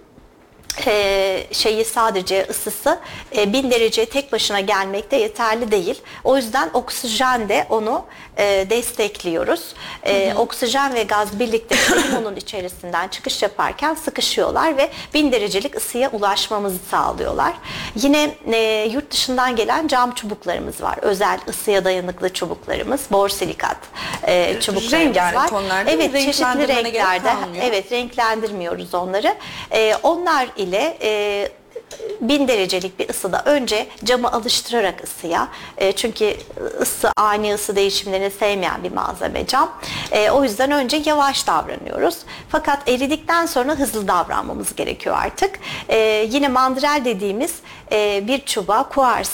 e, 0.88 1.44
şeyi 1.52 1.86
sadece 1.86 2.48
ısısı 2.50 3.00
e, 3.38 3.54
1000 3.54 3.72
dereceye 3.72 4.06
tek 4.06 4.32
başına 4.32 4.60
gelmekte 4.60 5.18
yeterli 5.18 5.72
değil. 5.72 6.02
O 6.24 6.38
yüzden 6.38 6.70
oksijen 6.74 7.50
de 7.50 7.66
onu 7.70 8.06
e, 8.38 8.66
destekliyoruz. 8.70 9.74
E, 10.04 10.34
Oksijen 10.38 10.94
ve 10.94 11.04
gaz 11.04 11.40
birlikte 11.40 11.76
limonun 12.04 12.36
içerisinden 12.36 13.08
çıkış 13.08 13.42
yaparken 13.42 13.94
sıkışıyorlar 13.96 14.78
ve 14.78 14.90
1000 15.14 15.32
derecelik 15.32 15.76
ısıya 15.78 16.10
ulaşmamızı 16.12 16.78
sağlıyorlar. 16.92 17.54
Yine 17.96 18.36
e, 18.54 18.88
yurt 18.92 19.12
dışından 19.12 19.56
gelen 19.56 19.88
cam 19.88 20.12
çubuklarımız 20.12 20.82
var. 20.82 20.98
Özel 21.02 21.40
ısıya 21.50 21.86
dayanıklı 21.86 22.34
çubuklarımız, 22.34 23.02
borsilikat 23.12 23.78
e, 24.28 24.60
çubuklarımız 24.62 24.92
Rengarenk 24.94 25.36
var. 25.54 25.62
onlar 25.64 25.86
değil 25.88 25.98
mi? 25.98 26.04
Evet, 26.04 26.26
çeşitli 26.26 26.46
Renklendirmene 26.46 26.90
gerek 26.90 26.96
renklerde. 27.06 27.42
kalmıyor. 27.42 27.64
Evet, 27.68 27.92
renklendirmiyoruz 27.92 28.94
onları. 28.94 29.36
Ee, 29.72 29.96
onlar 30.04 30.48
ile 30.58 30.98
e, 31.02 31.50
1000 32.22 32.48
derecelik 32.48 33.00
bir 33.00 33.10
ısıda 33.10 33.44
önce 33.46 33.88
camı 34.04 34.32
alıştırarak 34.32 35.04
ısıya. 35.04 35.48
E, 35.78 35.92
çünkü 35.92 36.38
ısı 36.82 37.12
ani 37.18 37.54
ısı 37.54 37.76
değişimlerini 37.76 38.32
sevmeyen 38.32 38.84
bir 38.84 38.92
malzeme 38.92 39.48
cam. 39.48 39.72
E, 40.12 40.32
o 40.32 40.44
yüzden 40.44 40.72
önce 40.72 41.02
yavaş 41.06 41.48
davranıyoruz. 41.48 42.18
Fakat 42.50 42.90
eridikten 42.90 43.46
sonra 43.46 43.76
hızlı 43.76 44.08
davranmamız 44.08 44.76
gerekiyor 44.76 45.18
artık. 45.20 45.60
E, 45.90 45.98
yine 46.30 46.48
mandrel 46.48 47.02
dediğimiz 47.06 47.56
e, 47.92 48.24
bir 48.28 48.46
çubuğa 48.46 48.90
kuars 48.90 49.32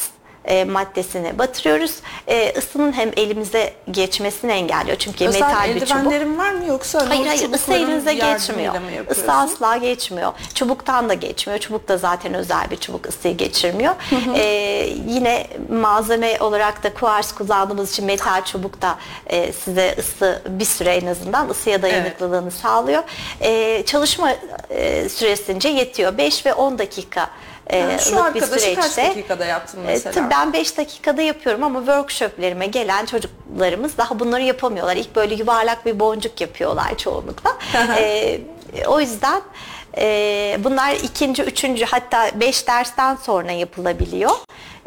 e, 0.48 0.64
maddesini 0.64 1.40
batırıyoruz. 1.40 1.92
E, 2.28 2.54
ısının 2.58 2.94
hem 2.94 3.12
elimize 3.18 3.74
geçmesini 3.92 4.52
engelliyor. 4.52 4.98
Çünkü 4.98 5.28
Özel 5.28 5.42
metal 5.42 5.76
bir 5.76 5.80
çubuk. 5.86 5.92
eldivenlerin 5.92 6.38
var 6.38 6.52
mı 6.52 6.66
yoksa 6.68 7.00
hani 7.00 7.08
Hayır 7.10 7.26
hayır 7.26 7.54
ısı 7.54 7.74
elinize 7.74 8.14
geçmiyor. 8.14 8.74
Isı 9.12 9.32
asla 9.32 9.78
geçmiyor. 9.78 10.34
Çubuktan 10.54 11.10
da 11.10 11.14
geçmiyor. 11.14 11.60
Çubuk 11.60 11.88
da 11.88 11.98
zaten 11.98 12.34
özel 12.34 12.72
bir 12.72 12.78
çubuk 12.78 13.08
ısıyı 13.08 13.38
geçirmiyor. 13.38 13.96
Ee, 14.36 14.90
yine 15.08 15.48
malzeme 15.70 16.38
olarak 16.40 16.84
da 16.84 16.94
kuars 16.94 17.32
kullandığımız 17.32 17.92
için 17.92 18.06
metal 18.06 18.46
çubuk 18.46 18.82
da 18.82 18.96
e, 19.28 19.54
size 19.54 19.96
ısı 20.00 20.42
bir 20.50 20.66
süre 20.66 20.96
en 20.96 21.08
azından 21.08 21.50
ısıya 21.50 21.82
dayanıklılığını 21.82 22.52
sağlıyor. 22.52 23.04
Ee, 23.42 23.84
çalışma 23.86 24.34
e, 24.70 25.10
süresince 25.10 25.70
yetiyor. 25.70 26.18
5 26.18 26.46
ve 26.46 26.54
10 26.54 26.80
dakika 26.80 27.30
e, 27.70 27.82
Ha, 27.82 27.98
Şu 27.98 28.16
lık 28.16 28.36
bir 28.36 28.42
arkadaşı 28.42 28.76
kaç 28.76 28.86
süreçte. 28.86 29.08
dakikada 29.10 29.46
yaptın 29.46 29.80
E, 29.82 29.86
mesela? 29.86 30.14
tabii 30.14 30.30
ben 30.30 30.54
5 30.54 30.78
dakikada 30.78 31.22
yapıyorum 31.22 31.64
ama 31.64 31.80
workshoplerime 31.80 32.66
gelen 32.66 33.06
çocuklarımız 33.06 33.98
daha 33.98 34.20
bunları 34.20 34.44
yapamıyorlar. 34.44 34.96
İlk 34.96 35.16
böyle 35.16 35.36
yuvarlak 35.36 35.86
bir 35.86 36.00
boncuk 36.00 36.42
yapıyorlar 36.42 36.98
çoğunlukla. 36.98 37.58
E, 37.98 38.40
o 38.88 39.00
yüzden 39.00 39.42
e, 39.98 40.58
bunlar 40.64 40.92
ikinci, 40.92 41.44
üçüncü 41.44 41.86
hatta 41.86 42.30
beş 42.36 42.68
dersten 42.68 43.16
sonra 43.16 43.52
yapılabiliyor. 43.52 44.32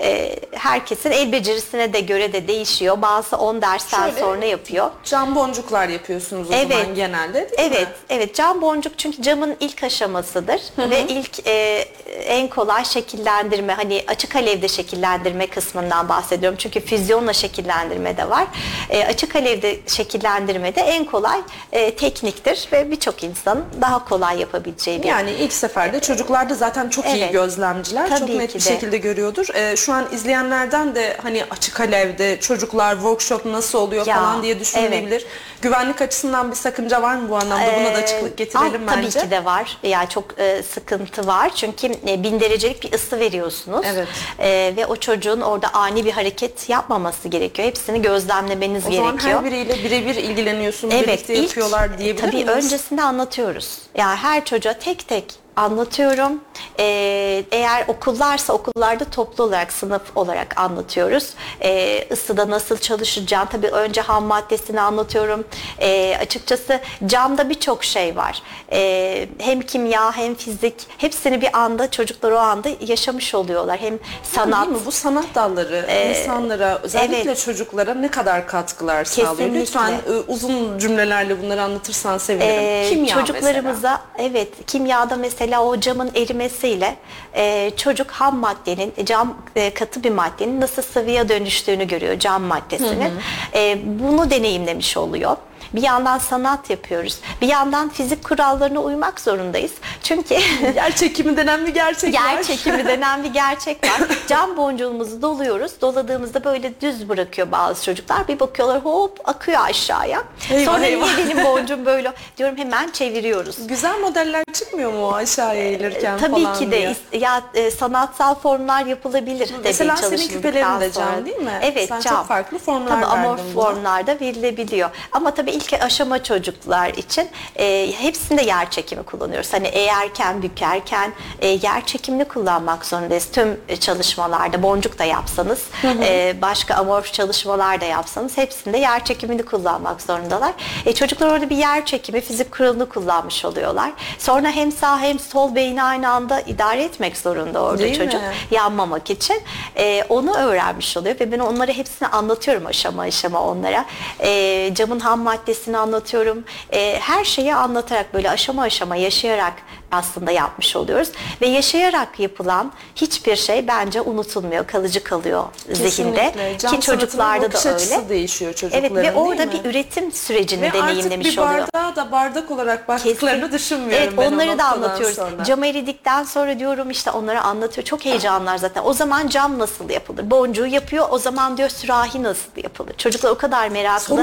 E, 0.01 0.37
herkesin 0.53 1.11
el 1.11 1.33
becerisine 1.33 1.93
de 1.93 2.01
göre 2.01 2.33
de 2.33 2.49
değişiyor. 2.49 3.03
Bazısı 3.03 3.37
10 3.37 3.63
dersten 3.63 4.03
Şöyle, 4.09 4.21
sonra 4.21 4.45
yapıyor. 4.45 4.91
Cam 5.05 5.35
boncuklar 5.35 5.89
yapıyorsunuz 5.89 6.51
o 6.51 6.55
Evet. 6.55 6.73
zaman 6.79 6.95
genelde 6.95 7.35
değil 7.35 7.53
Evet, 7.59 7.89
mi? 7.89 7.95
evet. 8.11 8.35
Cam 8.35 8.63
boncuk 8.63 8.99
çünkü 8.99 9.23
camın 9.23 9.57
ilk 9.61 9.83
aşamasıdır 9.85 10.61
ve 10.79 11.01
ilk 11.09 11.47
e, 11.47 11.85
en 12.25 12.49
kolay 12.49 12.85
şekillendirme 12.85 13.73
hani 13.73 14.05
açık 14.09 14.37
alevde 14.37 14.69
şekillendirme 14.69 15.47
kısmından 15.47 16.09
bahsediyorum. 16.09 16.59
Çünkü 16.61 16.81
füzyonla 16.81 17.33
şekillendirme 17.33 18.17
de 18.17 18.31
var. 18.31 18.45
E, 18.91 19.05
açık 19.05 19.37
alevde 19.37 19.77
şekillendirme 19.87 20.75
de 20.75 20.81
en 20.81 21.05
kolay 21.05 21.41
e, 21.73 21.95
tekniktir 21.97 22.69
ve 22.73 22.91
birçok 22.91 23.23
insanın 23.25 23.65
daha 23.81 24.05
kolay 24.05 24.41
yapabileceği 24.41 25.03
bir 25.03 25.09
Yani 25.09 25.31
ilk 25.31 25.53
seferde 25.53 26.01
çocuklar 26.01 26.51
da 26.51 26.55
zaten 26.55 26.89
çok 26.89 27.05
iyi 27.07 27.17
Evet. 27.23 27.33
gözlemciler. 27.33 28.09
çok 28.09 28.19
Tabii 28.19 28.39
net 28.39 28.53
ki 28.53 28.59
bir 28.59 28.65
de. 28.65 28.69
şekilde 28.69 28.99
görüyordur. 28.99 29.47
Ee, 29.55 29.77
şu 29.77 29.90
an 29.93 30.09
izleyenlerden 30.13 30.95
de 30.95 31.17
hani 31.23 31.45
açık 31.51 31.81
alevde 31.81 32.41
çocuklar 32.41 32.95
workshop 32.95 33.45
nasıl 33.47 33.79
oluyor 33.79 34.07
Ya, 34.07 34.15
falan 34.17 34.43
diye 34.43 34.61
düşünülebilir. 34.61 35.27
Güvenlik 35.63 36.01
açısından 36.03 36.51
bir 36.51 36.57
sakınca 36.57 37.03
var 37.03 37.15
mı 37.15 37.29
bu 37.31 37.37
anlamda? 37.37 37.67
Buna 37.81 37.95
da 37.95 37.99
açıklık 37.99 38.37
getirelim 38.37 38.89
Aa, 38.89 38.93
bence. 38.97 39.11
Tabii 39.11 39.25
ki 39.25 39.31
de 39.31 39.45
var. 39.45 39.79
Yani 39.83 40.09
çok 40.09 40.25
e, 40.39 40.63
sıkıntı 40.63 41.27
var. 41.27 41.51
Çünkü 41.55 41.87
e, 42.09 42.23
bin 42.23 42.41
derecelik 42.41 42.83
bir 42.83 42.93
ısı 42.93 43.21
veriyorsunuz. 43.21 43.87
Evet. 43.89 44.09
E, 44.39 44.73
ve 44.77 44.87
o 44.87 44.97
çocuğun 44.97 45.41
orada 45.41 45.69
ani 45.75 46.05
bir 46.05 46.13
hareket 46.13 46.69
yapmaması 46.69 47.29
gerekiyor. 47.29 47.69
Hepsini 47.69 48.03
gözlemlemeniz 48.03 48.87
O 48.87 48.93
zaman 48.93 49.11
gerekiyor. 49.13 49.39
her 49.39 49.45
biriyle 49.45 49.75
birebir 49.85 50.15
ilgileniyorsun, 50.15 50.91
Evet, 50.91 51.07
birlikte 51.09 51.35
ilk- 51.35 51.43
yapıyorlar 51.49 51.99
diyebilir 51.99 52.23
Tabii 52.27 52.37
miyiz? 52.45 52.49
öncesinde 52.49 53.03
anlatıyoruz. 53.03 53.79
Yani 53.97 54.17
her 54.17 54.45
çocuğa 54.45 54.73
tek 54.73 55.09
tek 55.09 55.25
anlatıyorum. 55.57 56.41
Ee, 56.79 57.45
eğer 57.51 57.85
okullarsa 57.89 58.53
okullarda 58.53 59.05
toplu 59.05 59.45
olarak 59.45 59.73
sınıf 59.73 60.17
olarak 60.17 60.61
anlatıyoruz. 60.61 61.35
Ee, 61.63 62.07
ısıda 62.13 62.51
nasıl 62.51 62.77
çalışacağını 62.77 63.49
tabii 63.49 63.69
önce 63.69 64.01
ham 64.01 64.25
maddesini 64.25 64.81
anlatıyorum. 64.81 65.45
Ee, 65.81 66.17
açıkçası 66.21 66.81
camda 67.07 67.49
birçok 67.49 67.85
şey 67.85 68.17
var. 68.17 68.43
Ee, 68.73 69.29
hem 69.39 69.61
kimya 69.61 70.17
hem 70.17 70.35
fizik 70.35 70.75
hepsini 70.99 71.41
bir 71.41 71.59
anda 71.59 71.91
çocuklar 71.91 72.33
o 72.33 72.39
anda 72.39 72.69
yaşamış 72.87 73.35
oluyorlar. 73.35 73.79
Hem 73.81 73.99
sanat. 74.23 74.67
Değil 74.67 74.79
mi? 74.79 74.87
Bu 74.87 74.93
sanat 74.93 75.27
dalları 75.35 75.87
insanlara 76.11 76.79
özellikle 76.83 77.21
evet. 77.21 77.45
çocuklara 77.45 77.95
ne 77.95 78.09
kadar 78.11 78.47
katkılar 78.47 79.05
sağlıyor? 79.05 79.37
Kesinlikle. 79.37 79.61
Lütfen 79.61 79.93
e, 79.93 80.13
uzun 80.29 80.79
cümlelerle 80.79 81.43
bunları 81.43 81.63
anlatırsan 81.63 82.19
sevinirim. 82.19 82.51
Ee, 82.51 82.87
Kimya 82.91 83.17
çocuklarımıza 83.17 84.01
evet 84.19 84.49
kimyada 84.67 85.17
mesela 85.17 85.65
o 85.65 85.81
camın 85.81 86.11
erimesiyle 86.51 86.97
e, 87.35 87.71
çocuk 87.77 88.11
ham 88.11 88.37
maddenin 88.37 88.93
cam 89.05 89.37
e, 89.57 89.75
katı 89.75 90.05
bir 90.05 90.11
maddenin 90.11 90.61
nasıl 90.61 90.83
sıvıya 90.83 91.29
dönüştüğünü 91.29 91.87
görüyor 91.89 92.19
cam 92.19 92.43
maddesinin. 92.43 93.13
E, 93.55 93.79
bunu 93.85 94.31
deneyimlemiş 94.31 94.97
oluyor. 94.97 95.37
Bir 95.75 95.83
yandan 95.83 96.19
sanat 96.19 96.71
yapıyoruz. 96.71 97.19
Bir 97.41 97.49
yandan 97.49 97.89
fizik 97.89 98.25
kurallarına 98.25 98.81
uymak 98.81 99.21
zorundayız. 99.21 99.73
Çünkü. 100.03 100.35
Yer 100.77 100.97
çekimi 100.97 101.37
denen 101.37 101.67
bir 101.67 101.75
gerçek 101.75 102.15
var. 102.15 102.33
Yer 102.33 102.43
çekimi 102.43 102.87
denen 102.87 103.25
bir 103.25 103.33
gerçek 103.33 103.85
var. 103.85 104.01
Cam 104.29 104.57
boncuğumuzu 104.57 105.23
doluyoruz. 105.23 105.73
Doladığımızda 105.81 106.45
böyle 106.45 106.81
düz 106.81 107.09
bırakıyor 107.09 107.53
bazı 107.53 107.85
çocuklar. 107.85 108.29
Bir 108.29 108.41
bakıyorlar 108.41 108.85
hop 108.85 109.19
akıyor 109.25 109.61
aşağıya. 109.63 110.23
Eyvah, 110.51 110.65
Sonra 110.73 110.87
eyvah. 110.87 111.15
niye 111.17 111.27
benim 111.29 111.45
boncuğum 111.45 111.87
böyle 111.87 112.13
diyorum 112.37 112.57
hemen 112.57 112.91
çeviriyoruz. 112.91 113.67
Güzel 113.67 113.99
modeller 114.01 114.45
çıkmıyor 114.53 114.93
mu 114.93 115.15
aşağıya 115.15 115.63
eğilirken 115.63 116.19
Tabii 116.19 116.43
falan 116.43 116.59
ki 116.59 116.71
de 116.71 116.77
diye? 117.13 117.21
ya 117.23 117.43
e, 117.55 117.71
sanatsal 117.71 118.35
formlar 118.35 118.87
yapılabilir. 118.87 119.51
Mesela 119.65 119.97
senin 119.97 120.29
küpelerin 120.29 120.81
de 120.81 120.93
cam 120.93 121.27
değil 121.27 121.37
mi? 121.39 121.59
Evet 121.63 121.89
Sen 121.89 122.01
çok 122.01 122.13
cam. 122.13 122.27
farklı 122.27 122.59
formlar 122.59 122.91
tabii, 122.91 123.07
amorf 123.07 123.55
formlarda 123.55 124.21
verilebiliyor. 124.21 124.91
Ama 125.13 125.31
tabii 125.35 125.51
ilk 125.61 125.83
aşama 125.83 126.23
çocuklar 126.23 126.89
için 126.89 127.29
e, 127.57 127.93
hepsinde 127.99 128.43
yer 128.43 128.71
çekimi 128.71 129.03
kullanıyoruz. 129.03 129.53
Hani 129.53 129.67
eğerken, 129.67 130.43
bükerken 130.43 131.13
e, 131.41 131.49
yer 131.49 131.87
çekimini 131.87 132.25
kullanmak 132.25 132.87
zorundayız. 132.87 133.29
Tüm 133.33 133.61
e, 133.69 133.77
çalışmalarda 133.77 134.63
boncuk 134.63 134.99
da 134.99 135.05
yapsanız, 135.05 135.63
e, 135.85 136.35
başka 136.43 136.75
amorf 136.75 137.13
çalışmalar 137.13 137.81
da 137.81 137.85
yapsanız 137.85 138.37
hepsinde 138.37 138.79
yer 138.79 139.05
çekimini 139.05 139.43
kullanmak 139.43 140.03
zorundalar. 140.03 140.53
E, 140.87 140.93
çocuklar 140.93 141.27
orada 141.27 141.51
bir 141.51 141.57
yer 141.57 141.87
çekimi, 141.87 142.21
fizik 142.21 142.53
kuralını 142.53 142.89
kullanmış 142.89 143.45
oluyorlar. 143.45 143.91
Sonra 144.19 144.51
hem 144.51 144.73
sağ 144.73 144.99
hem 145.01 145.19
sol 145.19 145.55
beyni 145.55 145.83
aynı 145.83 146.11
anda 146.11 146.41
idare 146.41 146.85
etmek 146.85 147.17
zorunda 147.17 147.63
orada 147.63 147.79
Değil 147.79 147.97
çocuk. 147.99 148.21
mi? 148.21 148.33
Yanmamak 148.51 149.11
için. 149.11 149.43
E, 149.77 150.05
onu 150.09 150.37
öğrenmiş 150.37 150.97
oluyor 150.97 151.21
ve 151.21 151.33
ben 151.33 151.39
onları 151.39 151.73
hepsini 151.73 152.09
anlatıyorum 152.09 152.67
aşama 152.67 153.03
aşama 153.03 153.43
onlara. 153.43 153.85
E, 154.21 154.71
camın 154.75 155.01
ham 155.01 155.21
maddesini 155.51 155.79
anlatıyorum. 155.79 156.45
E, 156.73 156.99
her 157.01 157.25
şeyi 157.25 157.55
anlatarak 157.55 158.15
böyle 158.15 158.31
aşama 158.31 158.63
aşama 158.63 158.97
yaşayarak 158.97 159.53
aslında 159.93 160.31
yapmış 160.31 160.77
oluyoruz. 160.77 161.09
Ve 161.41 161.47
yaşayarak 161.47 162.21
yapılan 162.21 162.73
hiçbir 162.97 163.37
şey 163.37 163.69
bence 163.69 164.01
unutulmuyor, 164.01 164.67
kalıcı 164.67 165.05
kalıyor 165.05 165.45
zihinde. 165.73 165.85
Kesinlikle. 165.85 166.59
Cam 166.59 166.73
Ki 166.73 166.81
çocuklarda 166.81 167.53
da 167.53 167.75
öyle. 167.75 168.09
değişiyor 168.09 168.53
çocukların 168.53 168.97
Evet 168.97 169.05
ve 169.15 169.19
orada 169.19 169.45
mi? 169.47 169.53
bir 169.53 169.71
üretim 169.71 170.13
sürecini 170.13 170.63
Ve 170.63 170.67
artık 170.67 170.83
deneyimlemiş 170.83 171.27
bir 171.37 171.39
oluyor. 171.39 171.67
bardağa 171.75 171.97
da 171.97 172.13
bardak 172.13 172.51
olarak 172.51 172.89
baktıklarını 172.89 173.41
Kesin. 173.41 173.53
düşünmüyorum 173.59 174.07
Evet 174.09 174.19
ben 174.19 174.33
onları 174.33 174.59
da 174.59 174.65
anlatıyoruz. 174.65 175.17
sonra. 175.17 175.45
Cam 175.45 175.65
eridikten 175.65 176.25
sonra 176.25 176.59
diyorum 176.59 176.91
işte 176.91 177.11
onlara 177.11 177.43
anlatıyor. 177.43 177.85
Çok 177.85 178.05
heyecanlar 178.05 178.57
zaten. 178.57 178.83
O 178.85 178.93
zaman 178.93 179.29
cam 179.29 179.59
nasıl 179.59 179.91
yapılır? 179.91 180.31
Boncuğu 180.31 180.67
yapıyor. 180.67 181.07
O 181.11 181.19
zaman 181.19 181.57
diyor 181.57 181.69
sürahi 181.69 182.23
nasıl 182.23 182.51
yapılır? 182.63 182.95
Çocuklar 182.99 183.31
o 183.31 183.39
kadar 183.39 183.69
meraklı 183.69 184.17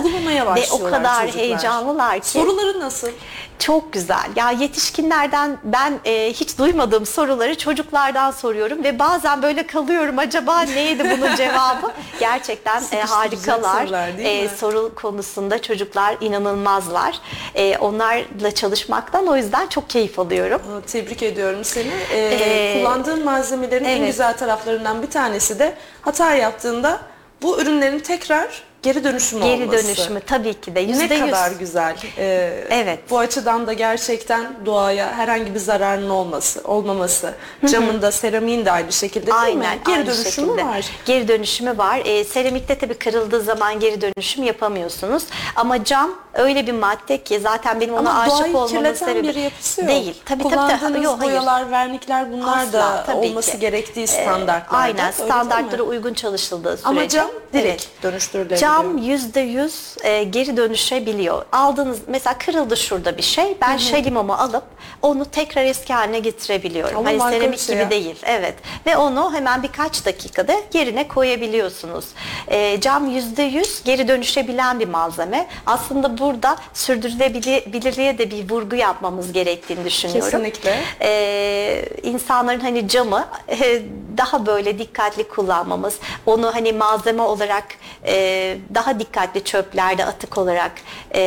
ve 0.55 0.65
o 0.71 0.83
kadar 0.83 1.21
çocuklar. 1.21 1.43
heyecanlılar 1.43 2.19
ki. 2.19 2.27
Soruları 2.29 2.79
nasıl? 2.79 3.07
Çok 3.59 3.93
güzel. 3.93 4.29
Ya 4.35 4.51
yetişkinlerden 4.51 5.56
ben 5.63 5.99
e, 6.05 6.33
hiç 6.33 6.57
duymadığım 6.57 7.05
soruları 7.05 7.57
çocuklardan 7.57 8.31
soruyorum 8.31 8.83
ve 8.83 8.99
bazen 8.99 9.41
böyle 9.41 9.67
kalıyorum. 9.67 10.19
Acaba 10.19 10.61
neydi 10.61 11.03
bunun 11.17 11.35
cevabı? 11.35 11.91
Gerçekten 12.19 12.83
e, 12.91 13.01
harikalar. 13.01 13.81
sorular 13.85 14.09
E, 14.19 14.49
soru 14.49 14.95
konusunda 14.95 15.61
çocuklar 15.61 16.15
inanılmazlar. 16.21 17.19
E, 17.55 17.77
onlarla 17.77 18.51
çalışmaktan 18.55 19.27
o 19.27 19.35
yüzden 19.35 19.67
çok 19.67 19.89
keyif 19.89 20.19
alıyorum. 20.19 20.61
Tebrik 20.87 21.23
ediyorum 21.23 21.63
seni. 21.63 21.91
Ee, 22.11 22.37
Ee, 22.41 22.77
kullandığın 22.79 23.25
malzemelerin 23.25 23.85
en 23.85 23.97
evet. 23.97 24.07
güzel 24.07 24.37
taraflarından 24.37 25.01
bir 25.01 25.09
tanesi 25.09 25.59
de 25.59 25.73
hata 26.01 26.35
yaptığında 26.35 26.99
bu 27.41 27.61
ürünlerin 27.61 27.99
tekrar 27.99 28.63
geri 28.87 29.03
dönüşüm 29.03 29.41
Geri 29.41 29.63
olması. 29.63 29.85
dönüşümü 29.87 30.19
tabii 30.19 30.53
ki 30.61 30.75
de 30.75 30.79
yüzde 30.79 31.09
Ne 31.19 31.19
kadar 31.19 31.51
güzel. 31.51 31.95
Ee, 32.17 32.63
Evet. 32.69 32.99
Bu 33.09 33.19
açıdan 33.19 33.67
da 33.67 33.73
gerçekten 33.73 34.47
doğaya 34.65 35.13
herhangi 35.17 35.53
bir 35.53 35.59
zararın 35.59 36.09
olması, 36.09 36.61
olmaması. 36.63 37.33
Camın 37.71 38.01
da 38.01 38.11
seramiğin 38.11 38.65
de 38.65 38.71
aynı 38.71 38.91
şekilde 38.91 39.25
değil 39.25 39.37
Aynen, 39.39 39.57
mi? 39.75 39.79
Geri 39.85 39.95
aynı 39.95 40.05
dönüşümü 40.07 40.31
şekilde. 40.47 40.65
var. 40.65 40.85
Geri 41.05 41.27
dönüşümü 41.27 41.77
var. 41.77 42.01
E, 42.05 42.23
seramikte 42.23 42.77
tabii 42.77 42.93
kırıldığı 42.93 43.41
zaman 43.41 43.79
geri 43.79 44.01
dönüşüm 44.01 44.43
yapamıyorsunuz. 44.43 45.23
Ama 45.55 45.83
cam 45.83 46.11
öyle 46.33 46.67
bir 46.67 46.71
madde 46.73 47.23
ki 47.23 47.39
zaten 47.39 47.81
benim 47.81 47.93
ona 47.93 48.09
Ama 48.09 48.21
aşık 48.21 48.55
olmamın 48.55 48.93
sebebi 48.93 49.27
bir 49.27 49.35
yapısı 49.35 49.81
yok. 49.81 49.89
değil. 49.89 50.21
Tabii 50.25 50.43
tabii 50.43 50.79
tabii. 50.79 51.03
Yok, 51.03 51.15
hayır. 51.19 51.31
boyalar, 51.31 51.71
vernikler 51.71 52.31
bunlar 52.31 52.57
Asla, 52.57 52.73
da 52.73 53.03
tabii 53.07 53.17
olması 53.17 53.51
ki. 53.51 53.59
gerektiği 53.59 54.03
Ee, 54.03 54.07
standartlarda. 54.07 54.77
Aynen 54.77 55.11
standartlara 55.11 55.81
uygun 55.83 56.13
çalışıldığı 56.13 56.69
sürece. 56.77 56.87
Ama 56.89 57.07
cam 57.07 57.27
direkt 57.53 57.67
Evet. 57.67 57.89
dönüştürülebiliyor. 58.03 58.59
Cam 58.61 58.76
yüzde 58.83 59.39
yüz 59.39 59.95
e, 60.03 60.23
geri 60.23 60.57
dönüşebiliyor. 60.57 61.45
Aldığınız 61.51 61.99
mesela 62.07 62.37
kırıldı 62.37 62.77
şurada 62.77 63.17
bir 63.17 63.21
şey. 63.21 63.57
Ben 63.61 63.77
şalimomu 63.77 64.33
alıp 64.33 64.63
onu 65.01 65.25
tekrar 65.25 65.63
eski 65.65 65.93
haline 65.93 66.19
getirebiliyorum. 66.19 66.97
Ama 66.97 67.09
hani 67.09 67.33
seramik 67.33 67.59
şey 67.59 67.75
gibi 67.75 67.83
ya. 67.83 67.89
değil. 67.89 68.15
Evet. 68.23 68.55
Ve 68.85 68.97
onu 68.97 69.33
hemen 69.33 69.63
birkaç 69.63 70.05
dakikada 70.05 70.53
yerine 70.73 71.07
koyabiliyorsunuz. 71.07 72.05
E, 72.47 72.81
cam 72.81 73.09
yüzde 73.09 73.43
yüz 73.43 73.83
geri 73.83 74.07
dönüşebilen 74.07 74.79
bir 74.79 74.87
malzeme. 74.87 75.47
Aslında 75.65 76.17
burada 76.17 76.55
sürdürülebilirliğe 76.73 78.17
de 78.17 78.31
bir 78.31 78.49
vurgu 78.49 78.75
yapmamız 78.75 79.31
gerektiğini 79.33 79.85
düşünüyorum. 79.85 80.31
Kesinlikle. 80.31 80.81
Ee, 81.01 81.85
insanların 82.03 82.59
hani 82.59 82.87
camı 82.87 83.27
e, 83.49 83.81
daha 84.17 84.45
böyle 84.45 84.79
dikkatli 84.79 85.23
kullanmamız, 85.27 85.99
onu 86.25 86.55
hani 86.55 86.73
malzeme 86.73 87.21
olarak 87.21 87.65
e, 88.05 88.56
daha 88.75 88.99
dikkatli 88.99 89.43
çöplerde 89.43 90.05
atık 90.05 90.37
olarak 90.37 90.71
e, 91.15 91.19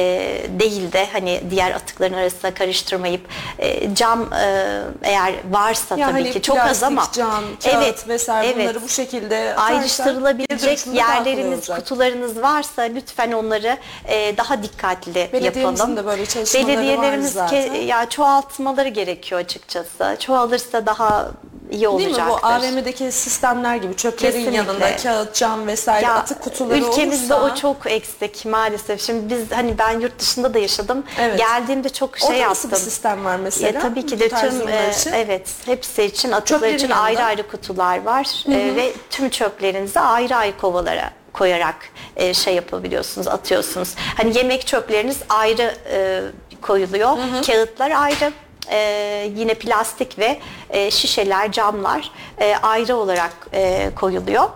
değil 0.60 0.92
de 0.92 1.06
hani 1.12 1.40
diğer 1.50 1.70
atıkların 1.70 2.14
arasına 2.14 2.54
karıştırmayıp 2.54 3.20
e, 3.58 3.94
cam 3.94 4.32
e, 4.32 4.80
eğer 5.02 5.34
varsa 5.50 5.96
Ya 5.96 6.06
tabii 6.06 6.20
hani 6.22 6.30
ki 6.32 6.42
çok 6.42 6.58
az 6.58 6.82
ama 6.82 7.04
cam, 7.12 7.44
kağıt 7.64 8.08
vesaire 8.08 8.58
bunları 8.58 8.82
bu 8.82 8.88
şekilde 8.88 9.54
ayrıştırılabilecek 9.56 10.86
yerleriniz, 10.86 11.66
kutularınız 11.68 12.42
varsa 12.42 12.82
lütfen 12.82 13.32
onları 13.32 13.76
e, 14.08 14.36
daha 14.36 14.62
dikkatli 14.62 15.18
yapalım. 15.40 15.96
de 15.96 16.06
böyle 16.06 16.26
çalışmaları 16.26 16.68
var 16.68 16.76
Belediyelerimiz 16.76 17.32
zaten. 17.32 17.62
ke- 17.74 17.76
ya 17.84 18.08
çoğaltmaları 18.08 18.88
gerekiyor 18.88 19.40
açıkçası. 19.40 20.16
Çoğalırsa 20.20 20.86
daha 20.86 21.30
iyi 21.70 21.80
Değil 21.80 21.88
olacaktır. 21.88 22.22
mi 22.24 22.30
bu 22.42 22.46
AVM'deki 22.46 23.12
sistemler 23.12 23.76
gibi 23.76 23.96
çöplerin 23.96 24.32
Kesinlikle. 24.32 24.56
yanında 24.56 24.96
kağıt, 24.96 25.34
cam 25.34 25.66
vesaire 25.66 26.06
Ya, 26.06 26.14
atık 26.14 26.40
kutuları 26.42 26.78
ülkemizde 26.78 27.34
olursa 27.34 27.54
o 27.54 27.56
çok 27.56 27.76
eksik 27.92 28.44
maalesef. 28.46 29.00
Şimdi 29.02 29.34
biz 29.34 29.52
hani 29.52 29.78
ben 29.78 30.00
yurt 30.00 30.18
dışında 30.18 30.54
da 30.54 30.58
yaşadım. 30.58 31.04
Evet. 31.20 31.38
Geldiğimde 31.38 31.88
çok 31.88 32.18
şey 32.18 32.28
Orada 32.28 32.38
yaptım. 32.38 32.50
nasıl 32.50 32.70
bir 32.70 32.76
sistem 32.90 33.24
var 33.24 33.36
mesela? 33.36 33.66
Ya, 33.72 33.80
tabii 33.80 34.06
ki 34.06 34.20
de 34.20 34.28
tüm 34.28 34.68
e, 34.68 34.90
evet 35.14 35.48
hepsi 35.66 36.02
için 36.04 36.32
atıklar 36.32 36.58
Çöplerin 36.58 36.76
için 36.76 36.88
yanında. 36.88 37.02
ayrı 37.04 37.22
ayrı 37.24 37.48
kutular 37.48 38.02
var 38.04 38.44
E, 38.48 38.76
ve 38.76 38.92
tüm 39.10 39.30
çöplerinizi 39.30 40.00
ayrı 40.00 40.36
ayrı 40.36 40.56
kovalara 40.58 41.10
koyarak 41.32 41.76
e, 42.16 42.34
şey 42.34 42.54
yapabiliyorsunuz, 42.54 43.28
atıyorsunuz. 43.28 43.94
Hani 44.16 44.38
yemek 44.38 44.66
çöpleriniz 44.66 45.16
ayrı 45.28 45.74
e, 45.92 46.22
koyuluyor, 46.62 47.16
kağıtlar 47.46 47.90
ayrı. 47.90 48.32
E, 48.70 49.30
yine 49.36 49.54
plastik 49.54 50.18
ve 50.18 50.40
e, 50.70 50.90
şişeler, 50.90 51.52
camlar 51.52 52.10
e, 52.40 52.54
ayrı 52.62 52.96
olarak 52.96 53.32
e, 53.52 53.90
koyuluyor. 53.96 54.48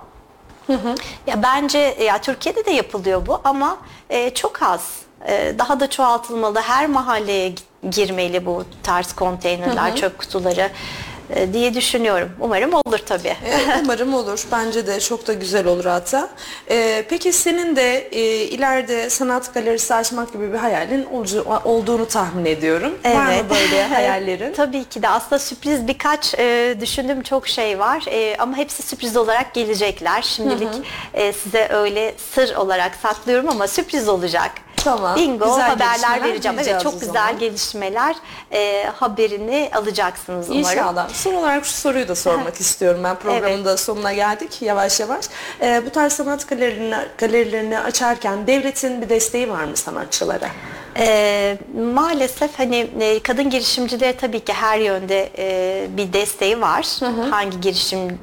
Ya 1.26 1.42
bence 1.42 1.78
ya 1.78 2.18
Türkiye'de 2.20 2.64
de 2.64 2.70
yapılıyor 2.70 3.26
bu 3.26 3.40
ama 3.44 3.76
e, 4.10 4.30
çok 4.34 4.62
az. 4.62 4.80
E, 5.28 5.54
daha 5.58 5.80
da 5.80 5.90
çoğaltılmalı. 5.90 6.60
Her 6.60 6.86
mahalleye 6.86 7.48
gi- 7.50 7.90
girmeli 7.90 8.46
bu 8.46 8.64
tarz 8.82 9.12
konteynerler, 9.12 9.96
çöp 9.96 10.18
kutuları 10.18 10.70
diye 11.52 11.74
düşünüyorum. 11.74 12.28
Umarım 12.40 12.74
olur 12.74 12.98
tabii. 13.06 13.28
Ee, 13.28 13.80
Umarım 13.84 14.14
olur. 14.14 14.44
Bence 14.52 14.86
de 14.86 15.00
çok 15.00 15.26
da 15.26 15.32
güzel 15.32 15.66
olur 15.66 15.84
hatta. 15.84 16.28
Ee, 16.70 17.04
peki 17.08 17.32
senin 17.32 17.76
de 17.76 18.08
e, 18.12 18.20
ileride 18.44 19.10
sanat 19.10 19.54
galerisi 19.54 19.94
açmak 19.94 20.32
gibi 20.32 20.52
bir 20.52 20.58
hayalin 20.58 21.04
olucu- 21.04 21.44
olduğunu 21.64 22.06
tahmin 22.08 22.44
ediyorum. 22.44 22.92
Var 23.04 23.26
mı 23.26 23.50
böyle 23.50 23.82
hayallerin? 23.88 24.52
Tabii 24.52 24.84
ki 24.84 25.02
de 25.02 25.08
aslında 25.08 25.38
sürpriz 25.38 25.86
birkaç 25.88 26.34
e, 26.38 26.76
düşündüğüm 26.80 27.22
çok 27.22 27.48
şey 27.48 27.78
var 27.78 28.04
E, 28.10 28.36
ama 28.38 28.56
hepsi 28.56 28.82
sürpriz 28.82 29.16
olarak 29.16 29.54
gelecekler. 29.54 30.22
Şimdilik 30.22 30.68
e, 31.14 31.32
size 31.32 31.68
öyle 31.72 32.14
sır 32.34 32.54
olarak 32.56 32.94
saklıyorum 33.02 33.48
ama 33.48 33.66
sürpriz 33.68 34.08
olacak. 34.08 34.50
Tamam, 34.84 35.16
Bingo 35.16 35.44
güzel 35.44 35.68
haberler 35.68 36.22
vereceğim. 36.22 36.58
Evet 36.58 36.80
çok 36.82 37.00
güzel 37.00 37.12
zaman. 37.14 37.38
gelişmeler 37.38 38.16
e, 38.52 38.84
haberini 38.96 39.70
alacaksınız 39.74 40.50
umarım. 40.50 40.70
İnşallah. 40.70 41.08
Son 41.08 41.34
olarak 41.34 41.64
şu 41.64 41.72
soruyu 41.72 42.08
da 42.08 42.14
sormak 42.14 42.60
istiyorum 42.60 43.00
ben. 43.04 43.16
Programın 43.16 43.64
da 43.64 43.76
sonuna 43.76 44.12
geldik 44.12 44.62
yavaş 44.62 45.00
yavaş. 45.00 45.24
Ee, 45.60 45.82
bu 45.86 45.90
tarz 45.90 46.12
sanat 46.12 46.48
galerilerini, 46.48 46.96
galerilerini 47.18 47.78
açarken 47.80 48.46
devletin 48.46 49.02
bir 49.02 49.08
desteği 49.08 49.50
var 49.50 49.64
mı 49.64 49.76
sanatçılara? 49.76 50.48
E, 50.98 51.58
maalesef 51.94 52.58
hani 52.58 52.86
e, 53.00 53.22
kadın 53.22 53.50
girişimcilere 53.50 54.16
tabii 54.16 54.40
ki 54.40 54.52
her 54.52 54.78
yönde 54.78 55.30
e, 55.38 55.86
bir 55.96 56.12
desteği 56.12 56.60
var. 56.60 56.86
Hangi 57.30 57.60
girişim 57.60 58.18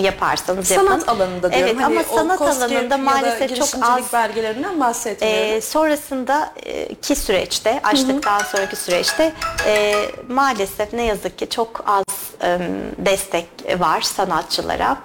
yaparsanız 0.00 0.70
yapın. 0.70 0.86
Sanat 0.86 1.08
alanında 1.08 1.52
diyorum. 1.52 1.68
Evet 1.68 1.82
Hani 1.82 1.84
ama 1.84 2.02
sanat 2.04 2.40
alanında 2.40 2.96
maalesef 2.98 3.56
çok 3.56 3.68
az 3.82 4.12
belgelerinden 4.12 4.80
bahsetmiyorum. 4.80 5.56
Ee, 5.56 5.60
sonrasında 5.60 6.52
e, 6.62 6.94
ki 6.94 7.16
süreçte, 7.16 7.80
açtıktan 7.84 8.38
sonraki 8.38 8.76
süreçte 8.76 9.32
e, 9.66 9.94
maalesef 10.28 10.92
ne 10.92 11.02
yazık 11.02 11.38
ki 11.38 11.48
çok 11.48 11.84
az 11.86 12.04
e, 12.42 12.58
destek 12.98 13.46
var 13.78 14.00
sanatçılara. 14.00 14.96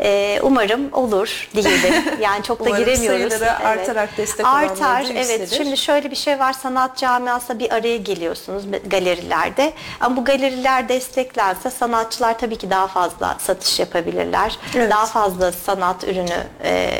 E, 0.00 0.38
umarım 0.42 0.92
olur 0.92 1.48
diyelim. 1.54 1.94
Yani 2.20 2.42
çok 2.42 2.60
da 2.60 2.64
Umarım 2.64 2.84
giremiyoruz. 2.84 3.32
sayıları 3.32 3.58
artarak 3.64 4.16
destek 4.16 4.46
Artar, 4.46 5.04
evet. 5.10 5.16
yükselir. 5.16 5.64
Şimdi 5.64 5.76
şöyle 5.76 6.10
bir 6.10 6.16
şey 6.16 6.38
var. 6.38 6.52
Sanat 6.62 6.96
camiasına 6.96 7.58
bir 7.58 7.74
araya 7.74 7.96
geliyorsunuz 7.96 8.64
galerilerde. 8.86 9.72
Ama 10.00 10.16
bu 10.16 10.24
galeriler 10.24 10.88
desteklense 10.88 11.70
sanatçılar 11.70 12.38
tabii 12.38 12.56
ki 12.56 12.70
daha 12.70 12.86
fazla 12.86 13.36
satış 13.38 13.80
yapabilirler. 13.80 14.58
Evet. 14.74 14.90
Daha 14.90 15.06
fazla 15.06 15.52
sanat 15.52 16.04
ürünü 16.04 16.46
e, 16.64 16.99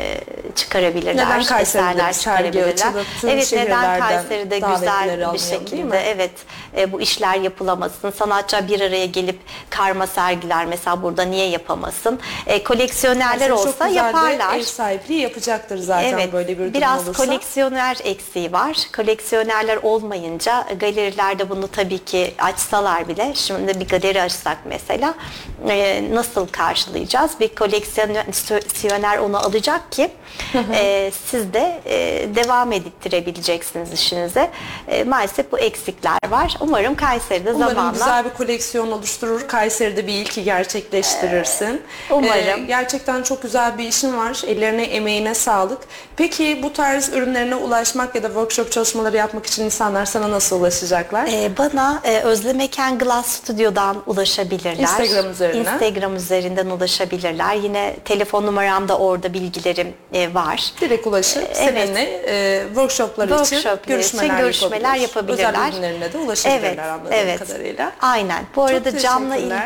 çıkarabilirler. 0.55 1.25
Neden 1.25 1.43
Kayseri'de 1.43 2.13
çıkarabilirler. 2.13 2.93
Evet 3.23 3.53
neden 3.53 3.99
Kayseri'de 3.99 4.59
güzel 4.59 5.33
bir 5.33 5.39
şekilde 5.39 5.99
evet 5.99 6.31
e, 6.77 6.91
bu 6.91 7.01
işler 7.01 7.35
yapılamasın. 7.35 8.11
Sanatçı 8.11 8.67
bir 8.67 8.81
araya 8.81 9.05
gelip 9.05 9.39
karma 9.69 10.07
sergiler 10.07 10.65
mesela 10.65 11.03
burada 11.03 11.23
niye 11.23 11.47
yapamasın? 11.47 12.19
E, 12.47 12.63
koleksiyonerler 12.63 13.49
çok 13.49 13.59
olsa 13.59 13.87
yaparlar. 13.87 14.57
Ev 14.57 14.63
sahipliği 14.63 15.21
yapacaktır 15.21 15.77
zaten 15.77 16.13
Evet, 16.13 16.33
böyle 16.33 16.47
bir 16.47 16.57
durum 16.57 16.73
biraz 16.73 17.07
olursa. 17.07 17.25
koleksiyoner 17.25 17.97
eksiği 18.03 18.51
var. 18.51 18.77
Koleksiyonerler 18.95 19.79
olmayınca 19.83 20.65
galerilerde 20.79 21.49
bunu 21.49 21.67
tabii 21.67 22.05
ki 22.05 22.33
açsalar 22.39 23.07
bile, 23.07 23.31
şimdi 23.35 23.79
bir 23.79 23.87
galeri 23.87 24.21
açsak 24.21 24.57
mesela 24.65 25.13
e, 25.69 26.03
nasıl 26.13 26.47
karşılayacağız? 26.47 27.31
Bir 27.39 27.55
koleksiyoner 27.55 29.17
onu 29.17 29.37
alacak 29.37 29.91
ki 29.91 30.11
e, 30.73 31.11
siz 31.25 31.53
de 31.53 31.81
e, 31.85 32.27
devam 32.35 32.71
ettirebileceksiniz 32.71 33.93
işinize. 33.93 34.49
E, 34.87 35.03
maalesef 35.03 35.51
bu 35.51 35.59
eksikler 35.59 36.17
var. 36.29 36.57
Umarım 36.59 36.95
Kayseri'de 36.95 37.53
Umarım 37.53 37.75
zamanla 37.75 37.91
güzel 37.91 38.25
bir 38.25 38.29
koleksiyon 38.29 38.91
oluşturur. 38.91 39.47
Kayseri'de 39.47 40.07
bir 40.07 40.13
ilki 40.13 40.43
gerçekleştirirsin. 40.43 41.81
umarım. 42.09 42.63
Ee, 42.63 42.65
gerçekten 42.67 43.23
çok 43.23 43.41
güzel 43.41 43.77
bir 43.77 43.87
işin 43.87 44.17
var. 44.17 44.41
Ellerine, 44.47 44.83
emeğine 44.83 45.35
sağlık. 45.35 45.79
Peki 46.17 46.59
bu 46.63 46.73
tarz 46.73 47.09
ürünlerine 47.09 47.55
ulaşmak 47.55 48.15
ya 48.15 48.23
da 48.23 48.27
workshop 48.27 48.71
çalışmaları 48.71 49.17
yapmak 49.17 49.45
için 49.45 49.65
insanlar 49.65 50.05
sana 50.05 50.31
nasıl 50.31 50.59
ulaşacaklar? 50.59 51.27
Ee, 51.31 51.51
bana 51.57 52.01
e, 52.03 52.19
Özlemeken 52.19 52.99
Glass 52.99 53.27
Studio'dan 53.27 53.97
ulaşabilirler. 54.05 54.77
Instagram 54.77 55.31
üzerinden. 55.31 55.73
Instagram 55.73 56.15
üzerinden 56.15 56.65
ulaşabilirler. 56.65 57.55
Yine 57.55 57.95
telefon 58.05 58.45
numaramda 58.45 58.97
orada 58.97 59.33
bilgilerim 59.33 59.93
e, 60.13 60.30
var. 60.33 60.73
Direkt 60.81 61.07
ulaşıp 61.07 61.43
Evet. 61.43 61.57
seninle 61.57 62.01
e, 62.27 62.63
workshoplar 62.67 63.25
için 63.27 63.37
Workshoplar 63.37 63.87
görüşmeler, 63.87 64.25
için 64.25 64.37
görüşmeler 64.37 64.95
yapabilir. 64.95 65.01
yapabilirler. 65.43 65.67
Özel 65.67 65.73
ürünlerine 65.73 66.13
de 66.13 66.17
ulaşabilirler 66.17 66.67
Evet, 66.69 66.79
anladığım 66.79 67.13
evet. 67.13 67.39
kadarıyla. 67.39 67.91
Aynen. 68.01 68.45
Bu 68.55 68.63
arada 68.63 68.99
camla 68.99 69.35
ilgili. 69.35 69.59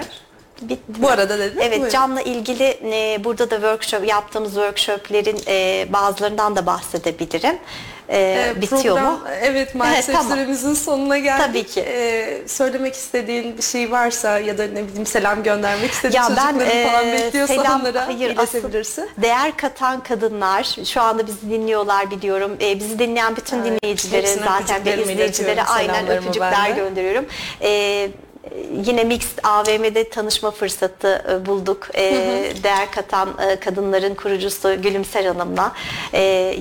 Bitti 0.62 1.02
Bu 1.02 1.10
arada 1.10 1.40
dedim. 1.40 1.58
Evet 1.62 1.74
Buyurun. 1.78 1.90
camla 1.90 2.22
ilgili 2.22 2.80
e, 2.84 3.24
burada 3.24 3.50
da 3.52 3.56
workshop 3.56 4.08
yaptığımız 4.08 4.54
workshoplerin 4.54 5.40
e, 5.48 5.86
bazılarından 5.94 6.56
da 6.56 6.66
bahsedebilirim. 6.66 7.58
E, 8.10 8.18
Ee, 8.58 8.62
bitiyor 8.62 8.82
program, 8.96 9.14
mu? 9.14 9.20
Evet 9.42 9.76
maalesef 9.76 10.16
Tamam. 10.16 10.32
süremizin 10.32 10.74
sonuna 10.74 11.18
geldik. 11.18 11.46
Tabii 11.48 11.64
ki. 11.64 11.82
Ee, 11.88 12.42
söylemek 12.48 12.94
istediğin 12.96 13.58
bir 13.58 13.62
şey 13.64 13.92
varsa 13.92 14.40
ya 14.40 14.58
da 14.58 14.64
ne 14.68 14.88
bileyim 14.88 15.06
selam 15.06 15.44
göndermek 15.44 15.92
istediğin 15.92 16.22
Ya 16.22 16.30
ben 16.38 16.54
çocukların 16.54 16.90
falan 16.90 17.08
e, 17.08 17.14
bekliyorsa 17.14 17.54
selam, 17.54 17.82
onlara 17.82 18.08
hayır, 18.08 18.38
asıl 18.38 18.58
iletebilirsin. 18.58 19.10
değer 19.18 19.58
katan 19.58 20.04
kadınlar 20.04 20.76
şu 20.86 21.02
anda 21.02 21.28
bizi 21.28 21.50
dinliyorlar 21.50 22.12
biliyorum. 22.12 22.58
E, 22.62 22.80
bizi 22.80 23.00
dinleyen 23.00 23.36
bütün 23.36 23.58
Evet, 23.58 23.66
dinleyicilere 23.82 24.28
zaten 24.28 24.86
ve 24.86 25.02
izleyicilere 25.04 25.64
aynen 25.64 26.08
öpücükler 26.08 26.52
ben 26.52 26.76
de. 26.76 26.80
gönderiyorum. 26.80 27.26
E, 27.62 28.10
yine 28.86 29.04
Mixed 29.04 29.38
AVM'de 29.44 30.10
tanışma 30.10 30.52
fırsatı 30.52 31.26
e, 31.32 31.46
bulduk. 31.46 31.88
E, 31.96 32.02
Değer 32.64 32.92
katan 32.92 33.30
e, 33.50 33.56
kadınların 33.60 34.16
kurucusu 34.16 34.82
Gülümser 34.82 35.26
Hanım'la 35.26 35.72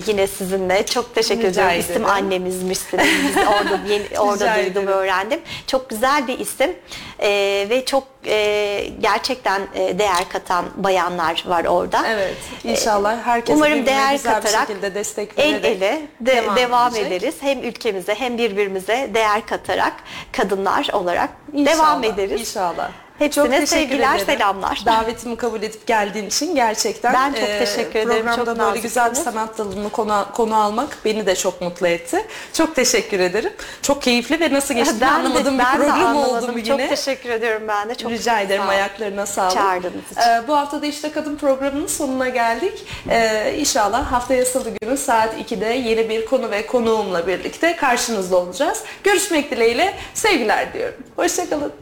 yine 0.06 0.26
sizinle 0.26 0.86
çok 0.86 1.14
teşekkür 1.14 1.42
Rica 1.48 1.50
ediyorum. 1.50 1.80
İsim 1.80 1.92
ederim. 1.92 2.06
annemizmişsiniz. 2.10 3.06
Biz 3.28 3.36
orada 3.36 3.80
yeni, 3.88 4.18
orada 4.18 4.56
duydum 4.56 4.86
öğrendim. 4.86 5.40
Çok 5.66 5.90
güzel 5.90 6.26
bir 6.26 6.38
isim 6.38 6.70
E, 7.24 7.66
ve 7.70 7.84
çok 7.84 8.04
e, 8.26 8.86
gerçekten 9.00 9.62
e, 9.74 9.98
değer 9.98 10.28
katan 10.28 10.64
bayanlar 10.76 11.44
var 11.46 11.64
orada. 11.64 12.08
Evet. 12.08 12.34
İnşallah 12.64 13.26
herkes 13.26 13.56
Umarım 13.56 13.86
değer 13.86 14.12
güzel 14.12 14.34
katarak 14.34 14.68
bir 14.68 14.74
şekilde 14.74 14.94
destek 14.94 15.30
el 15.36 15.54
ele 15.54 15.80
de, 15.80 16.02
devam, 16.20 16.56
devam 16.56 16.96
edecek. 16.96 17.12
ederiz. 17.12 17.34
Hem 17.40 17.62
ülkemize 17.62 18.14
hem 18.14 18.38
birbirimize 18.38 19.10
değer 19.14 19.46
katarak 19.46 19.92
kadınlar 20.32 20.88
olarak 20.92 21.30
İnşallah, 21.52 21.76
devam 21.76 22.04
ederiz. 22.04 22.40
İnşallah. 22.40 22.90
Hepsine 23.18 23.66
sevgiler, 23.66 24.14
ederim. 24.14 24.26
selamlar. 24.26 24.82
Davetimi 24.86 25.36
kabul 25.36 25.62
edip 25.62 25.86
geldiğin 25.86 26.26
için 26.26 26.54
gerçekten 26.54 27.14
Ben 27.14 27.32
çok 27.32 27.48
e, 27.48 27.58
teşekkür 27.58 27.98
ederim, 27.98 28.26
Programda 28.26 28.54
çok 28.54 28.58
böyle 28.58 28.80
güzel 28.80 29.10
bir 29.10 29.16
sanat 29.16 29.58
dalını 29.58 29.90
konu, 29.90 30.26
konu 30.32 30.56
almak 30.60 30.98
beni 31.04 31.26
de 31.26 31.36
çok 31.36 31.60
mutlu 31.60 31.86
etti. 31.86 32.26
Çok 32.52 32.74
teşekkür 32.74 33.20
ederim. 33.20 33.52
Çok 33.82 34.02
keyifli 34.02 34.40
ve 34.40 34.52
nasıl 34.52 34.74
geçtiğini 34.74 35.00
Ben 35.00 35.08
de- 35.08 35.12
anlamadığım 35.12 35.58
bir 35.58 35.64
ben 35.64 35.80
de 35.80 35.86
program 35.86 36.16
oldu 36.16 36.48
bugün. 36.48 36.64
Çok 36.64 36.88
teşekkür 36.88 37.30
ediyorum 37.30 37.62
ben 37.68 37.88
de. 37.88 37.94
Çok 37.94 38.10
Rica 38.10 38.40
ederim 38.40 38.62
sağ 38.62 38.68
ayaklarına 38.68 39.26
sağlık. 39.26 39.54
Çağırdığınız 39.54 40.10
için. 40.12 40.20
Ee, 40.20 40.42
bu 40.48 40.56
hafta 40.56 40.82
da 40.82 40.86
işte 40.86 41.12
kadın 41.12 41.36
programının 41.36 41.86
sonuna 41.86 42.28
geldik. 42.28 42.86
Ee, 43.10 43.54
inşallah 43.58 44.12
haftaya 44.12 44.44
salı 44.44 44.70
günü 44.80 44.96
saat 44.96 45.34
2'de 45.34 45.66
yeni 45.66 46.08
bir 46.08 46.26
konu 46.26 46.50
ve 46.50 46.66
konuğumla 46.66 47.26
birlikte 47.26 47.76
karşınızda 47.76 48.36
olacağız. 48.36 48.82
Görüşmek 49.04 49.50
dileğiyle 49.50 49.94
sevgiler 50.14 50.72
diyorum. 50.72 50.94
Hoşçakalın. 51.16 51.72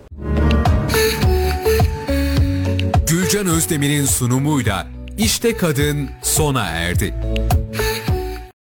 Gülcan 3.12 3.46
Özdemir'in 3.46 4.04
sunumuyla 4.04 4.86
İşte 5.18 5.56
Kadın 5.56 6.10
sona 6.22 6.64
erdi. 6.64 7.14